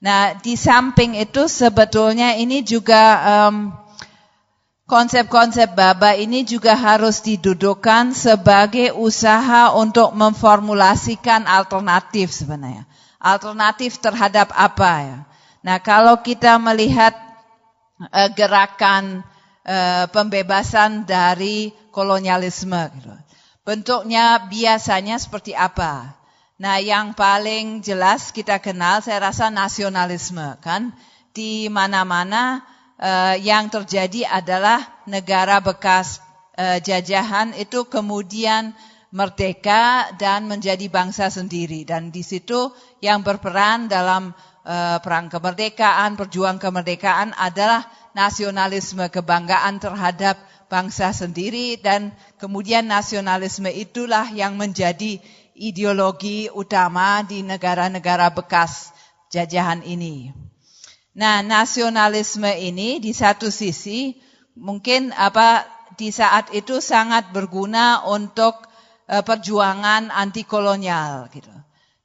[0.00, 3.68] Nah, di samping itu sebetulnya ini juga um,
[4.88, 12.88] konsep-konsep Baba ini juga harus didudukkan sebagai usaha untuk memformulasikan alternatif sebenarnya.
[13.20, 15.18] Alternatif terhadap apa ya?
[15.60, 17.12] Nah, kalau kita melihat
[18.00, 19.20] uh, gerakan
[19.68, 23.12] uh, pembebasan dari kolonialisme, gitu,
[23.64, 26.16] bentuknya biasanya seperti apa?
[26.60, 30.92] Nah, yang paling jelas kita kenal, saya rasa nasionalisme, kan?
[31.32, 32.60] Di mana-mana
[33.00, 36.20] uh, yang terjadi adalah negara bekas
[36.60, 38.76] uh, jajahan itu kemudian
[39.10, 42.70] merdeka dan menjadi bangsa sendiri dan di situ
[43.02, 44.30] yang berperan dalam
[44.62, 50.38] uh, perang kemerdekaan, perjuang kemerdekaan adalah nasionalisme kebanggaan terhadap
[50.70, 55.18] bangsa sendiri dan kemudian nasionalisme itulah yang menjadi
[55.58, 58.94] ideologi utama di negara-negara bekas
[59.34, 60.30] jajahan ini.
[61.18, 64.14] Nah, nasionalisme ini di satu sisi
[64.54, 65.66] mungkin apa
[65.98, 68.64] di saat itu sangat berguna untuk
[69.10, 71.50] uh, perjuangan anti kolonial gitu.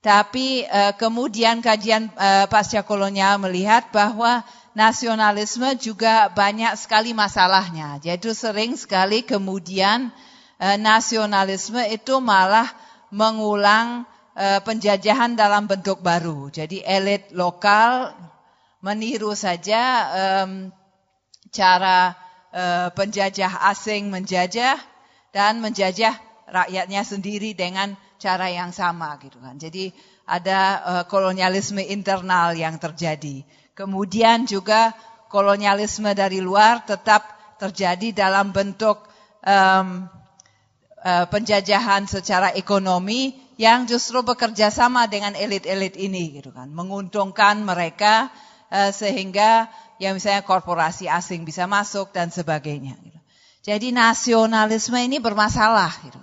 [0.02, 4.42] Tapi uh, kemudian kajian uh, pasca kolonial melihat bahwa
[4.76, 7.98] nasionalisme juga banyak sekali masalahnya.
[8.04, 10.12] Jadi sering sekali kemudian
[10.60, 12.68] uh, nasionalisme itu malah
[13.10, 14.04] mengulang
[14.36, 16.52] uh, penjajahan dalam bentuk baru.
[16.52, 18.12] Jadi elit lokal
[18.84, 20.14] meniru saja
[21.50, 22.14] cara
[22.54, 24.78] uh, penjajah asing menjajah
[25.34, 26.14] dan menjajah
[26.46, 29.58] rakyatnya sendiri dengan cara yang sama gitu kan.
[29.58, 29.90] Jadi
[30.26, 33.46] ada kolonialisme internal yang terjadi.
[33.76, 34.96] Kemudian juga
[35.28, 37.28] kolonialisme dari luar tetap
[37.60, 39.04] terjadi dalam bentuk
[39.44, 40.08] um,
[41.04, 48.32] uh, penjajahan secara ekonomi yang justru bekerja sama dengan elit-elit ini gitu kan, menguntungkan mereka
[48.76, 49.70] Eh, sehingga
[50.02, 52.98] ya misalnya korporasi asing bisa masuk dan sebagainya.
[53.00, 53.20] Gitu.
[53.62, 55.94] Jadi nasionalisme ini bermasalah.
[56.02, 56.18] Gitu.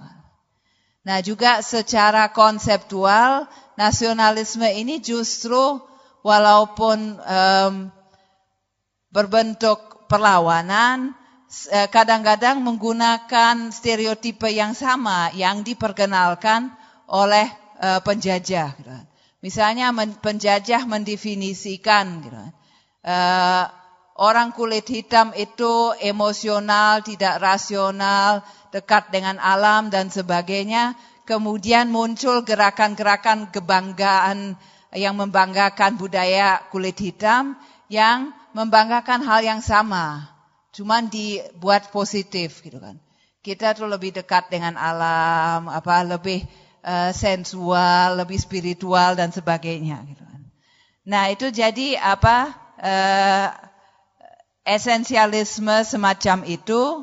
[1.02, 3.46] Nah juga secara konseptual
[3.78, 5.80] nasionalisme ini justru
[6.22, 7.74] walaupun um,
[9.12, 11.12] berbentuk perlawanan,
[11.68, 16.72] eh, kadang-kadang menggunakan stereotipe yang sama yang diperkenalkan
[17.12, 17.44] oleh
[17.76, 18.72] uh, penjajah.
[18.78, 18.96] Gitu.
[19.44, 19.92] Misalnya
[20.22, 22.40] penjajah mendefinisikan gitu,
[23.04, 23.64] uh,
[24.16, 30.94] orang kulit hitam itu emosional, tidak rasional, dekat dengan alam dan sebagainya.
[31.28, 34.58] Kemudian muncul gerakan-gerakan kebanggaan
[34.92, 37.56] yang membanggakan budaya kulit hitam
[37.92, 40.28] yang membanggakan hal yang sama,
[40.72, 42.96] cuman dibuat positif gitu kan.
[43.42, 46.46] Kita tuh lebih dekat dengan alam, apa lebih
[46.86, 50.00] uh, sensual, lebih spiritual dan sebagainya.
[50.08, 50.40] Gitu kan.
[51.04, 53.48] Nah itu jadi apa uh,
[54.62, 57.02] esensialisme semacam itu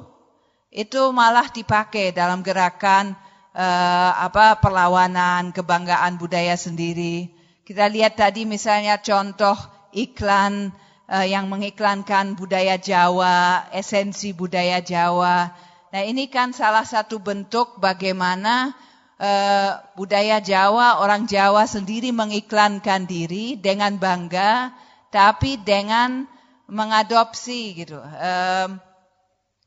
[0.70, 3.18] itu malah dipakai dalam gerakan
[3.58, 7.39] uh, apa perlawanan kebanggaan budaya sendiri.
[7.70, 9.54] Kita lihat tadi misalnya contoh
[9.94, 10.74] iklan
[11.06, 15.54] uh, yang mengiklankan budaya Jawa, esensi budaya Jawa.
[15.94, 18.74] Nah ini kan salah satu bentuk bagaimana
[19.22, 24.74] uh, budaya Jawa, orang Jawa sendiri mengiklankan diri dengan bangga,
[25.14, 26.26] tapi dengan
[26.66, 28.82] mengadopsi gitu um,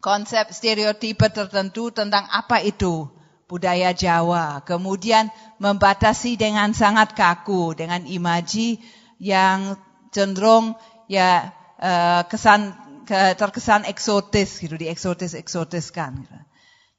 [0.03, 3.07] konsep stereotipe tertentu tentang apa itu
[3.53, 4.65] budaya Jawa.
[4.65, 5.29] Kemudian
[5.61, 8.81] membatasi dengan sangat kaku, dengan imaji
[9.21, 9.77] yang
[10.09, 10.73] cenderung
[11.05, 12.73] ya uh, kesan
[13.05, 16.25] ke, terkesan eksotis gitu, dieksotis eksotiskan.
[16.25, 16.39] Gitu.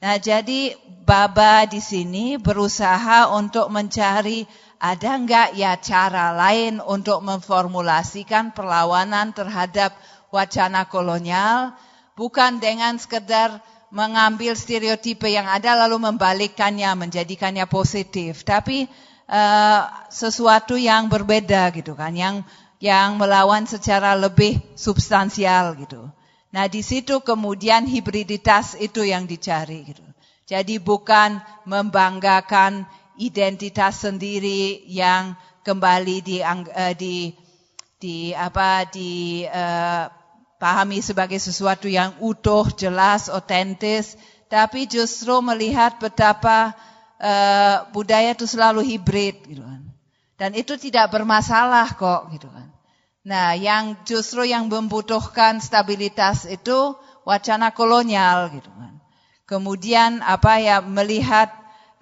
[0.03, 4.45] Nah, jadi Baba di sini berusaha untuk mencari
[4.77, 9.95] ada enggak ya cara lain untuk memformulasikan perlawanan terhadap
[10.27, 11.71] wacana kolonial
[12.19, 13.63] bukan dengan sekedar
[13.93, 18.89] mengambil stereotipe yang ada lalu membalikkannya menjadikannya positif tapi
[19.29, 22.41] uh, sesuatu yang berbeda gitu kan yang
[22.81, 26.11] yang melawan secara lebih substansial gitu.
[26.51, 30.03] Nah, di situ kemudian hibriditas itu yang dicari gitu.
[30.43, 32.83] Jadi bukan membanggakan
[33.15, 37.31] identitas sendiri yang kembali di, uh, di
[38.03, 40.05] di apa dipahami eh,
[40.63, 44.15] uh, sebagai sesuatu yang utuh, jelas, otentis,
[44.47, 46.71] tapi justru melihat betapa
[47.19, 49.83] uh, budaya itu selalu hibrid gitu kan.
[50.39, 52.71] Dan itu tidak bermasalah kok gitu kan.
[53.23, 58.99] Nah, yang justru yang membutuhkan stabilitas itu wacana kolonial gitu kan.
[59.47, 61.47] Kemudian apa ya melihat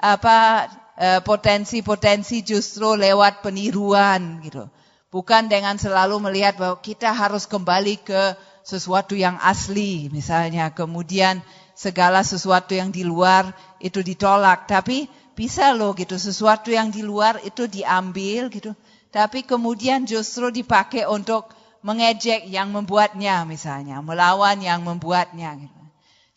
[0.01, 4.65] apa eh, potensi-potensi justru lewat peniruan gitu.
[5.13, 10.71] Bukan dengan selalu melihat bahwa kita harus kembali ke sesuatu yang asli misalnya.
[10.71, 11.41] Kemudian
[11.75, 13.51] segala sesuatu yang di luar
[13.81, 14.69] itu ditolak.
[14.69, 18.73] Tapi bisa loh gitu sesuatu yang di luar itu diambil gitu.
[19.11, 21.51] Tapi kemudian justru dipakai untuk
[21.83, 23.99] mengejek yang membuatnya misalnya.
[23.99, 25.57] Melawan yang membuatnya.
[25.57, 25.81] Gitu.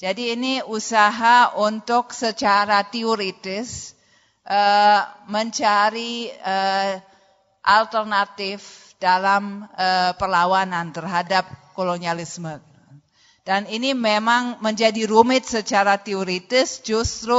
[0.04, 3.94] Jadi ini usaha untuk secara teoritis
[4.44, 7.00] uh, mencari uh,
[7.64, 12.62] alternatif dalam uh, perlawanan terhadap kolonialisme.
[13.44, 17.36] Dan ini memang menjadi rumit secara teoritis justru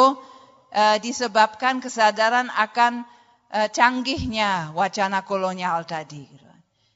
[0.69, 3.07] uh, disebabkan kesadaran akan
[3.49, 6.29] uh, canggihnya wacana kolonial tadi.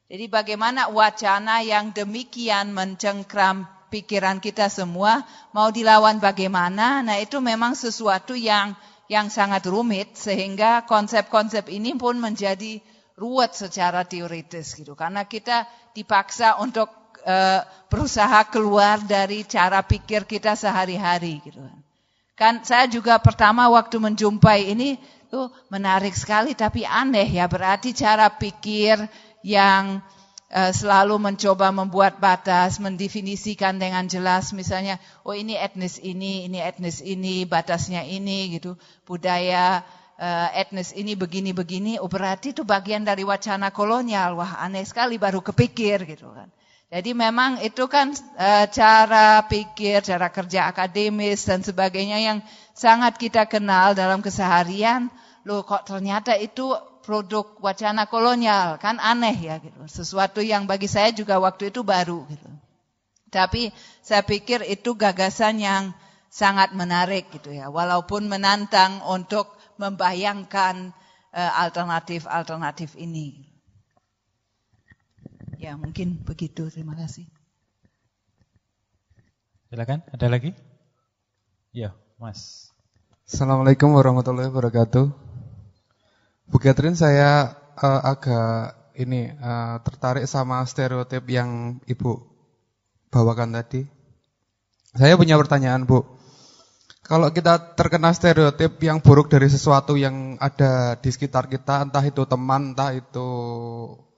[0.09, 7.01] Jadi bagaimana wacana yang demikian mencengkram pikiran kita semua mau dilawan bagaimana?
[7.05, 8.73] Nah itu memang sesuatu yang
[9.09, 12.77] yang sangat rumit sehingga konsep-konsep ini pun menjadi
[13.17, 15.65] ruwet secara teoritis gitu karena kita
[15.97, 21.59] dipaksa untuk uh, berusaha keluar dari cara pikir kita sehari-hari gitu
[22.39, 22.63] kan.
[22.63, 24.95] Saya juga pertama waktu menjumpai ini
[25.27, 28.97] tuh menarik sekali tapi aneh ya berarti cara pikir
[29.43, 29.99] yang
[30.53, 34.97] uh, selalu mencoba membuat batas, mendefinisikan dengan jelas misalnya
[35.27, 38.79] oh ini etnis ini, ini etnis ini, batasnya ini gitu.
[39.05, 39.85] Budaya
[40.17, 44.37] uh, etnis ini begini-begini, oh berarti itu bagian dari wacana kolonial.
[44.37, 46.49] Wah aneh sekali baru kepikir gitu kan.
[46.89, 52.37] Jadi memang itu kan uh, cara pikir, cara kerja akademis dan sebagainya yang
[52.73, 55.13] sangat kita kenal dalam keseharian.
[55.45, 56.73] Loh kok ternyata itu
[57.05, 59.85] produk wacana kolonial, kan aneh ya gitu.
[59.85, 62.49] Sesuatu yang bagi saya juga waktu itu baru gitu.
[63.29, 63.69] Tapi
[64.01, 65.93] saya pikir itu gagasan yang
[66.33, 67.69] sangat menarik gitu ya.
[67.69, 69.45] Walaupun menantang untuk
[69.77, 70.89] membayangkan
[71.37, 73.48] uh, alternatif-alternatif ini.
[75.59, 76.71] Ya, mungkin begitu.
[76.71, 77.27] Terima kasih.
[79.67, 80.55] Silakan, ada lagi?
[81.75, 82.71] Ya, Mas.
[83.27, 85.11] Assalamualaikum warahmatullahi wabarakatuh.
[86.47, 92.23] Bu Catherine, saya uh, agak ini uh, tertarik sama stereotip yang Ibu
[93.11, 93.83] bawakan tadi.
[94.95, 96.07] Saya punya pertanyaan, Bu.
[97.09, 102.21] Kalau kita terkena stereotip yang buruk dari sesuatu yang ada di sekitar kita, entah itu
[102.29, 103.27] teman, entah itu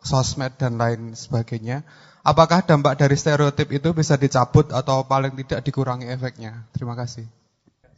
[0.03, 1.88] sosmed dan lain sebagainya,
[2.19, 6.68] apakah dampak dari stereotip itu bisa dicabut atau paling tidak dikurangi efeknya?
[6.76, 7.23] Terima kasih.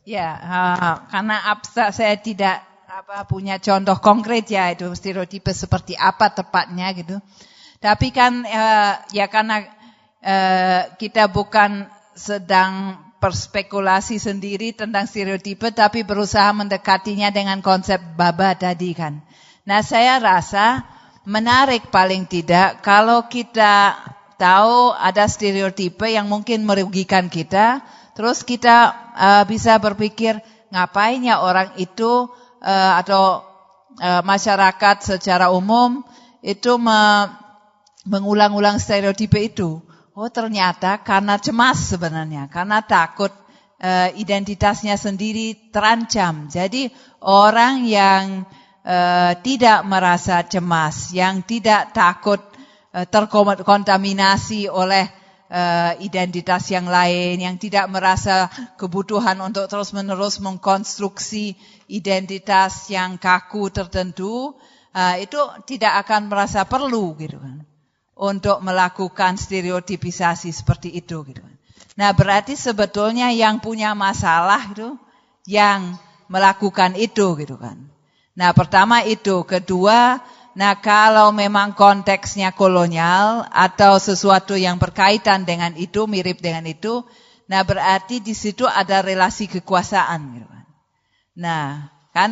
[0.06, 6.30] Ya, uh, karena abstrak saya tidak apa punya contoh konkret ya itu stereotip seperti apa
[6.38, 7.18] tepatnya gitu.
[7.82, 9.66] Tapi kan uh, ya karena
[10.22, 18.92] uh, kita bukan sedang berspekulasi sendiri tentang stereotipe tapi berusaha mendekatinya dengan konsep baba tadi
[18.92, 19.24] kan.
[19.64, 20.84] Nah saya rasa
[21.24, 23.96] menarik paling tidak kalau kita
[24.36, 27.80] tahu ada stereotipe yang mungkin merugikan kita,
[28.12, 32.28] terus kita uh, bisa berpikir ngapain ya orang itu
[32.60, 33.48] uh, atau
[34.04, 36.04] uh, masyarakat secara umum
[36.44, 37.32] itu me
[38.04, 39.80] mengulang-ulang stereotipe itu.
[40.14, 43.34] Oh ternyata karena cemas sebenarnya, karena takut
[43.82, 46.46] uh, identitasnya sendiri terancam.
[46.54, 46.94] Jadi
[47.26, 48.46] orang yang
[48.86, 52.38] uh, tidak merasa cemas, yang tidak takut
[52.94, 55.10] uh, terkontaminasi oleh
[55.50, 61.58] uh, identitas yang lain, yang tidak merasa kebutuhan untuk terus-menerus mengkonstruksi
[61.90, 64.54] identitas yang kaku tertentu,
[64.94, 67.73] uh, itu tidak akan merasa perlu gitu kan
[68.14, 71.42] untuk melakukan stereotipisasi seperti itu gitu.
[71.94, 74.98] Nah, berarti sebetulnya yang punya masalah itu
[75.46, 75.98] yang
[76.30, 77.78] melakukan itu gitu kan.
[78.34, 80.18] Nah, pertama itu, kedua,
[80.58, 87.06] nah kalau memang konteksnya kolonial atau sesuatu yang berkaitan dengan itu, mirip dengan itu,
[87.46, 90.66] nah berarti di situ ada relasi kekuasaan gitu kan.
[91.38, 91.66] Nah,
[92.10, 92.32] kan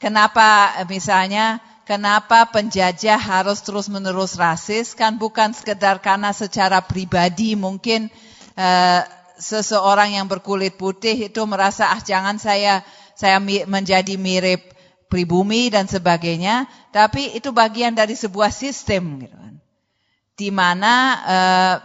[0.00, 8.12] kenapa misalnya kenapa penjajah harus terus-menerus rasis kan bukan sekedar karena secara pribadi mungkin
[8.56, 9.00] uh,
[9.38, 12.84] seseorang yang berkulit putih itu merasa ah jangan saya
[13.14, 13.38] saya
[13.68, 14.74] menjadi mirip
[15.14, 19.54] pribumi dan sebagainya, tapi itu bagian dari sebuah sistem gitu kan.
[20.34, 21.76] Di mana uh,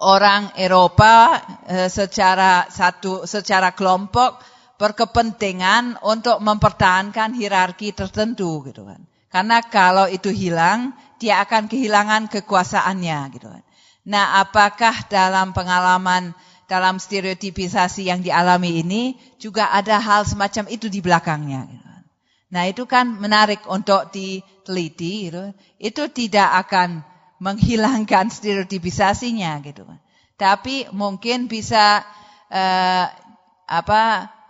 [0.00, 1.36] orang Eropa
[1.68, 4.40] uh, secara satu secara kelompok
[4.82, 8.98] berkepentingan untuk mempertahankan hierarki tertentu gitu kan.
[9.30, 10.90] Karena kalau itu hilang,
[11.22, 13.62] dia akan kehilangan kekuasaannya gitu kan.
[14.02, 16.34] Nah, apakah dalam pengalaman
[16.66, 21.62] dalam stereotipisasi yang dialami ini juga ada hal semacam itu di belakangnya?
[21.70, 22.02] Gitu kan.
[22.50, 25.54] Nah, itu kan menarik untuk diteliti gitu.
[25.78, 27.06] Itu tidak akan
[27.38, 30.02] menghilangkan stereotipisasinya gitu kan.
[30.34, 32.02] Tapi mungkin bisa
[32.50, 33.06] eh,
[33.70, 34.02] apa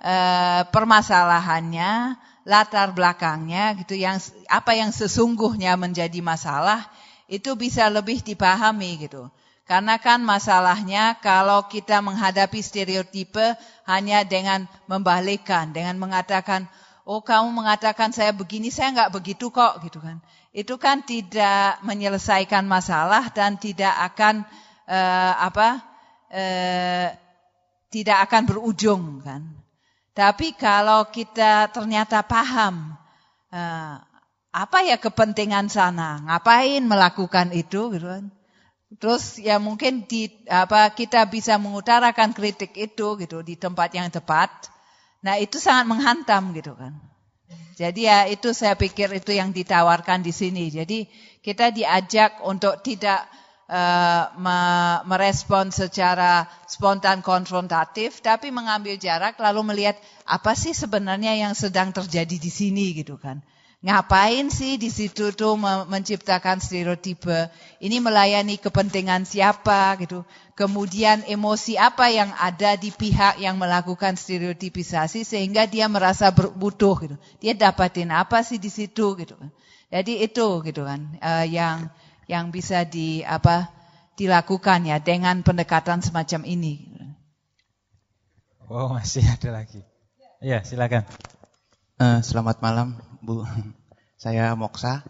[0.02, 4.18] eh, permasalahannya, latar belakangnya gitu yang
[4.50, 6.90] apa yang sesungguhnya menjadi masalah
[7.30, 9.30] itu bisa lebih dipahami gitu.
[9.62, 13.54] Karena kan masalahnya kalau kita menghadapi stereotipe
[13.86, 16.66] hanya dengan membalikkan, dengan mengatakan,
[17.06, 20.18] oh kamu mengatakan saya begini, saya nggak begitu kok, gitu kan.
[20.52, 24.44] Itu kan tidak menyelesaikan masalah dan tidak akan
[24.90, 25.80] uh, apa,
[26.28, 27.08] uh,
[27.88, 29.46] tidak akan berujung kan.
[30.12, 32.92] Tapi kalau kita ternyata paham
[33.48, 33.96] uh,
[34.52, 38.28] apa ya kepentingan sana, ngapain melakukan itu, gitu kan?
[39.00, 44.68] Terus ya mungkin di apa kita bisa mengutarakan kritik itu gitu di tempat yang tepat.
[45.24, 46.92] Nah itu sangat menghantam gitu kan.
[47.72, 50.68] Jadi ya itu saya pikir itu yang ditawarkan di sini.
[50.68, 51.08] Jadi
[51.40, 53.24] kita diajak untuk tidak
[53.72, 54.28] uh,
[55.08, 59.96] merespon secara spontan konfrontatif, tapi mengambil jarak lalu melihat
[60.28, 63.40] apa sih sebenarnya yang sedang terjadi di sini gitu kan.
[63.82, 65.58] Ngapain sih di situ tuh
[65.90, 67.50] menciptakan stereotipe?
[67.82, 70.22] Ini melayani kepentingan siapa gitu.
[70.54, 77.16] Kemudian emosi apa yang ada di pihak yang melakukan stereotipisasi sehingga dia merasa butuh gitu.
[77.42, 79.34] Dia dapatin apa sih di situ gitu.
[79.90, 81.90] Jadi itu gitu kan uh, yang
[82.32, 83.68] yang bisa di apa
[84.16, 86.88] dilakukan ya dengan pendekatan semacam ini.
[88.72, 89.84] Oh masih ada lagi.
[90.40, 91.04] Ya silakan.
[92.00, 93.44] Uh, selamat malam Bu.
[94.16, 95.04] Saya Moksa.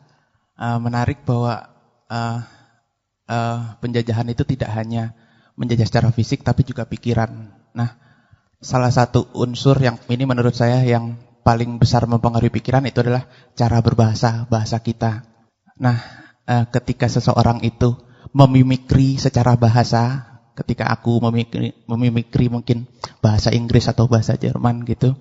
[0.58, 1.70] Uh, menarik bahwa
[2.10, 2.42] uh,
[3.30, 5.14] uh, penjajahan itu tidak hanya
[5.54, 7.54] menjajah secara fisik tapi juga pikiran.
[7.72, 7.96] Nah,
[8.58, 11.16] salah satu unsur yang ini menurut saya yang
[11.46, 15.26] paling besar mempengaruhi pikiran itu adalah cara berbahasa, bahasa kita.
[15.80, 15.98] Nah,
[16.46, 17.94] uh, ketika seseorang itu
[18.32, 20.24] memimikri secara bahasa,
[20.56, 22.88] ketika aku memimikri, memimikri mungkin
[23.20, 25.14] bahasa Inggris atau bahasa Jerman gitu,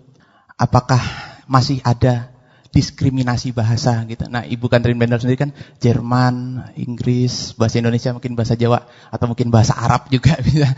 [0.56, 1.02] apakah
[1.49, 2.31] masih ada
[2.72, 4.31] diskriminasi bahasa gitu.
[4.31, 5.52] Nah, Ibu Kantrin Bender sendiri kan
[5.84, 10.72] Jerman, Inggris, bahasa Indonesia, mungkin bahasa Jawa atau mungkin bahasa Arab juga bisa.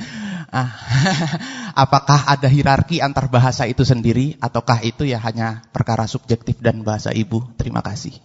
[0.54, 0.70] Ah,
[1.86, 7.14] apakah ada hierarki antar bahasa itu sendiri ataukah itu ya hanya perkara subjektif dan bahasa
[7.14, 7.58] Ibu?
[7.58, 8.18] Terima kasih.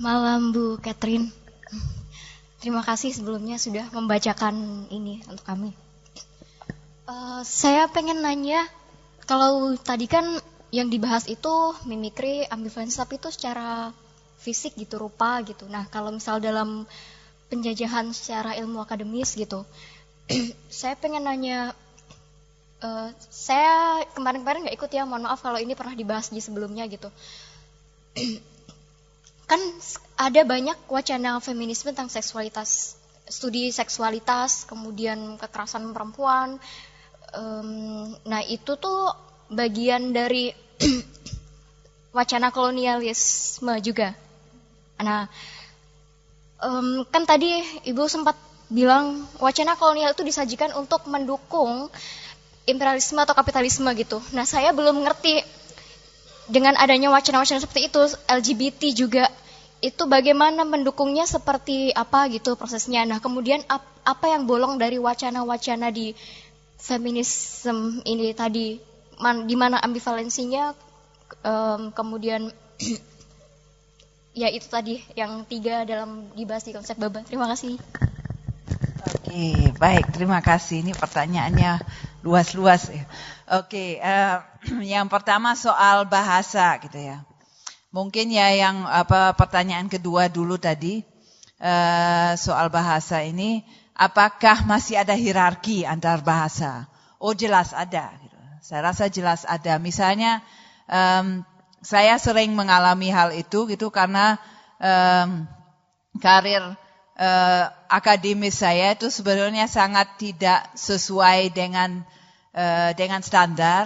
[0.00, 1.28] Malam Bu Catherine.
[2.62, 5.76] Terima kasih sebelumnya sudah membacakan ini untuk kami.
[7.04, 8.64] Uh, saya pengen nanya,
[9.28, 10.24] kalau tadi kan
[10.72, 13.92] yang dibahas itu mimikri, ambivalensi tapi itu secara
[14.40, 15.68] fisik gitu, rupa gitu.
[15.68, 16.88] Nah, kalau misal dalam
[17.52, 19.66] penjajahan secara ilmu akademis gitu,
[20.72, 21.76] saya pengen nanya,
[22.80, 27.12] uh, saya kemarin-kemarin nggak ikut ya, mohon maaf kalau ini pernah dibahas di sebelumnya gitu.
[29.52, 29.60] kan
[30.16, 32.96] ada banyak wacana feminisme tentang seksualitas,
[33.28, 36.56] studi seksualitas, kemudian kekerasan perempuan.
[37.36, 39.12] Um, nah itu tuh
[39.52, 40.56] bagian dari
[42.16, 44.16] wacana kolonialisme juga.
[45.04, 45.28] Nah,
[46.64, 48.40] um, kan tadi Ibu sempat
[48.72, 51.92] bilang wacana kolonial itu disajikan untuk mendukung
[52.64, 54.16] imperialisme atau kapitalisme gitu.
[54.32, 55.44] Nah, saya belum ngerti
[56.48, 58.00] dengan adanya wacana-wacana seperti itu,
[58.32, 59.24] LGBT juga
[59.82, 63.02] itu bagaimana mendukungnya seperti apa gitu prosesnya.
[63.02, 63.66] Nah, kemudian
[64.06, 66.14] apa yang bolong dari wacana-wacana di
[66.78, 68.78] feminisme ini tadi
[69.18, 70.70] man, di mana ambivalensinya
[71.42, 72.46] um, kemudian
[74.40, 77.26] ya itu tadi yang tiga dalam dibahas di konsep baba.
[77.26, 77.74] Terima kasih.
[79.02, 80.14] Oke, baik.
[80.14, 80.86] Terima kasih.
[80.86, 81.82] Ini pertanyaannya
[82.22, 83.02] luas-luas ya.
[83.58, 84.46] Oke, uh,
[84.94, 87.26] yang pertama soal bahasa gitu ya.
[87.92, 91.04] Mungkin ya yang apa pertanyaan kedua dulu tadi
[91.60, 93.60] uh, soal bahasa ini,
[93.92, 96.88] apakah masih ada hierarki antar bahasa?
[97.20, 98.16] Oh jelas ada.
[98.64, 99.76] Saya rasa jelas ada.
[99.76, 100.40] Misalnya
[100.88, 101.44] um,
[101.84, 104.40] saya sering mengalami hal itu gitu karena
[104.80, 105.44] um,
[106.16, 106.64] karir
[107.20, 112.00] uh, akademis saya itu sebenarnya sangat tidak sesuai dengan
[112.56, 113.84] uh, dengan standar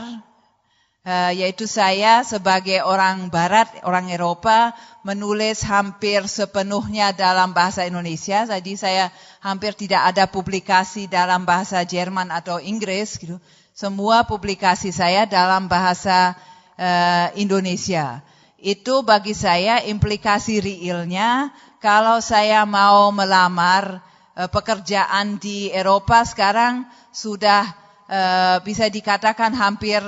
[1.06, 4.74] yaitu saya sebagai orang barat, orang Eropa
[5.06, 8.42] menulis hampir sepenuhnya dalam bahasa Indonesia.
[8.42, 13.38] Jadi saya hampir tidak ada publikasi dalam bahasa Jerman atau Inggris gitu.
[13.70, 16.34] Semua publikasi saya dalam bahasa
[16.74, 18.18] uh, Indonesia.
[18.58, 24.02] Itu bagi saya implikasi realnya kalau saya mau melamar
[24.34, 26.82] uh, pekerjaan di Eropa sekarang
[27.14, 27.62] sudah
[28.10, 30.02] uh, bisa dikatakan hampir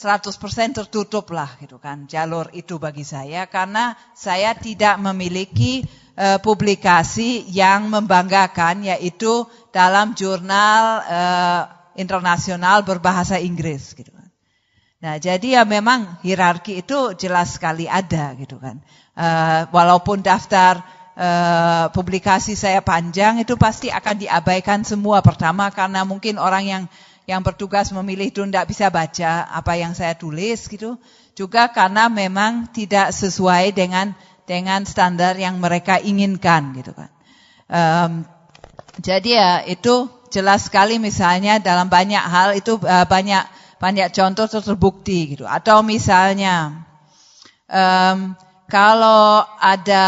[0.00, 0.32] 100%
[0.72, 5.84] tertutup lah gitu kan jalur itu bagi saya karena saya tidak memiliki
[6.16, 11.62] uh, publikasi yang membanggakan yaitu dalam jurnal uh,
[12.00, 14.32] internasional berbahasa Inggris gitu kan.
[15.04, 18.80] Nah, jadi ya memang hierarki itu jelas sekali ada gitu kan.
[19.12, 20.80] Uh, walaupun daftar
[21.12, 26.82] uh, publikasi saya panjang itu pasti akan diabaikan semua pertama karena mungkin orang yang
[27.30, 30.98] yang bertugas memilih itu tidak bisa baca apa yang saya tulis gitu.
[31.38, 34.18] Juga karena memang tidak sesuai dengan
[34.50, 37.10] dengan standar yang mereka inginkan gitu kan.
[37.70, 38.12] Um,
[38.98, 43.46] jadi ya itu jelas sekali misalnya dalam banyak hal itu uh, banyak
[43.78, 45.46] banyak contoh terbukti gitu.
[45.46, 46.82] Atau misalnya
[47.70, 48.34] um,
[48.66, 50.06] kalau ada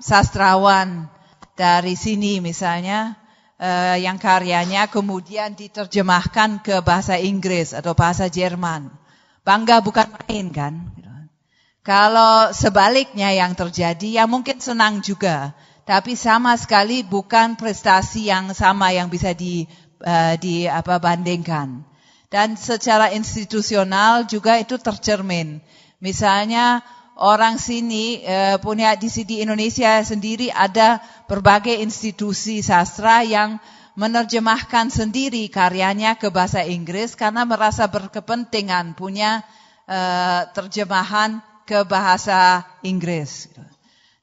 [0.00, 1.12] sastrawan
[1.52, 3.20] dari sini misalnya
[3.60, 8.88] uh, yang karyanya kemudian diterjemahkan ke bahasa Inggris atau bahasa Jerman,
[9.44, 10.74] bangga bukan main kan?
[11.86, 15.54] Kalau sebaliknya yang terjadi, ya mungkin senang juga,
[15.86, 19.70] tapi sama sekali bukan prestasi yang sama yang bisa di,
[20.02, 21.86] uh, di apa bandingkan.
[22.26, 25.62] Dan secara institusional juga itu tercermin.
[26.02, 26.82] Misalnya
[27.16, 33.56] orang sini eh, punya di sini Indonesia sendiri ada berbagai institusi sastra yang
[33.96, 39.40] menerjemahkan sendiri karyanya ke bahasa Inggris karena merasa berkepentingan punya
[39.88, 43.50] eh, terjemahan ke bahasa Inggris.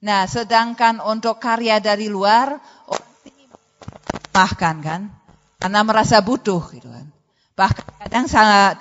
[0.04, 2.62] Nah, sedangkan untuk karya dari luar
[4.34, 5.02] bahkan kan
[5.62, 7.06] karena merasa butuh gitu kan
[7.54, 8.26] bahkan kadang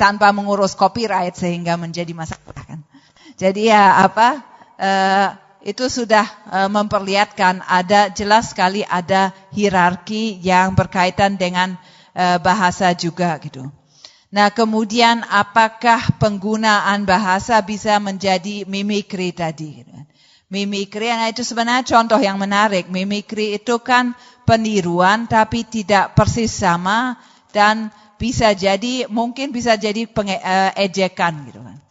[0.00, 2.80] tanpa mengurus copyright sehingga menjadi masalah kan.
[3.42, 4.38] Jadi ya apa
[4.78, 5.28] uh,
[5.66, 11.74] itu sudah uh, memperlihatkan ada jelas sekali ada hierarki yang berkaitan dengan
[12.14, 13.66] uh, bahasa juga gitu.
[14.30, 19.82] Nah kemudian apakah penggunaan bahasa bisa menjadi mimikri tadi?
[19.82, 19.90] Gitu.
[20.46, 22.86] Mimikri, nah itu sebenarnya contoh yang menarik.
[22.94, 24.14] Mimikri itu kan
[24.46, 27.18] peniruan tapi tidak persis sama
[27.50, 27.90] dan
[28.22, 31.82] bisa jadi mungkin bisa jadi pengejekan gitu kan.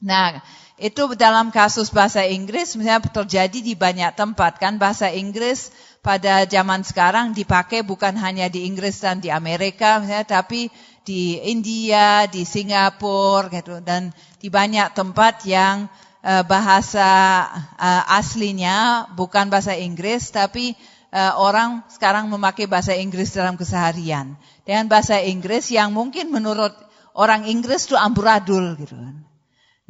[0.00, 0.40] Nah,
[0.80, 4.80] itu dalam kasus bahasa Inggris misalnya terjadi di banyak tempat kan?
[4.80, 5.68] Bahasa Inggris
[6.00, 10.72] pada zaman sekarang dipakai bukan hanya di Inggris dan di Amerika misalnya tapi
[11.04, 13.84] di India, di Singapura gitu.
[13.84, 15.84] Dan di banyak tempat yang
[16.24, 17.44] uh, bahasa
[17.76, 20.72] uh, aslinya bukan bahasa Inggris tapi
[21.12, 24.32] uh, orang sekarang memakai bahasa Inggris dalam keseharian.
[24.64, 26.72] Dengan bahasa Inggris yang mungkin menurut
[27.12, 29.29] orang Inggris itu amburadul gitu kan.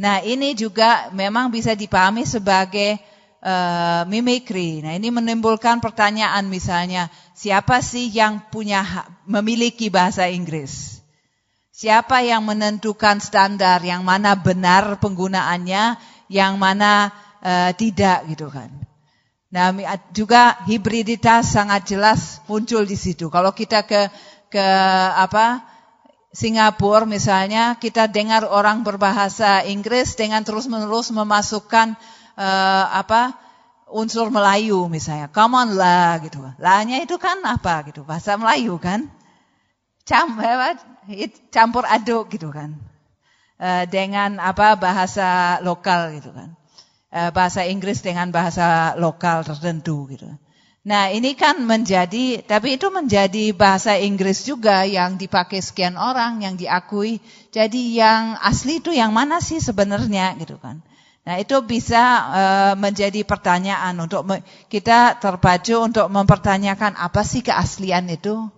[0.01, 2.97] Nah ini juga memang bisa dipahami sebagai
[3.45, 4.81] uh, mimikri.
[4.81, 8.81] Nah ini menimbulkan pertanyaan misalnya siapa sih yang punya
[9.29, 11.05] memiliki bahasa Inggris?
[11.69, 16.01] Siapa yang menentukan standar yang mana benar penggunaannya,
[16.33, 17.13] yang mana
[17.45, 18.73] uh, tidak gitu kan?
[19.53, 19.69] Nah
[20.17, 23.29] juga hibriditas sangat jelas muncul di situ.
[23.29, 24.09] Kalau kita ke
[24.49, 24.67] ke
[25.13, 25.70] apa
[26.31, 31.99] Singapura misalnya kita dengar orang berbahasa Inggris dengan terus-menerus memasukkan
[32.39, 33.35] uh, apa
[33.91, 35.27] unsur Melayu misalnya.
[35.35, 36.39] Come on lah gitu.
[36.63, 38.07] Lahnya itu kan apa gitu?
[38.07, 39.11] Bahasa Melayu kan?
[40.07, 40.39] Cam,
[41.51, 42.79] campur aduk gitu kan.
[43.61, 46.55] Uh, dengan apa bahasa lokal gitu kan.
[47.11, 50.31] Uh, bahasa Inggris dengan bahasa lokal tertentu gitu.
[50.91, 56.59] Nah ini kan menjadi, tapi itu menjadi bahasa Inggris juga yang dipakai sekian orang, yang
[56.59, 57.23] diakui.
[57.55, 60.83] Jadi yang asli itu yang mana sih sebenarnya gitu kan.
[61.23, 62.03] Nah itu bisa
[62.35, 64.27] uh, menjadi pertanyaan untuk
[64.67, 68.51] kita terpacu untuk mempertanyakan apa sih keaslian itu.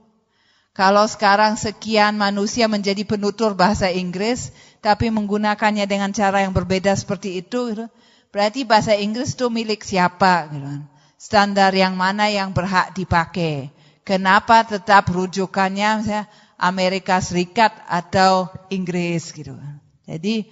[0.72, 7.44] Kalau sekarang sekian manusia menjadi penutur bahasa Inggris, tapi menggunakannya dengan cara yang berbeda seperti
[7.44, 7.92] itu, gitu,
[8.32, 10.48] berarti bahasa Inggris itu milik siapa?
[10.48, 10.82] Gitu kan
[11.23, 13.70] standar yang mana yang berhak dipakai.
[14.03, 16.27] Kenapa tetap rujukannya
[16.59, 19.55] Amerika Serikat atau Inggris gitu.
[20.03, 20.51] Jadi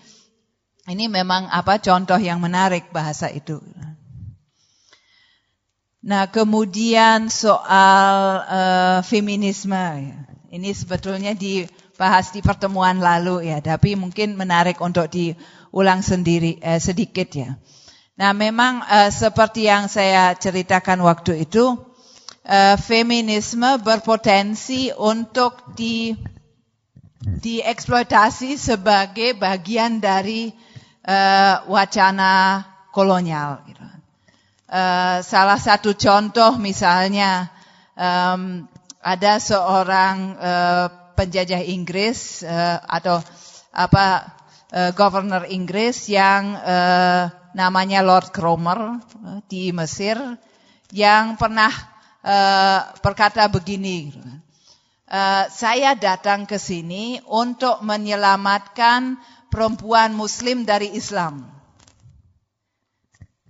[0.91, 3.63] Ini memang apa contoh yang menarik bahasa itu.
[6.03, 9.79] Nah, kemudian soal uh, feminisme,
[10.51, 17.29] ini sebetulnya dibahas di pertemuan lalu ya, tapi mungkin menarik untuk diulang sendiri eh, sedikit
[17.39, 17.55] ya.
[18.21, 21.73] Nah, memang uh, seperti yang saya ceritakan waktu itu,
[22.45, 26.13] uh, feminisme berpotensi untuk di
[27.21, 30.53] dieksploitasi sebagai bagian dari
[31.09, 32.61] uh, wacana
[32.93, 33.65] kolonial.
[33.65, 33.81] Gitu.
[34.69, 37.49] Uh, salah satu contoh misalnya
[37.97, 38.69] um,
[39.01, 40.87] ada seorang uh,
[41.17, 43.25] penjajah Inggris uh, atau
[43.73, 44.29] apa
[44.77, 50.17] uh, governor Inggris yang uh, namanya Lord Cromer uh, di Mesir
[50.91, 51.71] yang pernah
[52.23, 54.15] uh, berkata begini.
[55.11, 59.19] Uh, saya datang ke sini untuk menyelamatkan
[59.51, 61.47] perempuan muslim dari Islam.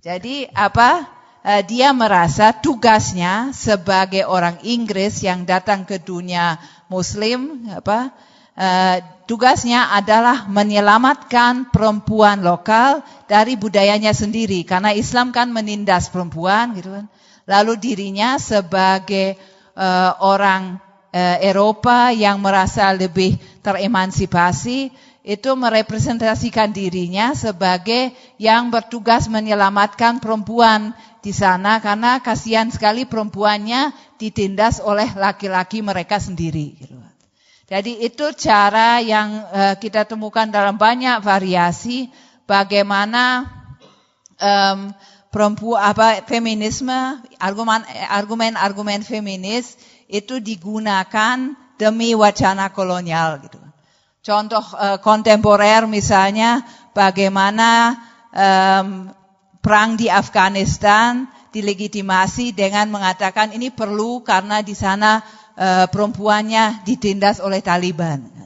[0.00, 1.20] Jadi apa?
[1.40, 6.60] Dia merasa tugasnya sebagai orang Inggris yang datang ke dunia
[6.92, 8.12] muslim apa?
[8.60, 16.92] Uh, tugasnya adalah menyelamatkan perempuan lokal dari budayanya sendiri karena Islam kan menindas perempuan gitu
[16.92, 17.08] kan.
[17.48, 19.40] Lalu dirinya sebagai
[19.80, 20.76] uh, orang
[21.08, 24.92] uh, Eropa yang merasa lebih teremansipasi
[25.24, 30.92] itu merepresentasikan dirinya sebagai yang bertugas menyelamatkan perempuan
[31.24, 36.76] di sana karena kasihan sekali perempuannya ditindas oleh laki-laki mereka sendiri.
[36.76, 36.99] Gitu.
[37.70, 42.10] Jadi itu cara yang uh, kita temukan dalam banyak variasi
[42.42, 43.46] bagaimana
[44.42, 44.90] um,
[45.30, 47.22] perempuan apa feminisme
[48.10, 49.78] argumen-argumen feminis
[50.10, 53.62] itu digunakan demi wacana kolonial gitu.
[54.20, 57.94] Contoh uh, kontemporer misalnya bagaimana
[58.34, 59.14] um,
[59.62, 65.22] perang di Afghanistan dilegitimasi dengan mengatakan ini perlu karena di sana
[65.56, 68.40] uh, perempuannya ditindas oleh Taliban.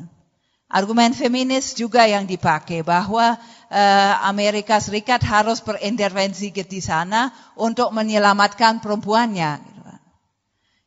[0.74, 3.38] Argumen feminis juga yang dipakai bahwa
[3.70, 9.74] uh, Amerika Serikat harus berintervensi di sana untuk menyelamatkan perempuannya.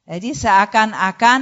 [0.07, 1.39] Jadi seakan-akan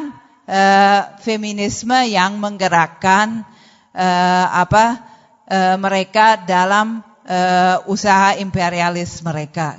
[0.49, 3.45] uh, feminisme yang menggerakkan
[3.93, 5.05] uh, apa
[5.49, 9.77] uh, mereka dalam uh, usaha imperialis mereka.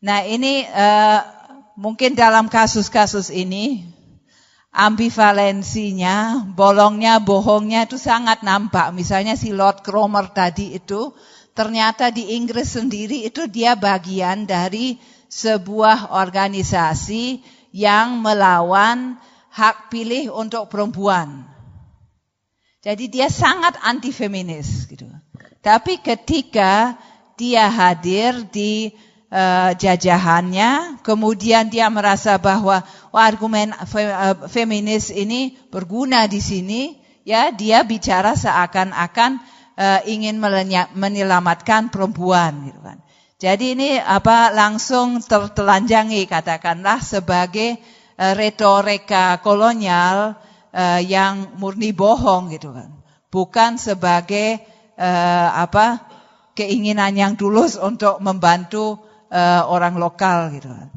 [0.00, 1.20] Nah ini uh,
[1.76, 3.95] mungkin dalam kasus-kasus ini
[4.76, 8.92] ambivalensinya, bolongnya, bohongnya itu sangat nampak.
[8.92, 11.16] Misalnya si Lord Cromer tadi itu
[11.56, 15.00] ternyata di Inggris sendiri itu dia bagian dari
[15.32, 17.40] sebuah organisasi
[17.72, 19.16] yang melawan
[19.48, 21.48] hak pilih untuk perempuan.
[22.84, 25.08] Jadi dia sangat anti feminis gitu.
[25.64, 26.94] Tapi ketika
[27.34, 28.92] dia hadir di
[29.30, 36.98] uh, jajahannya, kemudian dia merasa bahwa oh, argumen fe, uh, feminis ini berguna di sini,
[37.26, 39.42] ya dia bicara seakan-akan
[39.78, 40.38] uh, ingin
[40.94, 42.98] menyelamatkan perempuan gitu kan.
[43.36, 47.76] Jadi ini apa langsung tertelanjangi katakanlah sebagai
[48.16, 50.40] retorika kolonial
[51.04, 52.96] yang murni bohong gitu kan.
[53.28, 54.64] Bukan sebagai
[54.96, 56.00] apa
[56.56, 60.88] keinginan yang tulus untuk membantu uh, orang lokal gitu kan.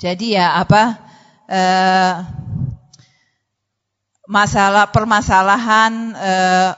[0.00, 0.96] Jadi ya apa
[1.50, 2.14] uh,
[4.24, 6.70] masalah permasalahan uh,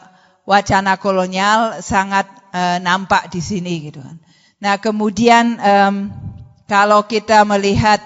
[0.42, 4.18] wacana kolonial sangat uh, nampak di sini gitu kan.
[4.58, 5.94] Nah kemudian um,
[6.66, 8.00] kalau kita melihat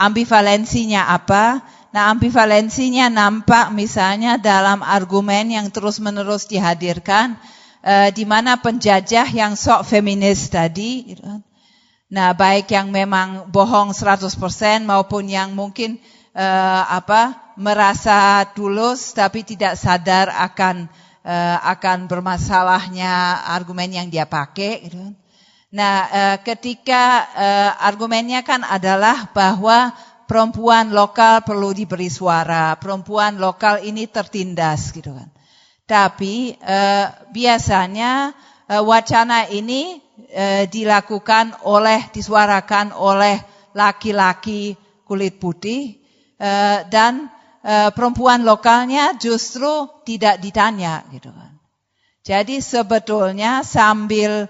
[0.00, 1.60] ambivalensinya apa?
[1.90, 7.34] Nah, ambivalensinya nampak misalnya dalam argumen yang terus-menerus dihadirkan,
[7.82, 11.40] eh, di mana penjajah yang sok feminis tadi, gitu kan.
[12.10, 14.34] Nah baik yang memang bohong 100%
[14.82, 16.02] maupun yang mungkin
[16.34, 20.90] eh, apa merasa tulus tapi tidak sadar akan
[21.24, 25.14] eh, akan bermasalahnya argumen yang dia pakai, gitu kan.
[25.70, 29.94] Nah, eh, ketika eh, argumennya kan adalah bahwa
[30.26, 35.30] perempuan lokal perlu diberi suara, perempuan lokal ini tertindas gitu kan.
[35.86, 38.34] Tapi eh, biasanya
[38.70, 39.98] wacana ini
[40.68, 43.38] dilakukan oleh disuarakan oleh
[43.76, 44.74] laki-laki
[45.06, 45.98] kulit putih
[46.88, 47.28] dan
[47.92, 51.60] perempuan lokalnya justru tidak ditanya gitu kan.
[52.20, 54.48] Jadi sebetulnya sambil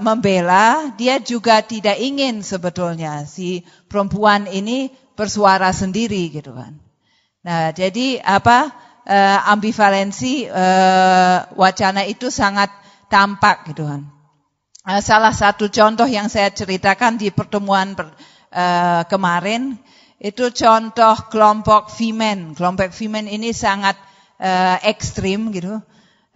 [0.00, 6.80] membela, dia juga tidak ingin sebetulnya si perempuan ini bersuara sendiri gitu kan.
[7.44, 8.72] Nah, jadi apa
[9.44, 10.48] ambivalensi
[11.54, 12.72] wacana itu sangat
[13.12, 14.08] tampak gitu kan.
[14.84, 18.12] Uh, salah satu contoh yang saya ceritakan di pertemuan per,
[18.52, 19.80] uh, kemarin
[20.20, 22.52] itu contoh kelompok Fimen.
[22.52, 23.96] Kelompok Fimen ini sangat
[24.36, 25.80] uh, ekstrim gitu,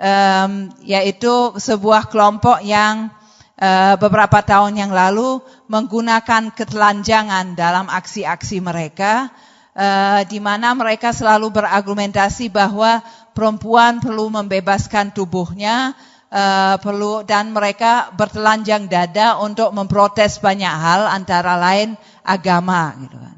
[0.01, 3.12] um, yaitu sebuah kelompok yang
[3.61, 9.29] uh, beberapa tahun yang lalu menggunakan ketelanjangan dalam aksi-aksi mereka,
[9.77, 13.05] uh, di mana mereka selalu berargumentasi bahwa
[13.37, 15.93] perempuan perlu membebaskan tubuhnya
[16.32, 23.36] uh, perlu dan mereka bertelanjang dada untuk memprotes banyak hal antara lain agama gitu kan.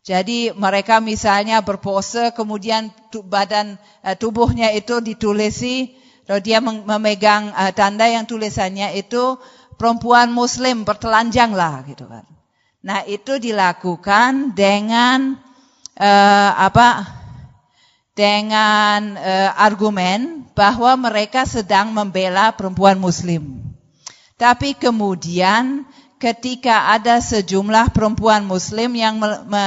[0.00, 2.90] Jadi mereka misalnya berpose kemudian
[3.28, 5.92] badan uh, tubuhnya itu ditulisi
[6.24, 9.36] atau dia memegang uh, tanda yang tulisannya itu
[9.76, 12.24] perempuan muslim bertelanjang lah gitu kan.
[12.80, 15.36] Nah, itu dilakukan dengan
[16.00, 17.19] uh, apa
[18.20, 23.64] dengan uh, argumen bahwa mereka sedang membela perempuan muslim.
[24.36, 25.88] Tapi kemudian
[26.20, 29.64] ketika ada sejumlah perempuan muslim yang me me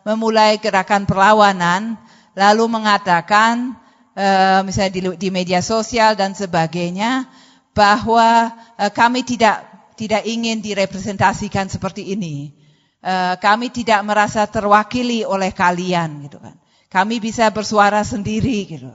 [0.00, 2.00] memulai gerakan perlawanan
[2.32, 3.76] lalu mengatakan
[4.16, 7.28] uh, misalnya di, di media sosial dan sebagainya
[7.76, 8.48] bahwa
[8.80, 9.60] uh, kami tidak
[10.00, 12.56] tidak ingin direpresentasikan seperti ini.
[13.04, 16.56] Uh, kami tidak merasa terwakili oleh kalian gitu kan.
[16.90, 18.90] Kami bisa bersuara sendiri gitu.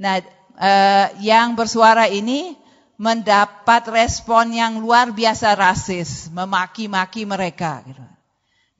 [0.00, 0.24] Nah,
[0.56, 2.56] uh, yang bersuara ini
[2.96, 8.02] mendapat respon yang luar biasa rasis, memaki-maki mereka gitu.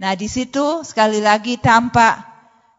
[0.00, 2.24] Nah, di situ sekali lagi tampak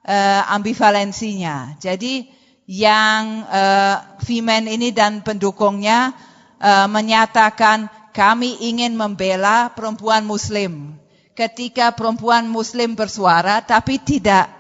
[0.04, 1.78] uh, ambivalensinya.
[1.78, 2.28] Jadi
[2.70, 6.18] yang uh, Vimen ini dan pendukungnya
[6.60, 10.98] uh, menyatakan kami ingin membela perempuan muslim.
[11.38, 14.59] Ketika perempuan muslim bersuara tapi tidak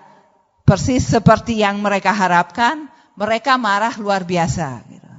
[0.69, 2.85] persis seperti yang mereka harapkan,
[3.17, 4.85] mereka marah luar biasa.
[4.85, 5.09] Gitu.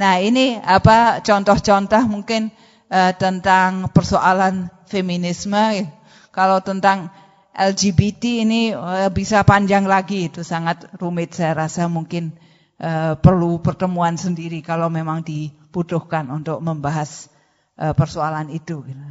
[0.00, 2.48] Nah ini apa contoh-contoh mungkin
[2.88, 5.84] uh, tentang persoalan feminisme.
[6.32, 7.12] Kalau tentang
[7.52, 12.32] LGBT ini uh, bisa panjang lagi, itu sangat rumit saya rasa mungkin
[12.80, 17.30] uh, perlu pertemuan sendiri kalau memang dibutuhkan untuk membahas
[17.78, 18.82] uh, persoalan itu.
[18.82, 19.04] Gitu.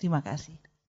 [0.00, 0.63] Terima kasih.